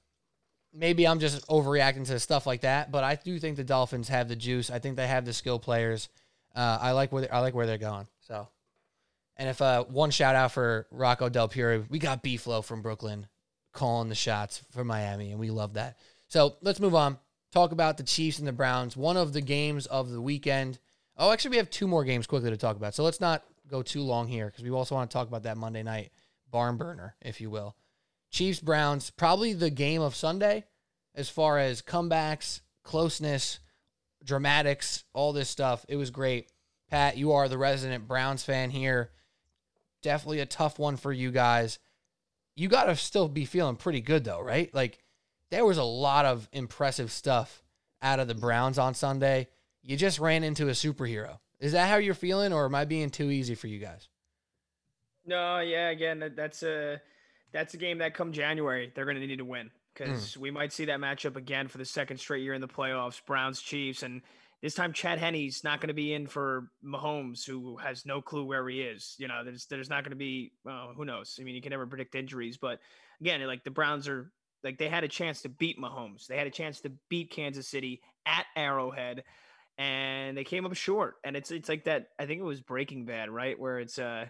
[0.72, 2.90] maybe I'm just overreacting to stuff like that.
[2.92, 4.70] But I do think the Dolphins have the juice.
[4.70, 6.08] I think they have the skill players.
[6.54, 8.06] Uh, I like where they, I like where they're going.
[8.20, 8.48] So,
[9.36, 12.82] and if uh, one shout out for Rocco Del Pure, we got B Flow from
[12.82, 13.26] Brooklyn
[13.72, 15.96] calling the shots for Miami, and we love that.
[16.28, 17.18] So let's move on.
[17.54, 18.96] Talk about the Chiefs and the Browns.
[18.96, 20.80] One of the games of the weekend.
[21.16, 22.96] Oh, actually, we have two more games quickly to talk about.
[22.96, 25.56] So let's not go too long here because we also want to talk about that
[25.56, 26.10] Monday night
[26.50, 27.76] barn burner, if you will.
[28.32, 30.64] Chiefs Browns, probably the game of Sunday
[31.14, 33.60] as far as comebacks, closeness,
[34.24, 35.86] dramatics, all this stuff.
[35.88, 36.50] It was great.
[36.90, 39.12] Pat, you are the resident Browns fan here.
[40.02, 41.78] Definitely a tough one for you guys.
[42.56, 44.74] You got to still be feeling pretty good, though, right?
[44.74, 44.98] Like,
[45.54, 47.62] there was a lot of impressive stuff
[48.02, 49.46] out of the Browns on Sunday.
[49.82, 51.38] You just ran into a superhero.
[51.60, 54.08] Is that how you're feeling, or am I being too easy for you guys?
[55.24, 57.00] No, yeah, again, that- that's a
[57.52, 60.04] that's a game that come January they're going to need to win hmm.
[60.04, 63.24] because we might see that matchup again for the second straight year in the playoffs,
[63.24, 64.22] Browns Chiefs, and
[64.60, 68.44] this time Chad Henne's not going to be in for Mahomes, who has no clue
[68.44, 69.14] where he is.
[69.18, 71.38] You know, there's there's not going to be well, who knows?
[71.40, 72.80] I mean, you can never predict injuries, but
[73.20, 74.32] again, like the Browns are
[74.64, 77.68] like they had a chance to beat Mahomes, they had a chance to beat Kansas
[77.68, 79.22] City at Arrowhead.
[79.76, 82.06] And they came up short, and it's it's like that.
[82.18, 83.58] I think it was Breaking Bad, right?
[83.58, 84.26] Where it's uh,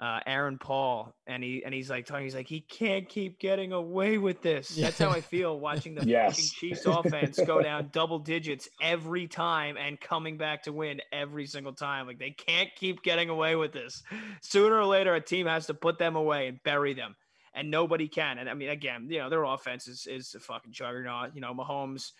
[0.00, 2.24] uh, Aaron Paul, and he and he's like talking.
[2.24, 4.68] He's like, he can't keep getting away with this.
[4.68, 6.36] That's how I feel watching the Yes.
[6.36, 11.46] fucking Chiefs offense go down double digits every time and coming back to win every
[11.46, 12.06] single time.
[12.06, 14.02] Like they can't keep getting away with this.
[14.40, 17.14] Sooner or later, a team has to put them away and bury them,
[17.56, 18.38] and nobody can.
[18.38, 21.34] And I mean, again, you know, their offense is is a fucking juggernaut.
[21.34, 22.12] You know, Mahomes.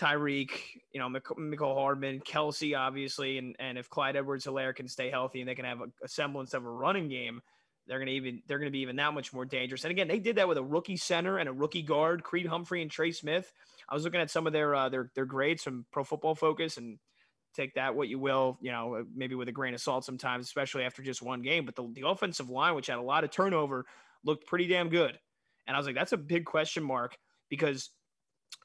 [0.00, 0.52] Tyreek,
[0.92, 5.48] you know, Mecole Hardman, Kelce, obviously, and and if Clyde Edwards-Helaire can stay healthy and
[5.48, 7.42] they can have a, a semblance of a running game,
[7.86, 9.84] they're gonna even they're gonna be even that much more dangerous.
[9.84, 12.80] And again, they did that with a rookie center and a rookie guard, Creed Humphrey
[12.80, 13.52] and Trey Smith.
[13.90, 16.78] I was looking at some of their uh, their their grades from Pro Football Focus
[16.78, 16.98] and
[17.54, 20.84] take that what you will, you know, maybe with a grain of salt sometimes, especially
[20.84, 21.66] after just one game.
[21.66, 23.84] But the, the offensive line, which had a lot of turnover,
[24.24, 25.18] looked pretty damn good.
[25.66, 27.16] And I was like, that's a big question mark
[27.48, 27.90] because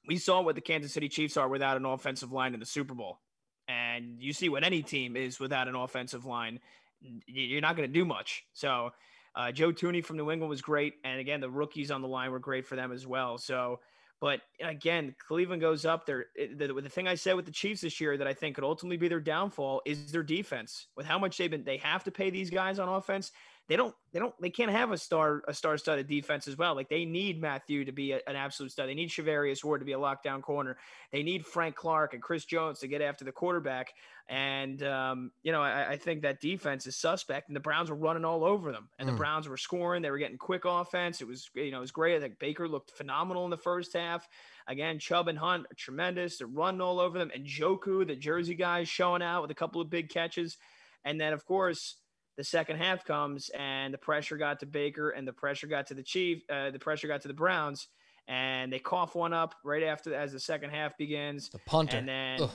[0.07, 2.94] we saw what the Kansas City Chiefs are without an offensive line in the Super
[2.94, 3.19] Bowl.
[3.68, 6.60] And you see what any team is without an offensive line.
[7.02, 8.44] You're not going to do much.
[8.53, 8.91] So,
[9.36, 10.94] uh, Joe Thuney from New England was great.
[11.03, 13.38] And again, the rookies on the line were great for them as well.
[13.38, 13.82] So,
[14.22, 16.27] but again, Cleveland goes up there.
[16.36, 18.98] The, the thing I said with the Chiefs this year that I think could ultimately
[18.98, 20.88] be their downfall is their defense.
[20.95, 23.32] With how much they've been, they have to pay these guys on offense.
[23.68, 26.76] They don't, they don't, they can't have a star, a star-studded defense as well.
[26.76, 28.88] Like they need Mathieu to be a- an absolute stud.
[28.88, 30.78] They need Charvarius Ward to be a lockdown corner.
[31.12, 33.94] They need Frank Clark and Chris Jones to get after the quarterback.
[34.28, 37.48] And um, you know, I, I think that defense is suspect.
[37.50, 39.14] And the Browns were running all over them, and Mm.
[39.14, 40.02] the Browns were scoring.
[40.04, 41.22] They were getting quick offense.
[41.22, 42.16] It was, you know, it was great.
[42.16, 44.28] I think Baker looked phenomenal in the first half.
[44.68, 46.38] Again, Chubb and Hunt are tremendous.
[46.38, 47.32] They're running all over them.
[47.34, 50.58] And Njoku, the Jersey guy, is showing out with a couple of big catches.
[51.04, 51.98] And then, of course,
[52.38, 55.94] the second half comes and the pressure got to Baker and the pressure got to
[55.94, 56.44] the Chief.
[56.49, 57.88] Uh, the pressure got to the Browns,
[58.28, 61.49] and they cough one up right after as the second half begins.
[61.49, 61.98] The punter.
[61.98, 62.52] And then, Ugh.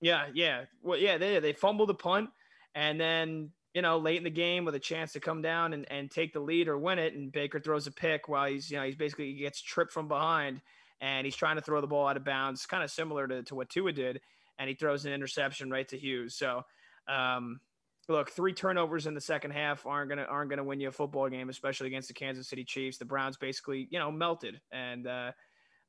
[0.00, 2.30] yeah, yeah, well, yeah, they they fumble the punt,
[2.74, 5.90] and then you know late in the game with a chance to come down and,
[5.90, 8.78] and take the lead or win it, and Baker throws a pick while he's you
[8.78, 10.62] know he's basically he gets tripped from behind,
[11.02, 13.54] and he's trying to throw the ball out of bounds, kind of similar to, to
[13.54, 14.22] what Tua did,
[14.58, 16.34] and he throws an interception right to Hughes.
[16.34, 16.62] So.
[17.06, 17.60] Um,
[18.08, 21.28] Look, three turnovers in the second half aren't gonna aren't gonna win you a football
[21.28, 22.98] game, especially against the Kansas City Chiefs.
[22.98, 25.32] The Browns basically, you know, melted, and uh,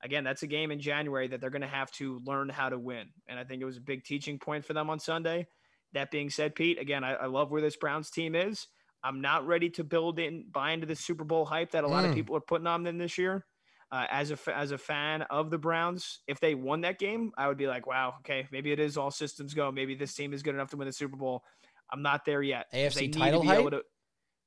[0.02, 2.78] again, that's a game in January that they're going to have to learn how to
[2.78, 3.08] win.
[3.28, 5.48] And I think it was a big teaching point for them on Sunday.
[5.94, 8.68] That being said, Pete, again, I, I love where this Browns team is.
[9.04, 12.06] I'm not ready to build in buy into the Super Bowl hype that a lot
[12.06, 12.16] of Mm.
[12.16, 13.46] people are putting on them this year.
[13.92, 17.48] Uh, as a as a fan of the Browns, if they won that game, I
[17.48, 19.72] would be like, wow, okay, maybe it is all systems go.
[19.72, 21.44] Maybe this team is good enough to win the Super Bowl.
[21.92, 22.66] I'm not there yet.
[22.74, 23.72] AFC they need to title be able hype?
[23.72, 23.84] to-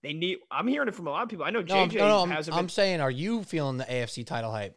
[0.02, 0.38] They need.
[0.50, 1.44] I'm hearing it from a lot of people.
[1.44, 2.22] I know No, JJ no, no.
[2.22, 2.68] I'm, hasn't I'm been.
[2.70, 4.76] saying, are you feeling the AFC title hype?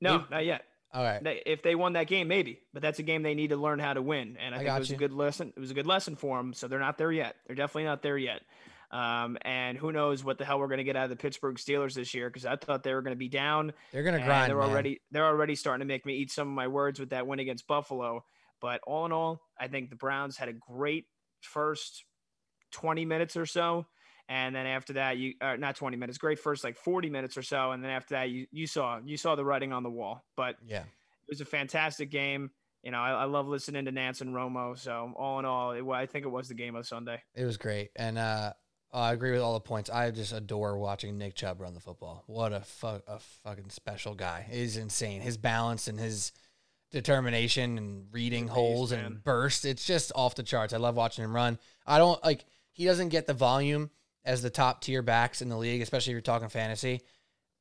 [0.00, 0.62] No, not yet.
[0.92, 1.20] All right.
[1.46, 3.92] If they won that game, maybe, but that's a game they need to learn how
[3.92, 4.96] to win, and I, I think it was you.
[4.96, 5.52] a good lesson.
[5.56, 6.54] It was a good lesson for them.
[6.54, 7.36] So they're not there yet.
[7.46, 8.40] They're definitely not there yet.
[8.92, 11.56] Um, and who knows what the hell we're going to get out of the Pittsburgh
[11.56, 12.28] Steelers this year?
[12.30, 13.72] Because I thought they were going to be down.
[13.92, 14.48] They're gonna grind.
[14.50, 14.70] They're man.
[14.70, 17.40] already they're already starting to make me eat some of my words with that win
[17.40, 18.24] against Buffalo.
[18.60, 21.06] But all in all, I think the Browns had a great
[21.46, 22.04] first
[22.72, 23.86] 20 minutes or so.
[24.28, 27.42] And then after that, you uh, not 20 minutes, great first like 40 minutes or
[27.42, 27.70] so.
[27.70, 30.24] And then after that, you you saw you saw the writing on the wall.
[30.36, 30.80] But Yeah.
[30.82, 32.50] it was a fantastic game.
[32.82, 34.76] You know, I, I love listening to Nance and Romo.
[34.78, 37.22] So all in all, it, I think it was the game of Sunday.
[37.34, 38.52] It was great, and uh,
[38.92, 39.90] I agree with all the points.
[39.90, 42.24] I just adore watching Nick Chubb run the football.
[42.26, 44.46] What a fu- a fucking special guy!
[44.50, 45.20] He's insane.
[45.20, 46.32] His balance and his
[46.90, 49.04] determination and reading He's holes man.
[49.04, 49.64] and bursts.
[49.64, 50.72] It's just off the charts.
[50.72, 51.58] I love watching him run.
[51.86, 52.44] I don't like.
[52.72, 53.90] He doesn't get the volume
[54.24, 57.00] as the top tier backs in the league, especially if you're talking fantasy.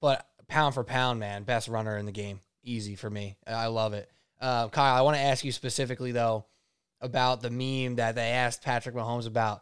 [0.01, 2.39] But pound for pound, man, best runner in the game.
[2.63, 3.37] Easy for me.
[3.47, 4.09] I love it.
[4.41, 6.45] Uh, Kyle, I want to ask you specifically though
[7.01, 9.61] about the meme that they asked Patrick Mahomes about.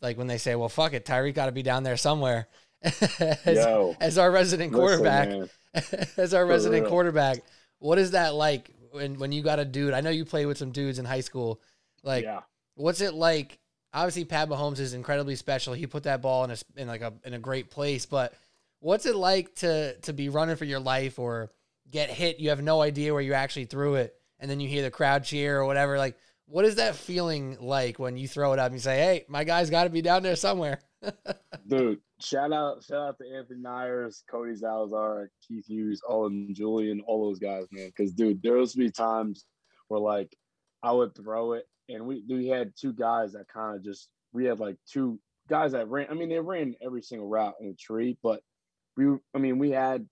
[0.00, 2.48] Like when they say, "Well, fuck it, Tyreek got to be down there somewhere."
[2.82, 5.48] as, Yo, as our resident quarterback, man.
[6.16, 7.38] as our resident quarterback,
[7.78, 9.94] what is that like when when you got a dude?
[9.94, 11.60] I know you played with some dudes in high school.
[12.02, 12.40] Like, yeah,
[12.74, 13.58] what's it like?
[13.94, 15.72] Obviously, Pat Mahomes is incredibly special.
[15.72, 18.06] He put that ball in a in like a in a great place.
[18.06, 18.34] But
[18.80, 21.50] what's it like to to be running for your life or
[21.90, 22.40] get hit?
[22.40, 25.24] You have no idea where you actually threw it, and then you hear the crowd
[25.24, 25.98] cheer or whatever.
[25.98, 26.16] Like,
[26.46, 29.44] what is that feeling like when you throw it up and you say, "Hey, my
[29.44, 30.80] guy's got to be down there somewhere"?
[31.68, 32.00] dude.
[32.18, 37.38] Shout out, shout out to Anthony Nyers, Cody Zalazar, Keith Hughes, them, Julian, all those
[37.38, 37.88] guys, man.
[37.88, 39.44] Because dude, there was be times
[39.88, 40.34] where like
[40.82, 44.46] I would throw it, and we we had two guys that kind of just we
[44.46, 45.18] had like two
[45.48, 46.06] guys that ran.
[46.10, 48.40] I mean, they ran every single route in the tree, but
[48.96, 50.08] we, I mean, we had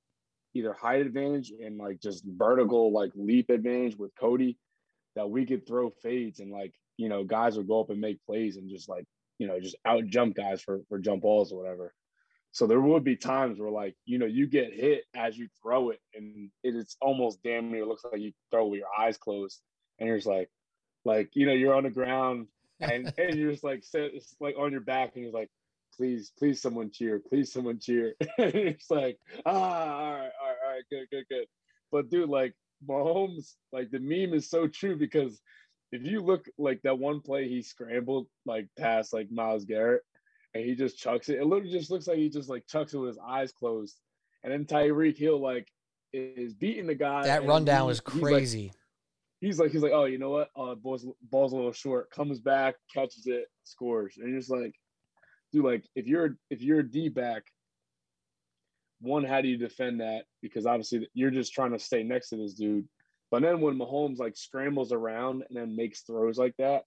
[0.52, 4.58] either height advantage and like just vertical like leap advantage with Cody
[5.16, 8.24] that we could throw fades and like you know guys would go up and make
[8.26, 9.04] plays and just like
[9.38, 11.92] you know just out jump guys for for jump balls or whatever.
[12.52, 15.90] So there would be times where like you know you get hit as you throw
[15.90, 19.60] it and it is almost damn near looks like you throw with your eyes closed
[19.98, 20.48] and you're just like
[21.04, 22.46] like you know you're on the ground
[22.80, 25.50] and and you're just like sit it's like on your back and you're like
[25.96, 30.72] please please someone cheer please someone cheer it's like ah all right all right all
[30.72, 31.46] right good good good
[31.92, 32.54] but dude like
[32.88, 35.40] Mahomes like the meme is so true because
[35.92, 40.02] if you look like that one play he scrambled like past like Myles Garrett
[40.54, 42.98] and he just chucks it it literally just looks like he just like chucks it
[42.98, 44.00] with his eyes closed
[44.42, 45.68] and then Tyreek Hill like
[46.12, 48.72] is beating the guy That rundown he- was he's like- crazy.
[49.40, 50.48] he's like, he's like, oh, you know what?
[50.56, 52.08] Uh, ball's ball's a little short.
[52.10, 54.16] Comes back, catches it, scores.
[54.16, 54.74] And you're just like,
[55.52, 57.42] dude, like if you're if you're a D back,
[59.00, 60.24] one, how do you defend that?
[60.42, 62.88] Because obviously you're just trying to stay next to this dude.
[63.30, 66.84] But then when Mahomes like scrambles around and then makes throws like that,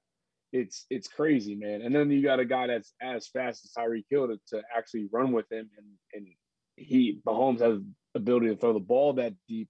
[0.54, 1.82] it's it's crazy, man.
[1.82, 5.10] And then you got a guy that's as fast as Tyreek Hill to, to actually
[5.12, 6.28] run with him, and and
[6.78, 7.80] he Mahomes has
[8.16, 9.70] ability to throw the ball that deep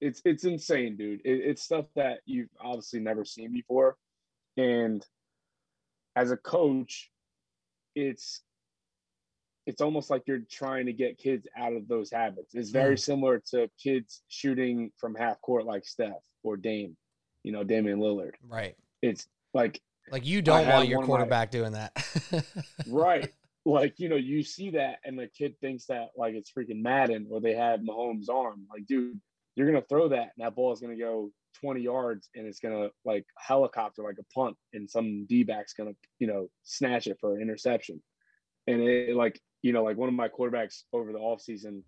[0.00, 1.22] it's it's insane, dude.
[1.24, 3.96] It, it's stuff that you've obviously never seen before,
[4.56, 5.04] and
[6.14, 7.10] as a coach,
[7.94, 8.42] it's
[9.66, 12.54] it's almost like you're trying to get kids out of those habits.
[12.54, 16.96] It's very similar to kids shooting from half court like Steph or Dame,
[17.42, 18.32] you know, Damian Lillard.
[18.46, 18.74] Right.
[19.00, 19.80] It's like
[20.10, 21.92] Like you don't want your of my- quarterback doing that.
[22.88, 23.30] right.
[23.64, 27.26] Like, you know, you see that and the kid thinks that like it's freaking Madden
[27.30, 28.66] or they have Mahomes' arm.
[28.70, 29.18] Like, dude,
[29.56, 31.30] you're gonna throw that and that ball is gonna go
[31.62, 35.92] 20 yards and it's gonna like helicopter like a punt and some D back's gonna,
[36.18, 38.02] you know, snatch it for an interception.
[38.66, 41.80] And it like, you know, like one of my quarterbacks over the offseason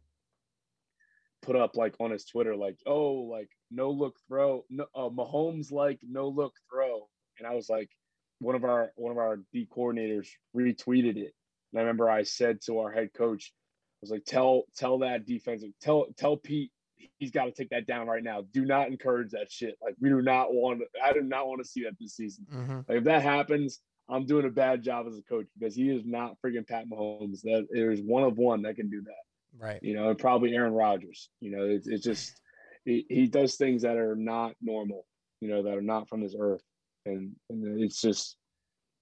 [1.42, 5.70] put up like on his Twitter, like, oh, like no look throw, no uh, Mahomes
[5.70, 7.06] like no look throw.
[7.38, 7.90] And I was like,
[8.38, 10.26] one of our one of our D coordinators
[10.56, 11.34] retweeted it.
[11.72, 15.26] And I remember I said to our head coach, I was like, tell tell that
[15.26, 16.72] defensive, tell tell Pete
[17.18, 18.42] he's got to take that down right now.
[18.54, 19.76] Do not encourage that shit.
[19.82, 22.46] Like we do not want I do not want to see that this season.
[22.50, 22.88] Mhm.
[22.88, 26.02] Like if that happens, I'm doing a bad job as a coach because he is
[26.04, 27.42] not freaking Pat Mahomes.
[27.42, 29.64] That there's one of one that can do that.
[29.64, 29.80] Right.
[29.82, 31.28] You know, and probably Aaron Rodgers.
[31.40, 32.40] You know, it's it's just
[32.84, 35.04] he, he does things that are not normal.
[35.40, 36.62] You know, that are not from this earth,
[37.04, 38.36] and and it's just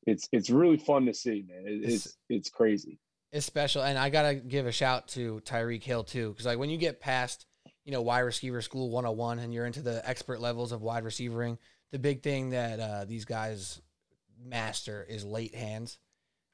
[0.06, 1.64] it's it's really fun to see, man.
[1.66, 2.98] It, It's- it's it's crazy.
[3.32, 6.70] It's special, and I gotta give a shout to Tyreek Hill too, because like when
[6.70, 7.46] you get past,
[7.84, 11.58] you know, wide receiver school 101 and you're into the expert levels of wide receivering,
[11.90, 13.82] the big thing that uh, these guys
[14.44, 15.98] master is late hands,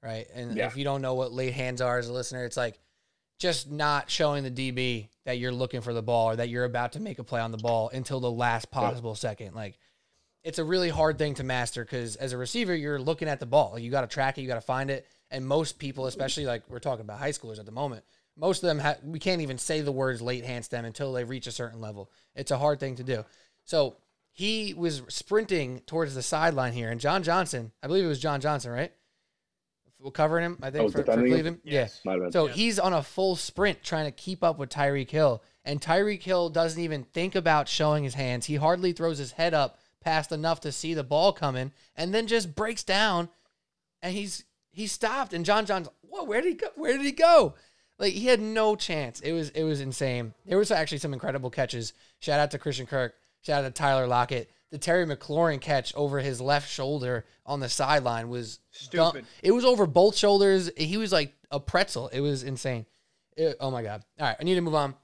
[0.03, 0.27] right?
[0.35, 0.67] And Yeah.
[0.67, 2.79] if you don't know what late hands are as a listener, it's like
[3.39, 6.93] just not showing the DB that you're looking for the ball or that you're about
[6.93, 9.55] to make a play on the ball until the last possible second.
[9.55, 9.79] Like
[10.45, 13.47] it's a really hard thing to master because as a receiver, you're looking at the
[13.47, 13.79] ball.
[13.79, 15.07] You got to track it, you got to find it.
[15.31, 18.05] And most people, especially like we're talking about high schoolers at the moment,
[18.37, 21.25] most of them ha- we can't even say the words late hand stem until they
[21.25, 22.11] reach a certain level.
[22.35, 23.25] It's a hard thing to do.
[23.65, 23.97] So
[24.33, 28.41] he was sprinting towards the sideline here, and John Johnson, I believe it was John
[28.41, 28.93] Johnson, right?
[30.03, 31.33] We're covering him, I think, Oh, for, for defending him?
[31.33, 31.61] Cleveland.
[31.63, 32.01] Yes.
[32.05, 32.33] Might have been.
[32.33, 35.43] So he's on a full sprint trying to keep up with Tyreek Hill.
[35.63, 38.47] And Tyreek Hill doesn't even think about showing his hands.
[38.47, 42.27] He hardly throws his head up past enough to see the ball coming and then
[42.27, 43.29] just breaks down
[44.01, 46.69] and he's he stopped and John Johnson, whoa, where did he go?
[46.77, 47.55] Where did he go?
[47.99, 49.21] Like he had no chance.
[49.21, 50.33] It was it was insane.
[50.47, 51.93] There was actually some incredible catches.
[52.21, 53.13] Shout out to Christian Kirk.
[53.43, 54.51] Shout out to Tyler Lockett.
[54.71, 58.59] The Terry McLaurin catch over his left shoulder on the sideline was
[58.91, 59.11] dumb.
[59.11, 59.27] Stupid.
[59.43, 60.71] It was over both shoulders.
[60.77, 62.09] He was like a pretzel.
[62.09, 62.87] It was insane.
[63.37, 64.05] It- oh my god.
[64.21, 64.95] All right, I need to move on.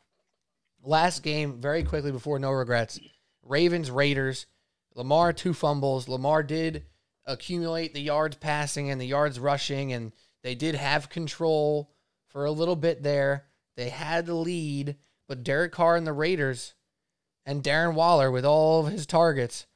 [0.85, 3.01] Last game, very quickly before no regrets.
[3.43, 4.47] Ravens Raiders.
[4.95, 6.09] Lamar two fumbles.
[6.09, 6.85] Lamar did
[7.25, 10.13] accumulate the yards passing and the yards rushing, and
[10.45, 11.91] they did have control
[12.29, 13.47] for a little bit there.
[13.77, 14.97] They had the lead,
[15.27, 16.75] but Derek Carr and the Raiders
[17.47, 19.67] and Darren Waller with all of his targets,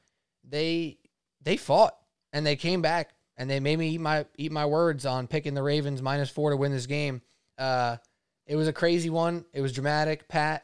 [0.43, 0.97] they
[1.41, 1.95] they fought
[2.33, 5.53] and they came back and they made me eat my eat my words on picking
[5.53, 7.21] the Ravens minus four to win this game.
[7.57, 7.97] Uh,
[8.45, 9.45] it was a crazy one.
[9.53, 10.27] It was dramatic.
[10.27, 10.63] Pat,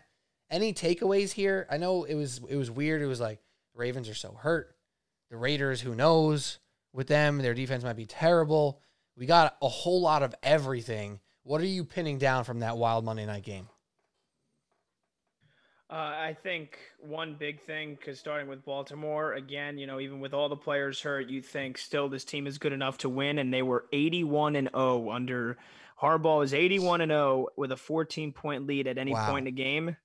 [0.49, 1.65] any takeaways here?
[1.71, 3.01] I know it was it was weird.
[3.01, 3.39] It was like
[3.73, 4.75] Ravens are so hurt.
[5.29, 6.59] The Raiders, who knows
[6.93, 8.81] with them, their defense might be terrible.
[9.15, 11.19] We got a whole lot of everything.
[11.43, 13.67] What are you pinning down from that wild Monday night game?
[15.89, 20.34] Uh, I think one big thing, because starting with Baltimore, again, you know, even with
[20.34, 23.53] all the players hurt, you think still this team is good enough to win, and
[23.53, 25.57] they were 81 and 0 under
[26.01, 29.27] Harbaugh is 81 and 0 with a 14 point lead at any Wow.
[29.30, 29.95] point in the game.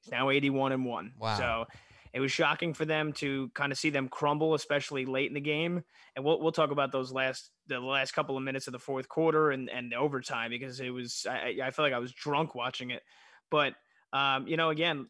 [0.00, 1.14] He's now 81 and 1.
[1.18, 1.36] Wow.
[1.36, 1.66] So
[2.12, 5.40] it was shocking for them to kind of see them crumble, especially late in the
[5.40, 5.82] game.
[6.14, 9.08] And we'll we'll talk about those last the last couple of minutes of the fourth
[9.08, 12.12] quarter and and the overtime because it was I I I feel like I was
[12.12, 13.02] drunk watching it,
[13.50, 13.74] but
[14.12, 15.08] um, you know again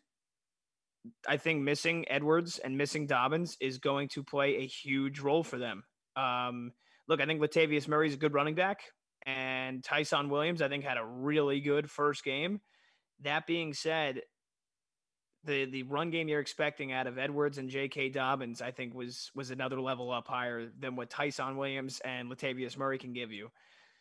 [1.27, 5.59] I think missing Edwards and missing Dobbins is going to play a huge role for
[5.59, 5.85] them.
[6.17, 6.73] Um,
[7.09, 8.83] look, I think Latavius Murray is a good running back,
[9.27, 12.61] and Ty'Son Williams, I think, had a really good first game.
[13.23, 14.21] That being said,
[15.45, 18.11] the the run game you're expecting out of Edwards and J.K.
[18.11, 22.77] Dobbins, I think, was was another level up higher than what Ty'Son Williams and Latavius
[22.77, 23.51] Murray can give you.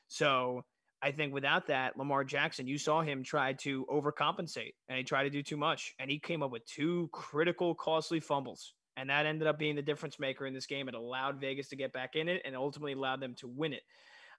[0.07, 0.63] So
[1.01, 5.23] I think without that, Lamar Jackson, you saw him try to overcompensate and he tried
[5.23, 5.95] to do too much.
[5.99, 8.73] And he came up with two critical, costly fumbles.
[8.97, 10.87] And that ended up being the difference maker in this game.
[10.87, 13.81] It allowed Vegas to get back in it and ultimately allowed them to win it.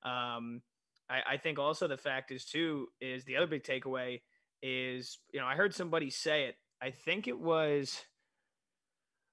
[0.05, 0.63] Um,
[1.09, 4.21] I, I think also the fact is, too, is the other big takeaway
[4.63, 6.57] is, you know, I heard somebody say it.
[6.81, 8.05] I think it was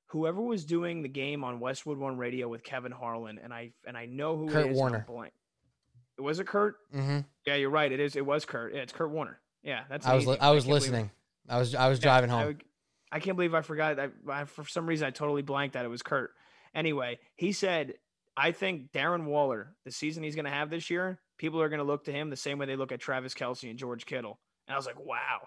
[0.07, 3.97] whoever was doing the game on Westwood One Radio with Kevin Harlan, and I and
[3.97, 4.77] I know who Kurt it is.
[4.77, 5.05] Warner.
[5.07, 5.33] blank.
[6.19, 6.75] Was it Kurt?
[6.95, 7.19] Mm-hmm.
[7.45, 7.91] Yeah, you're right.
[7.91, 8.15] It is.
[8.15, 8.73] It was Kurt.
[8.73, 9.39] Yeah, it's Kurt Warner.
[9.63, 10.05] Yeah, that's.
[10.05, 11.11] I was li- I was believe- listening.
[11.47, 12.45] I was I was Yeah, driving I home.
[12.47, 12.63] would-
[13.11, 13.99] I, can't believe I forgot.
[13.99, 16.31] I, I, for some reason, I totally blanked that it was Kurt.
[16.75, 17.95] Anyway, he said,
[18.37, 21.79] "I think Darren Waller, the season he's going to have this year, people are going
[21.79, 24.39] to look to him the same way they look at Travis Kelce and George Kittle."
[24.67, 25.39] And I was like, "Wow."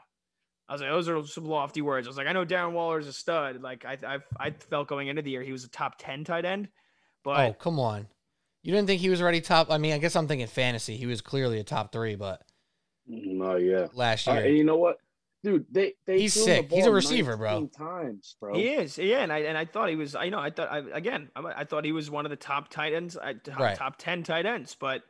[0.69, 2.99] I was like, "Those are some lofty words." I was like, "I know Darren Waller
[2.99, 3.62] is a stud.
[3.62, 6.44] Like I, I, I felt going into the year he was a top ten tight
[6.44, 6.66] end,
[7.23, 8.09] but oh come on,
[8.62, 9.70] you didn't think he was already top?
[9.70, 10.97] I mean, I guess I'm thinking fantasy.
[10.97, 12.43] He was clearly a top three, but
[13.06, 13.89] No, yeah.
[13.94, 14.98] last Uh, year and you know what,
[15.43, 15.66] dude?
[15.70, 16.70] They they He's threw the sick.
[16.72, 17.66] He's a receiver, bro.
[17.76, 18.55] Times, bro.
[18.55, 20.14] He is, yeah, and I and I thought he was.
[20.14, 22.68] I know, I thought I, again, I, I thought he was one of the top
[22.68, 23.76] tight ends, I, top, Right.
[23.76, 24.76] top ten tight ends.
[24.78, 25.02] But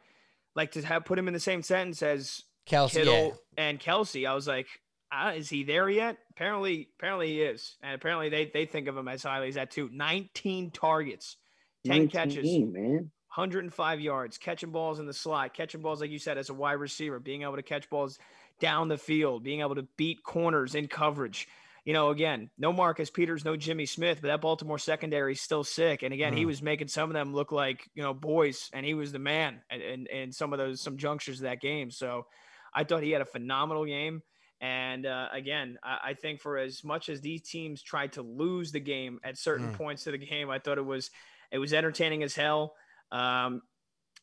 [0.54, 2.92] like to have put him in the same sentence as Kelce.
[2.92, 3.32] Kittle Yeah.
[3.68, 4.66] and Kelce, I was like,
[5.10, 6.16] ah, is he there yet?
[6.30, 9.70] Apparently, apparently he is, and apparently they they think of him as highly as that
[9.70, 9.90] too.
[9.92, 11.36] Nineteen targets,
[11.84, 13.10] ten catches, man.
[13.34, 16.72] 105 yards, catching balls in the slot, catching balls, like you said, as a wide
[16.72, 18.18] receiver, being able to catch balls
[18.60, 21.48] down the field, being able to beat corners in coverage.
[21.84, 25.64] You know, again, no Marcus Peters, no Jimmy Smith, but that Baltimore secondary is still
[25.64, 26.02] sick.
[26.02, 26.46] And again, he Mm.
[26.46, 29.62] was making some of them look like, you know, boys, and he was the man
[29.70, 31.90] in, in, in some of those, some junctures of that game.
[31.90, 32.26] So
[32.74, 34.22] I thought he had a phenomenal game.
[34.60, 38.70] And uh, again, I, I think for as much as these teams tried to lose
[38.70, 39.74] the game at certain Mm.
[39.74, 41.10] points of the game, I thought it was,
[41.50, 42.74] it was entertaining as hell.
[43.12, 43.62] Um,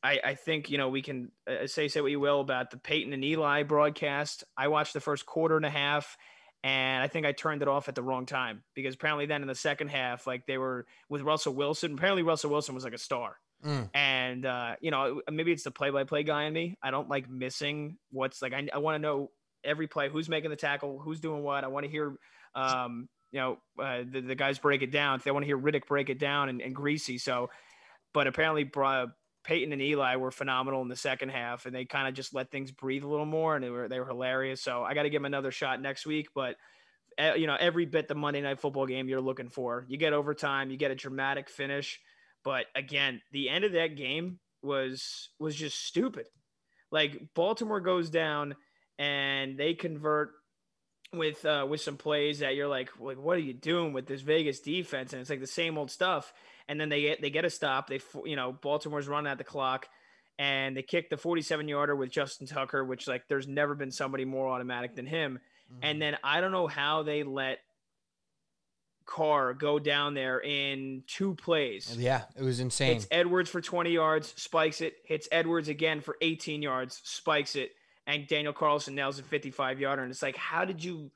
[0.04, 2.78] I, I think you know we can uh, say say what you will about the
[2.78, 4.44] Peyton and Eli broadcast.
[4.58, 6.18] I watched the first quarter and a half,
[6.64, 9.48] and I think I turned it off at the wrong time because apparently then in
[9.48, 11.94] the second half, like they were with Russell Wilson.
[11.94, 13.36] Apparently Russell Wilson was like a star,
[13.66, 13.90] Mm.
[13.94, 16.78] and uh, you know maybe it's the play-by-play guy in me.
[16.82, 18.54] I don't like missing what's like.
[18.54, 19.32] I, I want to know
[19.66, 21.66] every play, who's making the tackle, who's doing what.
[21.66, 22.16] I want to hear.
[22.56, 25.22] Um, you know, uh, the, the guys break it down.
[25.24, 27.22] They want to hear Riddick break it down and, and Griese.
[27.22, 27.52] So,
[28.14, 28.70] but apparently,
[29.44, 32.52] Peyton and Eli were phenomenal in the second half, and they kind of just let
[32.52, 34.62] things breathe a little more, and they were they were hilarious.
[34.62, 36.30] So I got to give them another shot next week.
[36.36, 36.56] But
[37.18, 40.14] uh, you know, every bit the Monday Night Football game you're looking for, you get
[40.14, 42.00] overtime, you get a dramatic finish.
[42.44, 46.26] But again, the end of that game was was just stupid.
[46.92, 48.56] Like Baltimore goes down
[48.98, 50.32] and they convert
[51.14, 54.22] with uh, with some plays that you're like, like, what are you doing with this
[54.22, 55.14] Vegas defense?
[55.14, 56.34] And it's like the same old stuff.
[56.70, 57.90] And then they get they get a stop.
[57.90, 59.90] They you know Baltimore's running at the clock,
[60.38, 64.24] and they kick the 47 yarder with Justin Tucker, which like there's never been somebody
[64.24, 65.40] more automatic than him.
[65.72, 65.80] Mm-hmm.
[65.84, 67.60] And then I don't know how they let
[69.10, 71.96] Carr go down there in two plays.
[71.98, 72.94] Yeah, it was insane.
[72.94, 74.94] Hits Edwards for 20 yards, spikes it.
[75.04, 77.72] Hits Edwards again for 18 yards, spikes it.
[78.06, 80.04] And Daniel Carlson nails a 55 yarder.
[80.04, 81.10] And it's like, how did you,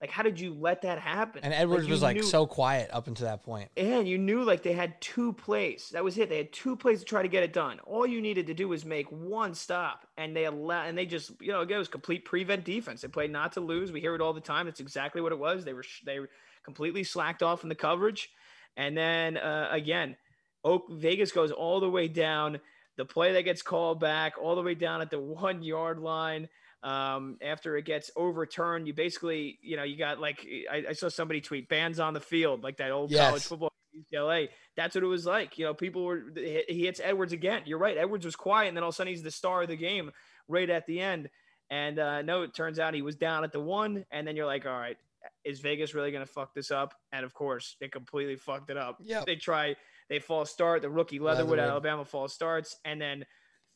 [0.00, 1.40] like, how did you let that happen?
[1.42, 3.70] and Edwards you was like knew- so quiet up until that point.
[3.76, 5.90] and you knew like they had two plays.
[5.92, 6.28] That was it.
[6.28, 7.78] They had two plays to try to get it done.
[7.80, 11.32] All you needed to do was make one stop, and they allow and they just
[11.40, 13.00] you know it was complete prevent defense.
[13.00, 13.90] They played not to lose.
[13.90, 14.66] We hear it all the time.
[14.66, 15.64] That's exactly what it was.
[15.64, 16.30] They were they were
[16.64, 18.28] completely slacked off in the coverage,
[18.76, 20.16] and then uh, again,
[20.62, 22.60] Oak Vegas goes all the way down.
[22.96, 26.48] The play that gets called back all the way down at the one yard line
[26.86, 31.08] um, after it gets overturned, you basically, you know, you got like I, I saw
[31.08, 33.72] somebody tweet bands on the field, like that old college football
[34.12, 34.48] UCLA.
[34.76, 35.58] That's what it was like.
[35.58, 37.62] You know, people were he hits Edwards again.
[37.66, 37.96] You're right.
[37.98, 40.12] Edwards was quiet, and then all of a sudden he's the star of the game
[40.46, 41.28] right at the end.
[41.70, 44.46] And uh, no, it turns out he was down at the one, and then you're
[44.46, 44.96] like, all right,
[45.44, 46.94] is Vegas really gonna fuck this up?
[47.10, 48.98] And of course, they completely fucked it up.
[49.02, 49.74] Yeah, They try,
[50.08, 50.82] they false start.
[50.82, 51.70] The rookie Leatherwood, Leatherwood.
[51.72, 53.24] Alabama false starts, and then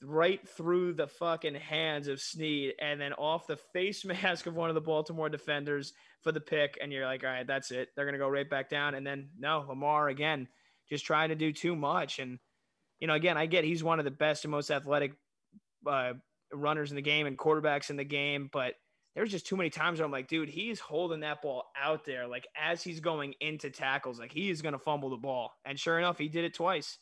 [0.03, 4.69] right through the fucking hands of Snead and then off the face mask of one
[4.69, 6.79] of the Baltimore defenders for the pick.
[6.81, 7.89] And you're like, all right, that's it.
[7.95, 8.95] They're going to go right back down.
[8.95, 10.49] And then, no, Lamar again,
[10.89, 12.19] just trying to do too much.
[12.19, 12.39] And,
[12.99, 15.13] you know, again, I get he's one of the best and most athletic
[15.87, 16.15] uh,
[16.53, 18.49] runners in the game and quarterbacks in the game.
[18.53, 18.75] But
[19.15, 22.27] there's just too many times where I'm like, dude, he's holding that ball out there.
[22.27, 25.53] Like as he's going into tackles, like he is going to fumble the ball.
[25.65, 26.99] And sure enough, he did it twice.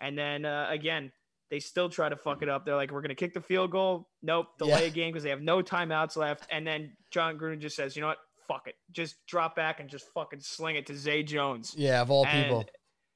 [0.00, 1.12] And then uh, again,
[1.50, 2.64] they still try to fuck it up.
[2.64, 4.08] They're like, we're going to kick the field goal.
[4.22, 4.46] Nope.
[4.58, 4.86] Delay Yeah.
[4.86, 6.46] a game because they have no timeouts left.
[6.50, 8.18] And then Jon Gruden just says, you know what?
[8.48, 8.74] Fuck it.
[8.92, 11.74] Just drop back and just fucking sling it to Zay Jones.
[11.76, 12.64] Yeah, of all And- people.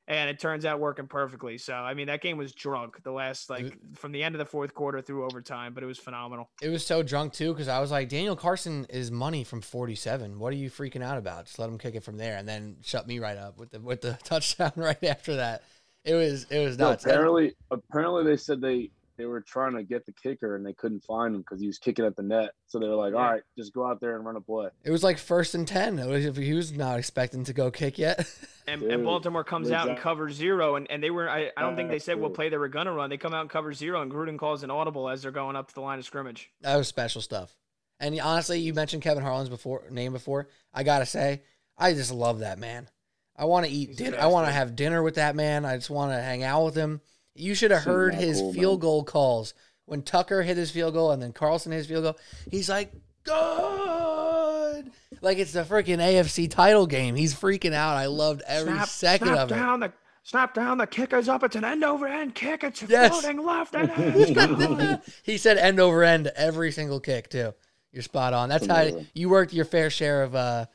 [0.06, 1.56] And it turns out working perfectly.
[1.56, 4.44] So, I mean, that game was drunk the last, like, from the end of the
[4.44, 6.50] fourth quarter through overtime, but it was phenomenal.
[6.60, 10.38] It was so drunk too because I was like, Daniel Carlson is money from 47.
[10.38, 11.46] What are you freaking out about?
[11.46, 13.80] Just let him kick it from there, and then shut me right up with the
[13.80, 15.62] with the touchdown right after that.
[16.04, 17.04] It was it was No, nuts.
[17.04, 20.72] And- apparently, apparently they said they they were trying to get the kicker and they
[20.72, 22.50] couldn't find him because he was kicking at the net.
[22.66, 23.18] So they were like, Yeah.
[23.20, 25.68] "All right, just go out there and run a play." It was like first and
[25.68, 26.00] ten.
[26.00, 28.26] It was, he was not expecting to go kick yet.
[28.66, 31.60] And, Dude, and Baltimore comes out and covers zero, and, and they were I, I
[31.60, 32.34] don't think they said what Absolutely.
[32.36, 33.10] play they were gonna run.
[33.10, 35.68] They come out and cover zero, and Gruden calls an audible as they're going up
[35.68, 36.50] to the line of scrimmage.
[36.62, 37.54] that was special stuff.
[38.00, 40.48] And honestly, you mentioned Kevin Harlan's before name before.
[40.72, 41.42] I gotta say,
[41.76, 42.88] I just love that man.
[43.36, 44.18] I want to eat He's dinner.
[44.20, 45.64] I want to have dinner with that man.
[45.64, 47.00] I just want to hang out with him.
[47.34, 48.80] You should have Seems heard his cool, field man.
[48.80, 49.54] goal calls
[49.86, 52.16] when Tucker hit his field goal and then Carlson hit his field goal.
[52.50, 52.92] He's like,
[53.24, 54.90] good.
[55.20, 57.14] Like it's the freaking AFC title game.
[57.16, 57.96] He's freaking out.
[57.96, 59.54] I loved every second snap of it.
[59.54, 59.92] down the
[60.22, 61.42] snap down the kicker's up.
[61.42, 62.62] It's an end over end kick.
[62.64, 63.10] It's Yes.
[63.20, 63.90] floating left and
[65.22, 67.54] he said end over end every single kick too.
[67.92, 68.48] You're spot on.
[68.48, 70.66] That's how you worked your fair share of uh,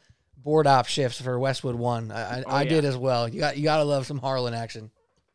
[0.44, 2.12] board op shifts for Westwood One.
[2.12, 2.70] I, I, Oh, I yeah.
[2.70, 3.28] did as well.
[3.28, 4.90] You got you gotta love some Harlan action.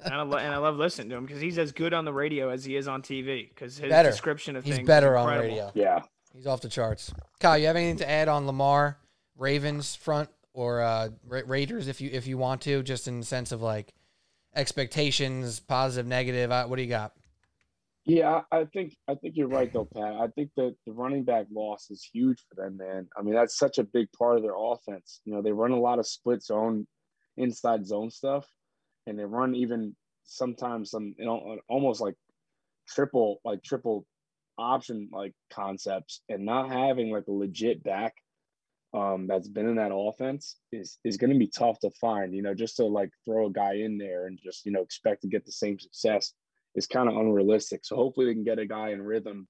[0.05, 2.13] and, I lo- and I love listening to him because he's as good on the
[2.13, 3.49] radio as he is on TV.
[3.49, 4.11] Because his Better.
[4.11, 5.71] description of He's things is better on radio.
[5.75, 6.03] Yeah,
[6.35, 7.13] He's off the charts.
[7.41, 8.99] Kyle, you have anything to add on Lamar,
[9.37, 13.27] Ravens front, or uh, Ra- Raiders if you if you want to, just in the
[13.27, 13.93] sense of like
[14.55, 16.51] expectations, positive, negative.
[16.51, 17.13] Uh, what do you got?
[18.05, 18.43] Yeah.
[18.53, 20.15] I think I think you're right though, Pat.
[20.15, 23.09] I think that the running back loss is huge for them, man.
[23.17, 25.21] I mean, that's such a big part of their offense.
[25.25, 26.87] You know, they run a lot of split zone,
[27.37, 28.47] inside zone stuff,
[29.07, 29.95] and they run even
[30.25, 32.15] sometimes some you know almost like
[32.89, 34.07] triple like triple
[34.59, 38.15] option like concepts and not having like a legit back
[38.95, 42.43] um that's been in that offense is is going to be tough to find you
[42.43, 45.29] know just to like throw a guy in there and just you know expect to
[45.29, 46.33] get the same success
[46.75, 47.85] is kind of unrealistic.
[47.85, 49.47] So hopefully they can get a guy in rhythm,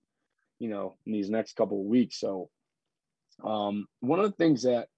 [0.59, 2.21] you know, in these next couple of weeks.
[2.21, 2.51] So
[3.43, 4.89] um, one of the things that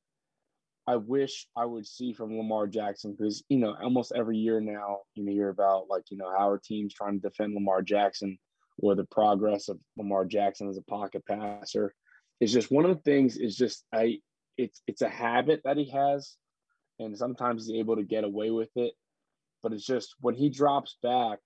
[0.87, 4.99] I wish I would see from Lamar Jackson because you know almost every year now
[5.15, 8.39] you hear about like you know how our teams trying to defend Lamar Jackson
[8.79, 11.93] or the progress of Lamar Jackson as a pocket passer.
[12.41, 14.19] It's just one of the things is just I
[14.57, 16.37] it's it's a habit that he has,
[17.01, 18.93] and sometimes he's able to get away with it.
[19.63, 21.41] But it's just when he drops back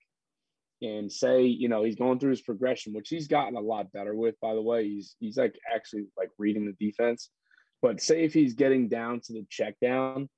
[0.81, 4.15] and say you know he's going through his progression, which he's gotten a lot better
[4.15, 4.35] with.
[4.41, 7.29] By the way, he's he's like actually like reading the defense
[7.81, 10.29] but say if he's getting down to the check down,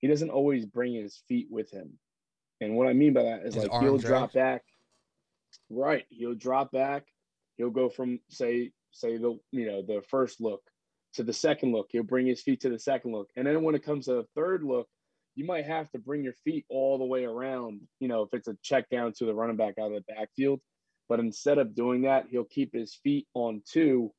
[0.00, 1.98] he doesn't always bring his feet with him.
[2.60, 4.62] And what I mean by that is His like he'll arms, drop back.
[5.70, 6.04] Right.
[6.08, 7.04] He'll drop back.
[7.56, 10.62] He'll go from say say the you know the first look
[11.14, 11.88] to the second look.
[11.90, 13.28] He'll bring his feet to the second look.
[13.36, 14.88] And then when it comes to the third look,
[15.34, 18.48] you might have to bring your feet all the way around, you know, if it's
[18.48, 20.60] a check down to the running back out of the backfield.
[21.08, 24.12] But instead of doing that, he'll keep his feet on two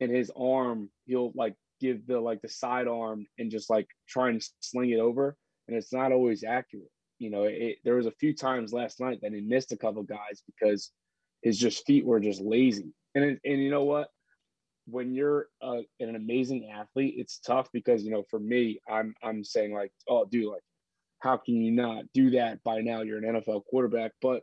[0.00, 4.30] and his arm, he'll like give the like the side arm and just like try
[4.30, 5.36] and sling it over.
[5.66, 6.90] And it's not always accurate.
[7.18, 10.02] You know, it, there was a few times last night that he missed a couple
[10.04, 10.92] guys because
[11.42, 12.92] his just feet were just lazy.
[13.14, 14.08] And it, and you know what?
[14.90, 19.44] When you're uh, an amazing athlete, it's tough because you know, for me, I'm I'm
[19.44, 20.62] saying like, oh, dude, like,
[21.20, 23.02] how can you not do that by now?
[23.02, 24.42] You're an NFL quarterback, but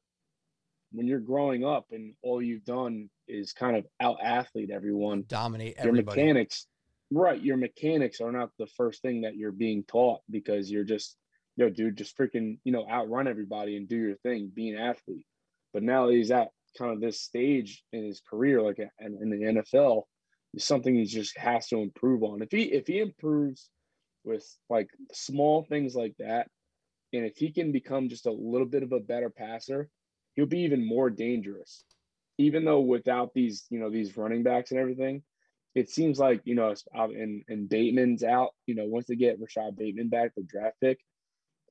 [0.91, 5.77] when you're growing up and all you've done is kind of out athlete everyone, Dominate
[5.77, 6.22] your everybody.
[6.22, 6.67] mechanics,
[7.11, 7.41] right?
[7.41, 11.17] Your mechanics are not the first thing that you're being taught because you're just,
[11.57, 15.26] yo, dude, just freaking, you know, outrun everybody and do your thing, be an athlete.
[15.73, 19.61] But now he's at kind of this stage in his career, like in, in the
[19.61, 20.03] NFL,
[20.57, 22.41] something he just has to improve on.
[22.41, 23.69] If he if he improves
[24.23, 26.48] with like small things like that,
[27.14, 29.90] and if he can become just a little bit of a better passer,
[30.36, 31.84] he'll be even more dangerous.
[32.38, 35.23] Even though without these, you know, these running backs and everything,
[35.73, 38.52] it seems like you know, and and Bateman's out.
[38.65, 40.99] You know, once they get Rashod Bateman back, the draft pick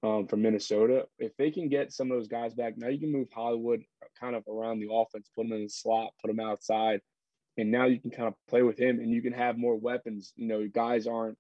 [0.02, 3.12] um, from Minnesota, if they can get some of those guys back, now you can
[3.12, 3.82] move Hollywood
[4.19, 7.01] kind of around the offense, put him in the slot, put him outside,
[7.56, 10.32] and now you can kind of play with him, and you can have more weapons.
[10.36, 11.39] You know, guys aren't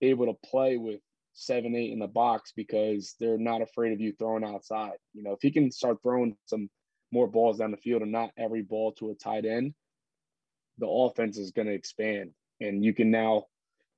[0.00, 1.00] able to play with
[1.34, 4.96] seven, eight in the box because they're not afraid of you throwing outside.
[5.14, 6.68] You know, if he can start throwing some
[7.10, 9.74] more balls down the field and not every ball to a tight end,
[10.78, 12.30] the offense is going to expand,
[12.60, 13.44] and you can now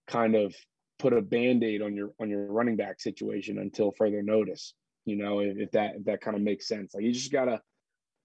[0.06, 0.54] kind of
[0.98, 4.74] put a band-aid on your on your running back situation until further notice.
[5.04, 6.94] You know, if, if that if that kind of makes sense.
[6.94, 7.60] Like you just gotta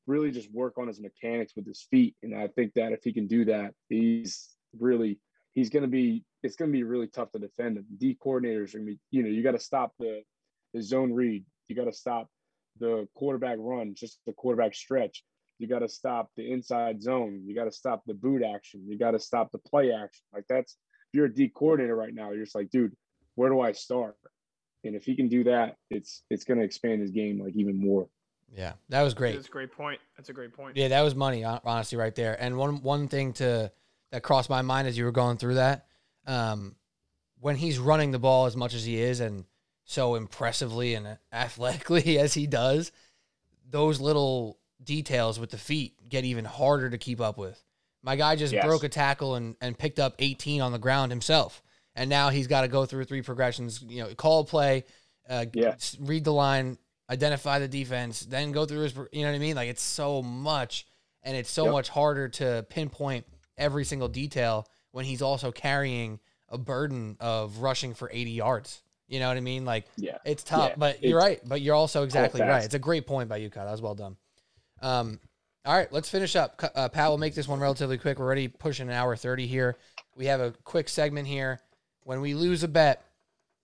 [0.10, 3.14] really just work on his mechanics with his feet, and I think that if he
[3.14, 5.19] can do that, he's really
[5.53, 7.86] he's going to be it's going to be really tough to defend him.
[7.98, 10.23] D coordinators are going to be you know you got to stop the
[10.73, 12.27] the zone read, you got to stop
[12.80, 15.23] the quarterback run, just the quarterback stretch.
[15.60, 17.44] You got to stop the inside zone.
[17.45, 18.86] You got to stop the boot action.
[18.88, 20.23] You got to stop the play action.
[20.34, 22.95] Like that's if you're a D coordinator right now, you're just like, dude,
[23.36, 24.15] where do I start?
[24.84, 27.80] And if he can do that, it's it's going to expand his game like even
[27.80, 28.07] more.
[28.55, 29.35] Yeah, that was great.
[29.35, 29.99] That's a great point.
[30.17, 30.76] That's a great point.
[30.76, 32.35] Yeah, that was money, honestly, right there.
[32.41, 33.71] And one one thing to
[34.11, 35.85] that crossed my mind as you were going through that,
[36.26, 36.76] um,
[37.39, 39.45] when he's running the ball as much as he is, and
[39.85, 42.91] so impressively and athletically as he does,
[43.69, 47.63] those little details with the feet get even harder to keep up with.
[48.01, 48.63] My guy just Yes.
[48.65, 51.61] broke a tackle and, and picked up 18 on the ground himself.
[51.95, 54.85] And now he's got to go through three progressions, you know, call play,
[55.27, 55.76] uh, Yeah.
[55.99, 56.77] read the line,
[57.10, 59.56] identify the defense, then go through his, you know what I mean?
[59.56, 60.86] Like it's so much
[61.23, 61.73] and it's so Yep.
[61.73, 63.26] much harder to pinpoint
[63.57, 66.19] every single detail when he's also carrying
[66.49, 68.81] a burden of rushing for 80 yards.
[69.07, 69.65] You know what I mean?
[69.65, 70.18] Like Yeah.
[70.23, 71.41] it's tough, Yeah, but you're it's right.
[71.44, 72.64] But you're also exactly right.
[72.64, 73.65] It's a great point by you, Kyle.
[73.65, 74.18] That was well done.
[74.81, 75.19] Um,
[75.65, 76.61] all right, let's finish up.
[76.76, 78.18] Uh, Pat will make this one relatively quick.
[78.18, 79.77] We're already pushing an hour 30 here.
[80.15, 81.60] We have a quick segment here.
[82.03, 83.03] When we lose a bet,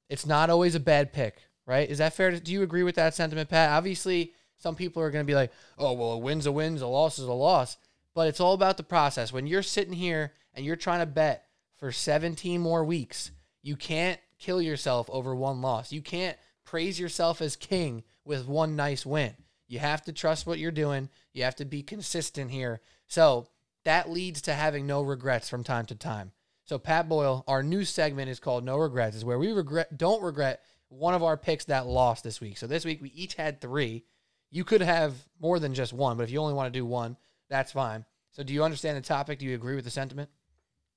[0.09, 1.89] it's not always a bad pick, right?
[1.89, 2.31] Is that fair?
[2.31, 3.71] To, do you agree with that sentiment, Pat?
[3.71, 6.87] Obviously, some people are going to be like, oh, well, a win's a win, a
[6.87, 7.77] loss is a loss.
[8.13, 9.33] But it's all about the process.
[9.33, 11.45] When you're sitting here and you're trying to bet
[11.77, 13.31] for 17 more weeks,
[13.61, 15.91] you can't kill yourself over one loss.
[15.91, 19.33] You can't praise yourself as king with one nice win.
[19.67, 21.09] You have to trust what you're doing.
[21.33, 22.81] You have to be consistent here.
[23.07, 23.47] So
[23.83, 26.31] that leads to having no regrets from time to time.
[26.65, 30.23] So Pat Boyle, our new segment is called No Regrets, is where we regret don't
[30.23, 32.57] regret one of our picks that lost this week.
[32.57, 34.03] So this week we each had three.
[34.51, 37.17] You could have more than just one, but if you only want to do one,
[37.49, 38.05] that's fine.
[38.31, 39.39] So do you understand the topic?
[39.39, 40.29] Do you agree with the sentiment?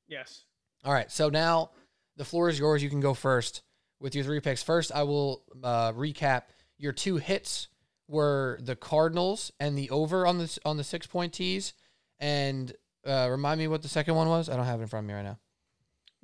[0.06, 0.44] Yes.
[0.85, 1.10] All right.
[1.10, 1.70] So now
[2.16, 2.82] the floor is yours.
[2.82, 3.62] You can go first
[4.01, 4.62] with your three picks.
[4.62, 6.44] First, I will uh, recap
[6.78, 7.69] your two hits
[8.06, 11.74] were the Cardinals and the over on the on the six point tees.
[12.19, 12.73] And
[13.06, 14.48] uh, remind me what the second one was.
[14.48, 15.39] I don't have it in front of me right now.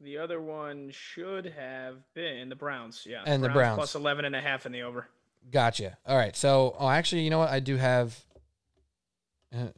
[0.03, 3.07] The other one should have been the Browns.
[3.09, 3.23] Yeah.
[3.25, 3.77] And the Browns.
[3.77, 5.09] plus 11 and a half in the over.
[5.51, 5.97] Gotcha.
[6.07, 6.37] All right.
[6.37, 7.51] So, oh, actually, you know what?
[7.51, 8.19] I do have.
[9.55, 9.69] Uh,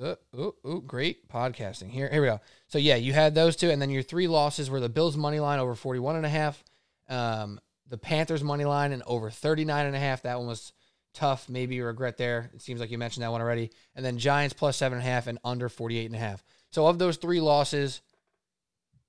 [0.00, 1.90] uh, oh, oh, great podcasting.
[1.90, 2.40] Here, here we go.
[2.66, 5.38] So yeah, you had those two, and then your three losses were the Bills money
[5.38, 6.64] line over 41 and a half,
[7.08, 10.22] um, the Panthers money line and over 39 and a half.
[10.22, 10.72] That one was
[11.14, 11.48] tough.
[11.48, 12.50] Maybe you regret there.
[12.54, 13.70] It seems like you mentioned that one already.
[13.94, 16.42] And then Giants plus seven and a half and under 48 and a half.
[16.70, 18.00] So of those three losses,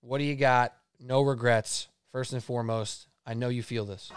[0.04, 0.74] what do you got?
[1.00, 1.88] No regrets.
[2.12, 4.12] First and foremost, I know you feel this.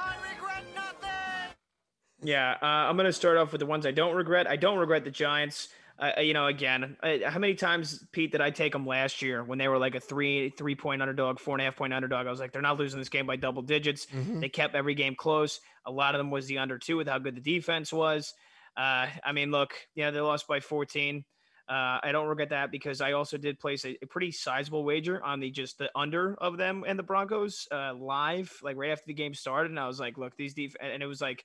[2.22, 4.46] Yeah, uh, I'm going to start off with the ones I don't regret.
[4.46, 5.68] I don't regret the Giants.
[5.98, 9.42] Uh, you know, again, uh, how many times, Pete, did I take them last year
[9.42, 12.26] when they were like a three three point underdog, four and a half point underdog?
[12.26, 14.06] I was like, they're not losing this game by double digits.
[14.06, 14.40] Mhm.
[14.40, 15.60] They kept every game close.
[15.86, 18.34] A lot of them was the under two with how good the defense was.
[18.76, 21.24] Uh, I mean, look, yeah, they lost by 14.
[21.68, 25.22] Uh, I don't regret that because I also did place a, a pretty sizable wager
[25.22, 29.06] on the just the under of them and the Broncos uh, live, like right after
[29.06, 29.70] the game started.
[29.70, 31.44] And I was like, look, these def and it was like,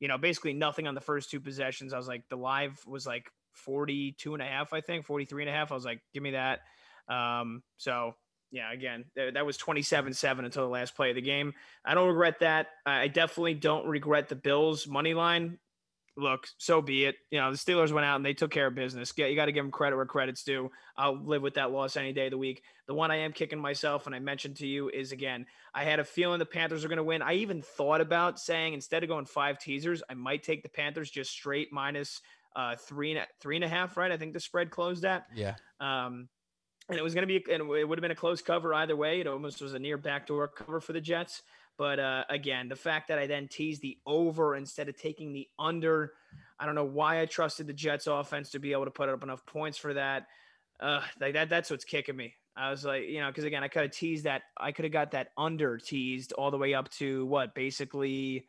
[0.00, 1.92] you know, basically nothing on the first two possessions.
[1.92, 5.50] I was like, the live was like 42 and a half, I think, 43 and
[5.50, 5.70] a half.
[5.70, 6.60] I was like, give me that.
[7.08, 8.14] Um, so
[8.50, 11.52] yeah, again, th- that was 27 7 until the last play of the game.
[11.84, 12.68] I don't regret that.
[12.86, 15.58] I definitely don't regret the Bills money line.
[16.18, 17.14] Look, so be it.
[17.30, 19.12] You know, the Steelers went out and they took care of business.
[19.12, 20.68] Get, you got to give them credit where credit's due.
[20.96, 22.60] I'll live with that loss any day of the week.
[22.88, 26.00] The one I am kicking myself, and I mentioned to you, is again, I had
[26.00, 27.22] a feeling the Panthers are going to win.
[27.22, 31.08] I even thought about saying instead of going five teasers, I might take the Panthers
[31.08, 32.20] just straight minus
[32.56, 33.96] uh, three and a, three and a half.
[33.96, 34.10] Right?
[34.10, 35.26] I think the spread closed at.
[35.32, 35.54] Yeah.
[35.78, 36.28] Um,
[36.88, 38.96] and it was going to be, and it would have been a close cover either
[38.96, 39.20] way.
[39.20, 41.42] It almost was a near backdoor cover for the Jets.
[41.78, 45.48] But uh, again, the fact that I then teased the over instead of taking the
[45.58, 46.12] under,
[46.58, 49.22] I don't know why I trusted the Jets offense to be able to put up
[49.22, 50.26] enough points for that.
[50.80, 52.34] Uh, like that, that's what's kicking me.
[52.56, 54.42] I was like, you know, because again, I could have teased that.
[54.56, 58.46] I could have got that under teased all the way up to what, basically,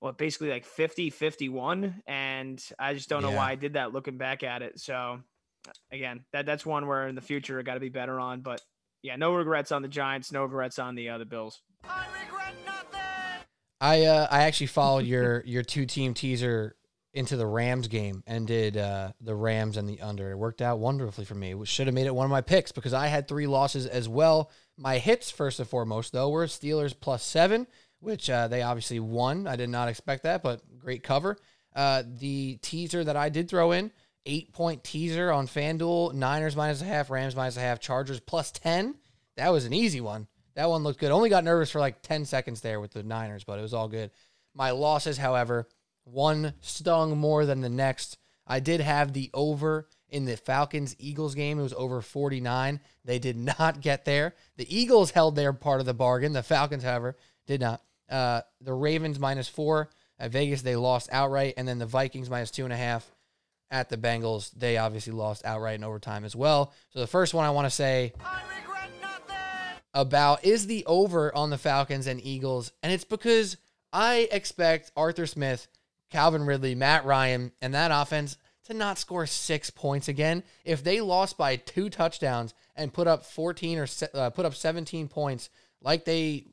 [0.00, 2.02] what, basically like 50, 51.
[2.08, 4.80] And I just don't know why I did that looking back at it.
[4.80, 5.20] So
[5.92, 8.40] again, that that's one where in the future I got to be better on.
[8.40, 8.60] But
[9.02, 11.60] yeah, no regrets on the Giants, no regrets on the other Bills.
[13.80, 16.76] I uh, I actually followed your your two team teaser
[17.12, 20.30] into the Rams game and did uh, the Rams and the under.
[20.30, 21.52] It worked out wonderfully for me.
[21.52, 24.08] It should have made it one of my picks because I had three losses as
[24.08, 24.50] well.
[24.76, 27.66] My hits first and foremost though were Steelers plus seven,
[28.00, 29.46] which uh, they obviously won.
[29.46, 31.36] I did not expect that, but great cover.
[31.76, 33.92] Uh, the teaser that I did throw in
[34.26, 38.50] eight point teaser on FanDuel Niners minus a half, Rams minus a half, Chargers plus
[38.50, 38.96] ten.
[39.36, 40.26] That was an easy one.
[40.54, 41.10] That one looked good.
[41.10, 43.88] Only got nervous for like 10 seconds there with the Niners, but it was all
[43.88, 44.10] good.
[44.54, 45.68] My losses, however,
[46.04, 48.18] one stung more than the next.
[48.46, 51.58] I did have the over in the Falcons Eagles game.
[51.58, 52.80] It was over 49.
[53.04, 54.34] They did not get there.
[54.56, 56.32] The Eagles held their part of the bargain.
[56.32, 57.16] The Falcons, however,
[57.46, 57.82] did not.
[58.08, 61.54] Uh, the Ravens minus four at Vegas, they lost outright.
[61.56, 63.10] And then the Vikings minus two and a half
[63.70, 66.72] at the Bengals, they obviously lost outright in overtime as well.
[66.90, 68.12] So the first one I want to say
[69.94, 72.72] about is the over on the Falcons and Eagles.
[72.82, 73.56] And it's because
[73.92, 75.68] I expect Arthur Smith,
[76.10, 80.42] Calvin Ridley, Matt Ryan, and that offense to not score six points again.
[80.64, 85.08] If they lost by two touchdowns and put up 14 or uh, put up 17
[85.08, 85.50] points
[85.80, 86.46] like they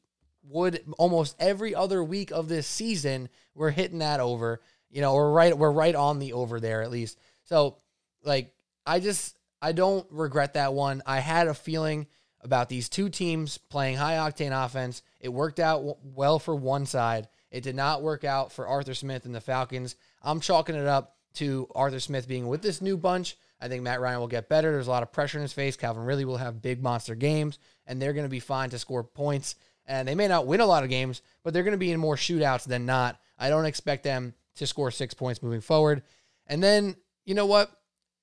[0.43, 4.61] would almost every other week of this season, we're hitting that over.
[4.89, 7.17] You know, we're right we're right on the over there at least.
[7.45, 7.77] So,
[8.23, 8.53] like
[8.85, 11.01] I just I don't regret that one.
[11.05, 12.07] I had a feeling
[12.43, 15.01] about these two teams playing high octane offense.
[15.19, 17.27] It worked out w- well for one side.
[17.51, 19.95] It did not work out for Arthur Smith and the Falcons.
[20.23, 23.37] I'm chalking it up to Arthur Smith being with this new bunch.
[23.59, 24.71] I think Matt Ryan will get better.
[24.71, 25.77] There's a lot of pressure in his face.
[25.77, 29.03] Calvin Ridley will have big monster games, and they're going to be fine to score
[29.03, 29.55] points.
[29.85, 31.99] And they may not win a lot of games, but they're going to be in
[31.99, 33.19] more shootouts than not.
[33.37, 36.03] I don't expect them to score six points moving forward.
[36.47, 36.95] And then,
[37.25, 37.71] you know what?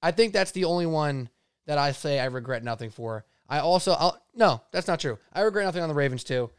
[0.02, 1.28] I think that's the only one
[1.66, 3.24] that I say I regret nothing for.
[3.48, 5.18] I also, I'll, no, that's not true.
[5.32, 6.50] I regret nothing on the Ravens too.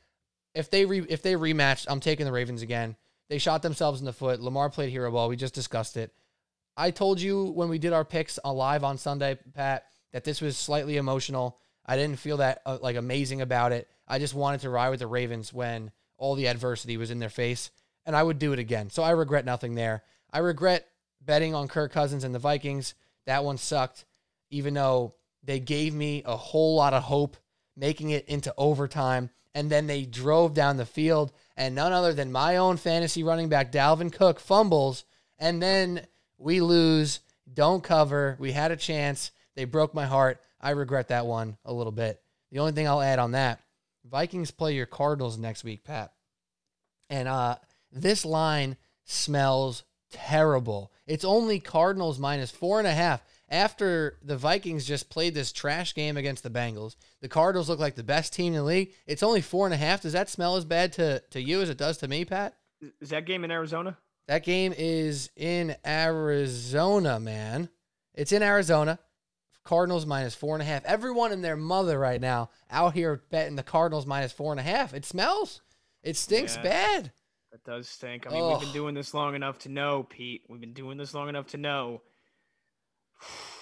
[0.56, 2.96] If they re, if they rematched, I'm taking the Ravens again.
[3.30, 4.42] They shot themselves in the foot.
[4.42, 5.30] Lamar played hero ball.
[5.30, 6.12] We just discussed it.
[6.76, 9.84] I told you when we did our picks live on Sunday, Pat,
[10.14, 11.60] that this was slightly emotional.
[11.86, 13.88] I didn't feel that uh, like amazing about it.
[14.08, 17.30] I just wanted to ride with the Ravens when all the adversity was in their
[17.30, 17.70] face,
[18.06, 18.90] and I would do it again.
[18.90, 20.04] So I regret nothing there.
[20.32, 20.88] I regret
[21.22, 22.96] betting on Kirk Cousins and the Vikings.
[23.26, 24.06] That one sucked,
[24.50, 25.14] even though
[25.44, 27.38] they gave me a whole lot of hope,
[27.76, 29.30] making it into overtime.
[29.56, 33.50] And then they drove down the field, and none other than my own fantasy running
[33.50, 35.06] back, Dalvin Cook, fumbles,
[35.40, 36.06] And then
[36.38, 37.20] we lose,
[37.52, 38.38] don't cover.
[38.40, 39.32] We had a chance.
[39.56, 40.40] They broke my heart.
[40.62, 42.22] I regret that one a little bit.
[42.52, 43.60] The only thing I'll add on that
[44.10, 46.14] Vikings play your Cardinals next week, Pat.
[47.10, 47.58] And uh,
[47.92, 50.92] this line smells terrible.
[51.06, 53.24] It's only Cardinals minus four and a half.
[53.50, 57.96] After the Vikings just played this trash game against the Bengals, the Cardinals look like
[57.96, 58.94] the best team in the league.
[59.08, 60.02] It's only four and a half.
[60.02, 62.56] Does that smell as bad to, to you as it does to me, Pat?
[63.02, 63.98] Is that game in Arizona?
[64.28, 67.70] That game is in Arizona, man.
[68.14, 69.00] It's in Arizona.
[69.64, 70.86] Cardinals minus four and a half.
[70.86, 74.64] Everyone and their mother right now out here betting the Cardinals minus four and a
[74.64, 74.94] half.
[74.94, 75.62] It smells.
[76.04, 76.64] It stinks Yeah.
[76.64, 77.12] bad.
[77.52, 78.28] That does stink.
[78.28, 80.44] I mean, we've been doing this long enough to know, Pete.
[80.48, 82.04] We've been doing this long enough to know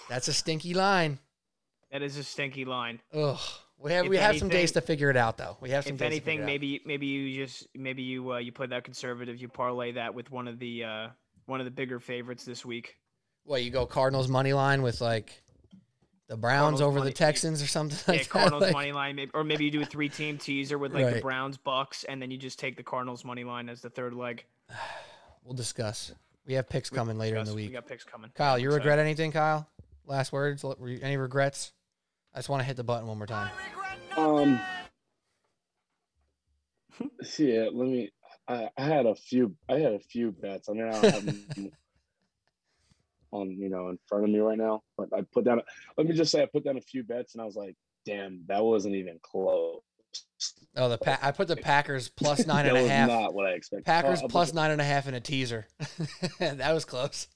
[0.09, 1.19] That's a stinky line.
[1.91, 3.01] that is a stinky line.
[3.13, 3.37] Ugh.
[3.79, 5.55] We have If we have some days to figure it out though.
[5.61, 6.47] We have some If days to anything, figure it out.
[6.47, 10.31] maybe maybe you just maybe you uh, you put that conservative, you parlay that with
[10.31, 11.07] one of the uh,
[11.45, 12.95] one of the bigger favorites this week.
[13.43, 15.41] What you go Cardinals money line with like
[16.27, 18.29] the Browns Cardinals over money- the Texans or something Yeah, like that?
[18.29, 21.21] Cardinals money line, maybe, or maybe you do a three team teaser with like the
[21.21, 24.43] Browns, Bucs, and then you just take the Cardinals money line as the third leg.
[25.43, 26.11] We'll discuss.
[26.47, 27.69] We have picks We coming later in the week.
[27.69, 28.31] We got picks coming.
[28.33, 29.67] Kyle, you regret anything, Kyle?
[30.05, 30.63] Last words?
[31.01, 31.73] Any regrets?
[32.33, 33.51] I just want to hit the button one more time.
[34.15, 34.59] Um.
[37.37, 38.09] Yeah, let me.
[38.47, 39.55] I, I had a few.
[39.69, 40.67] I had a few bets.
[40.67, 41.45] I mean, I don't have them
[43.31, 45.61] on you know in front of me right now, but I put down.
[45.95, 48.45] Let me just say, I put down a few bets, and I was like, "Damn,
[48.47, 49.81] that wasn't even close."
[50.77, 53.09] Oh, the pa- I put the Packers plus nine that and a was half.
[53.09, 53.85] not what I expected.
[53.85, 55.65] Packers Uh, I'll plus put- nine and a half in a teaser.
[56.39, 57.27] that was close.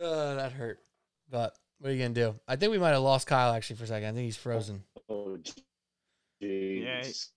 [0.00, 0.78] uh, that hurt.
[1.30, 2.34] But what are you gonna do?
[2.46, 4.08] I think we might have lost Kyle actually for a second.
[4.08, 4.82] I think he's frozen.
[5.08, 5.36] Oh,
[6.40, 7.28] Yeah, jeez.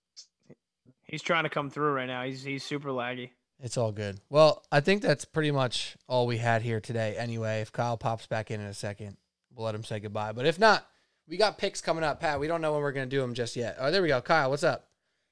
[1.04, 2.24] He's trying to come through right now.
[2.24, 3.32] He's he's super laggy.
[3.62, 4.22] It's all good.
[4.30, 7.16] Well, I think that's pretty much all we had here today.
[7.18, 9.18] Anyway, if Kyle pops back in in a second,
[9.54, 10.32] we'll let him say goodbye.
[10.32, 10.88] But if not,
[11.30, 12.40] we got picks coming up, Pat.
[12.40, 13.78] We don't know when we're gonna do them just yet.
[13.80, 14.20] Oh, there we go.
[14.22, 14.88] Kyle, what's up?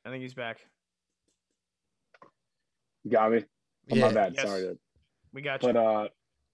[0.06, 0.58] I think he's back.
[3.04, 3.44] You got me.
[3.92, 4.08] Oh, Yeah.
[4.08, 4.34] My bad.
[4.36, 4.46] Yes.
[4.48, 4.62] Sorry.
[4.62, 4.78] to-
[5.34, 5.74] We got you.
[5.74, 6.08] But uh,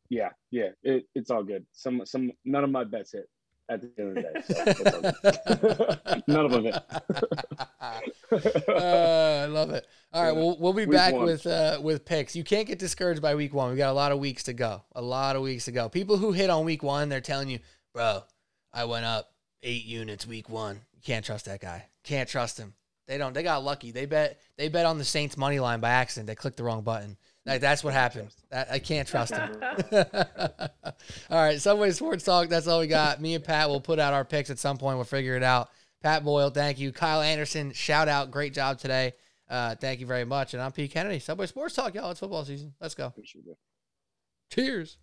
[0.10, 1.66] yeah, yeah, it, it's all good.
[1.74, 3.30] Some some none of my bets hit
[3.70, 4.42] at the end of the day.
[4.46, 6.24] So it's all good.
[6.28, 6.76] None of them hit.
[8.70, 9.88] uh, I love it.
[10.12, 10.38] All right, Yeah.
[10.44, 11.26] well, we'll be Week back one.
[11.26, 12.36] with uh, with picks.
[12.36, 13.72] You can't get discouraged by week one.
[13.72, 14.84] We got a lot of weeks to go.
[14.96, 15.90] A lot of weeks to go.
[15.90, 17.60] People who hit on week one, they're telling you,
[17.94, 18.24] bro,
[18.74, 19.33] I went up
[19.64, 20.82] eight units week one.
[20.94, 21.86] You can't trust that guy.
[22.04, 22.74] Can't trust him.
[23.08, 23.34] They don't.
[23.34, 23.92] They got lucky.
[23.92, 24.40] They bet.
[24.58, 26.28] They bet on the Saints money line by accident.
[26.28, 27.18] They clicked the wrong button.
[27.46, 28.30] Like that's what happened.
[28.52, 29.62] That, I can't trust him.
[29.92, 32.48] all right, Subway Sports Talk.
[32.48, 33.20] That's all we got.
[33.20, 34.96] Me and Pat will put out our picks at some point.
[34.96, 35.70] We'll figure it out.
[36.02, 36.92] Pat Boyle, thank you.
[36.92, 38.32] Kyle Anderson, shout out.
[38.32, 39.14] Great job today.
[39.50, 40.54] Uh, thank you very much.
[40.54, 41.20] And I'm Pete Kennedy.
[41.20, 42.12] Subway Sports Talk, y'all.
[42.12, 42.74] It's football season.
[42.80, 43.08] Let's go.
[43.08, 43.58] Appreciate it.
[44.52, 44.98] Cheers.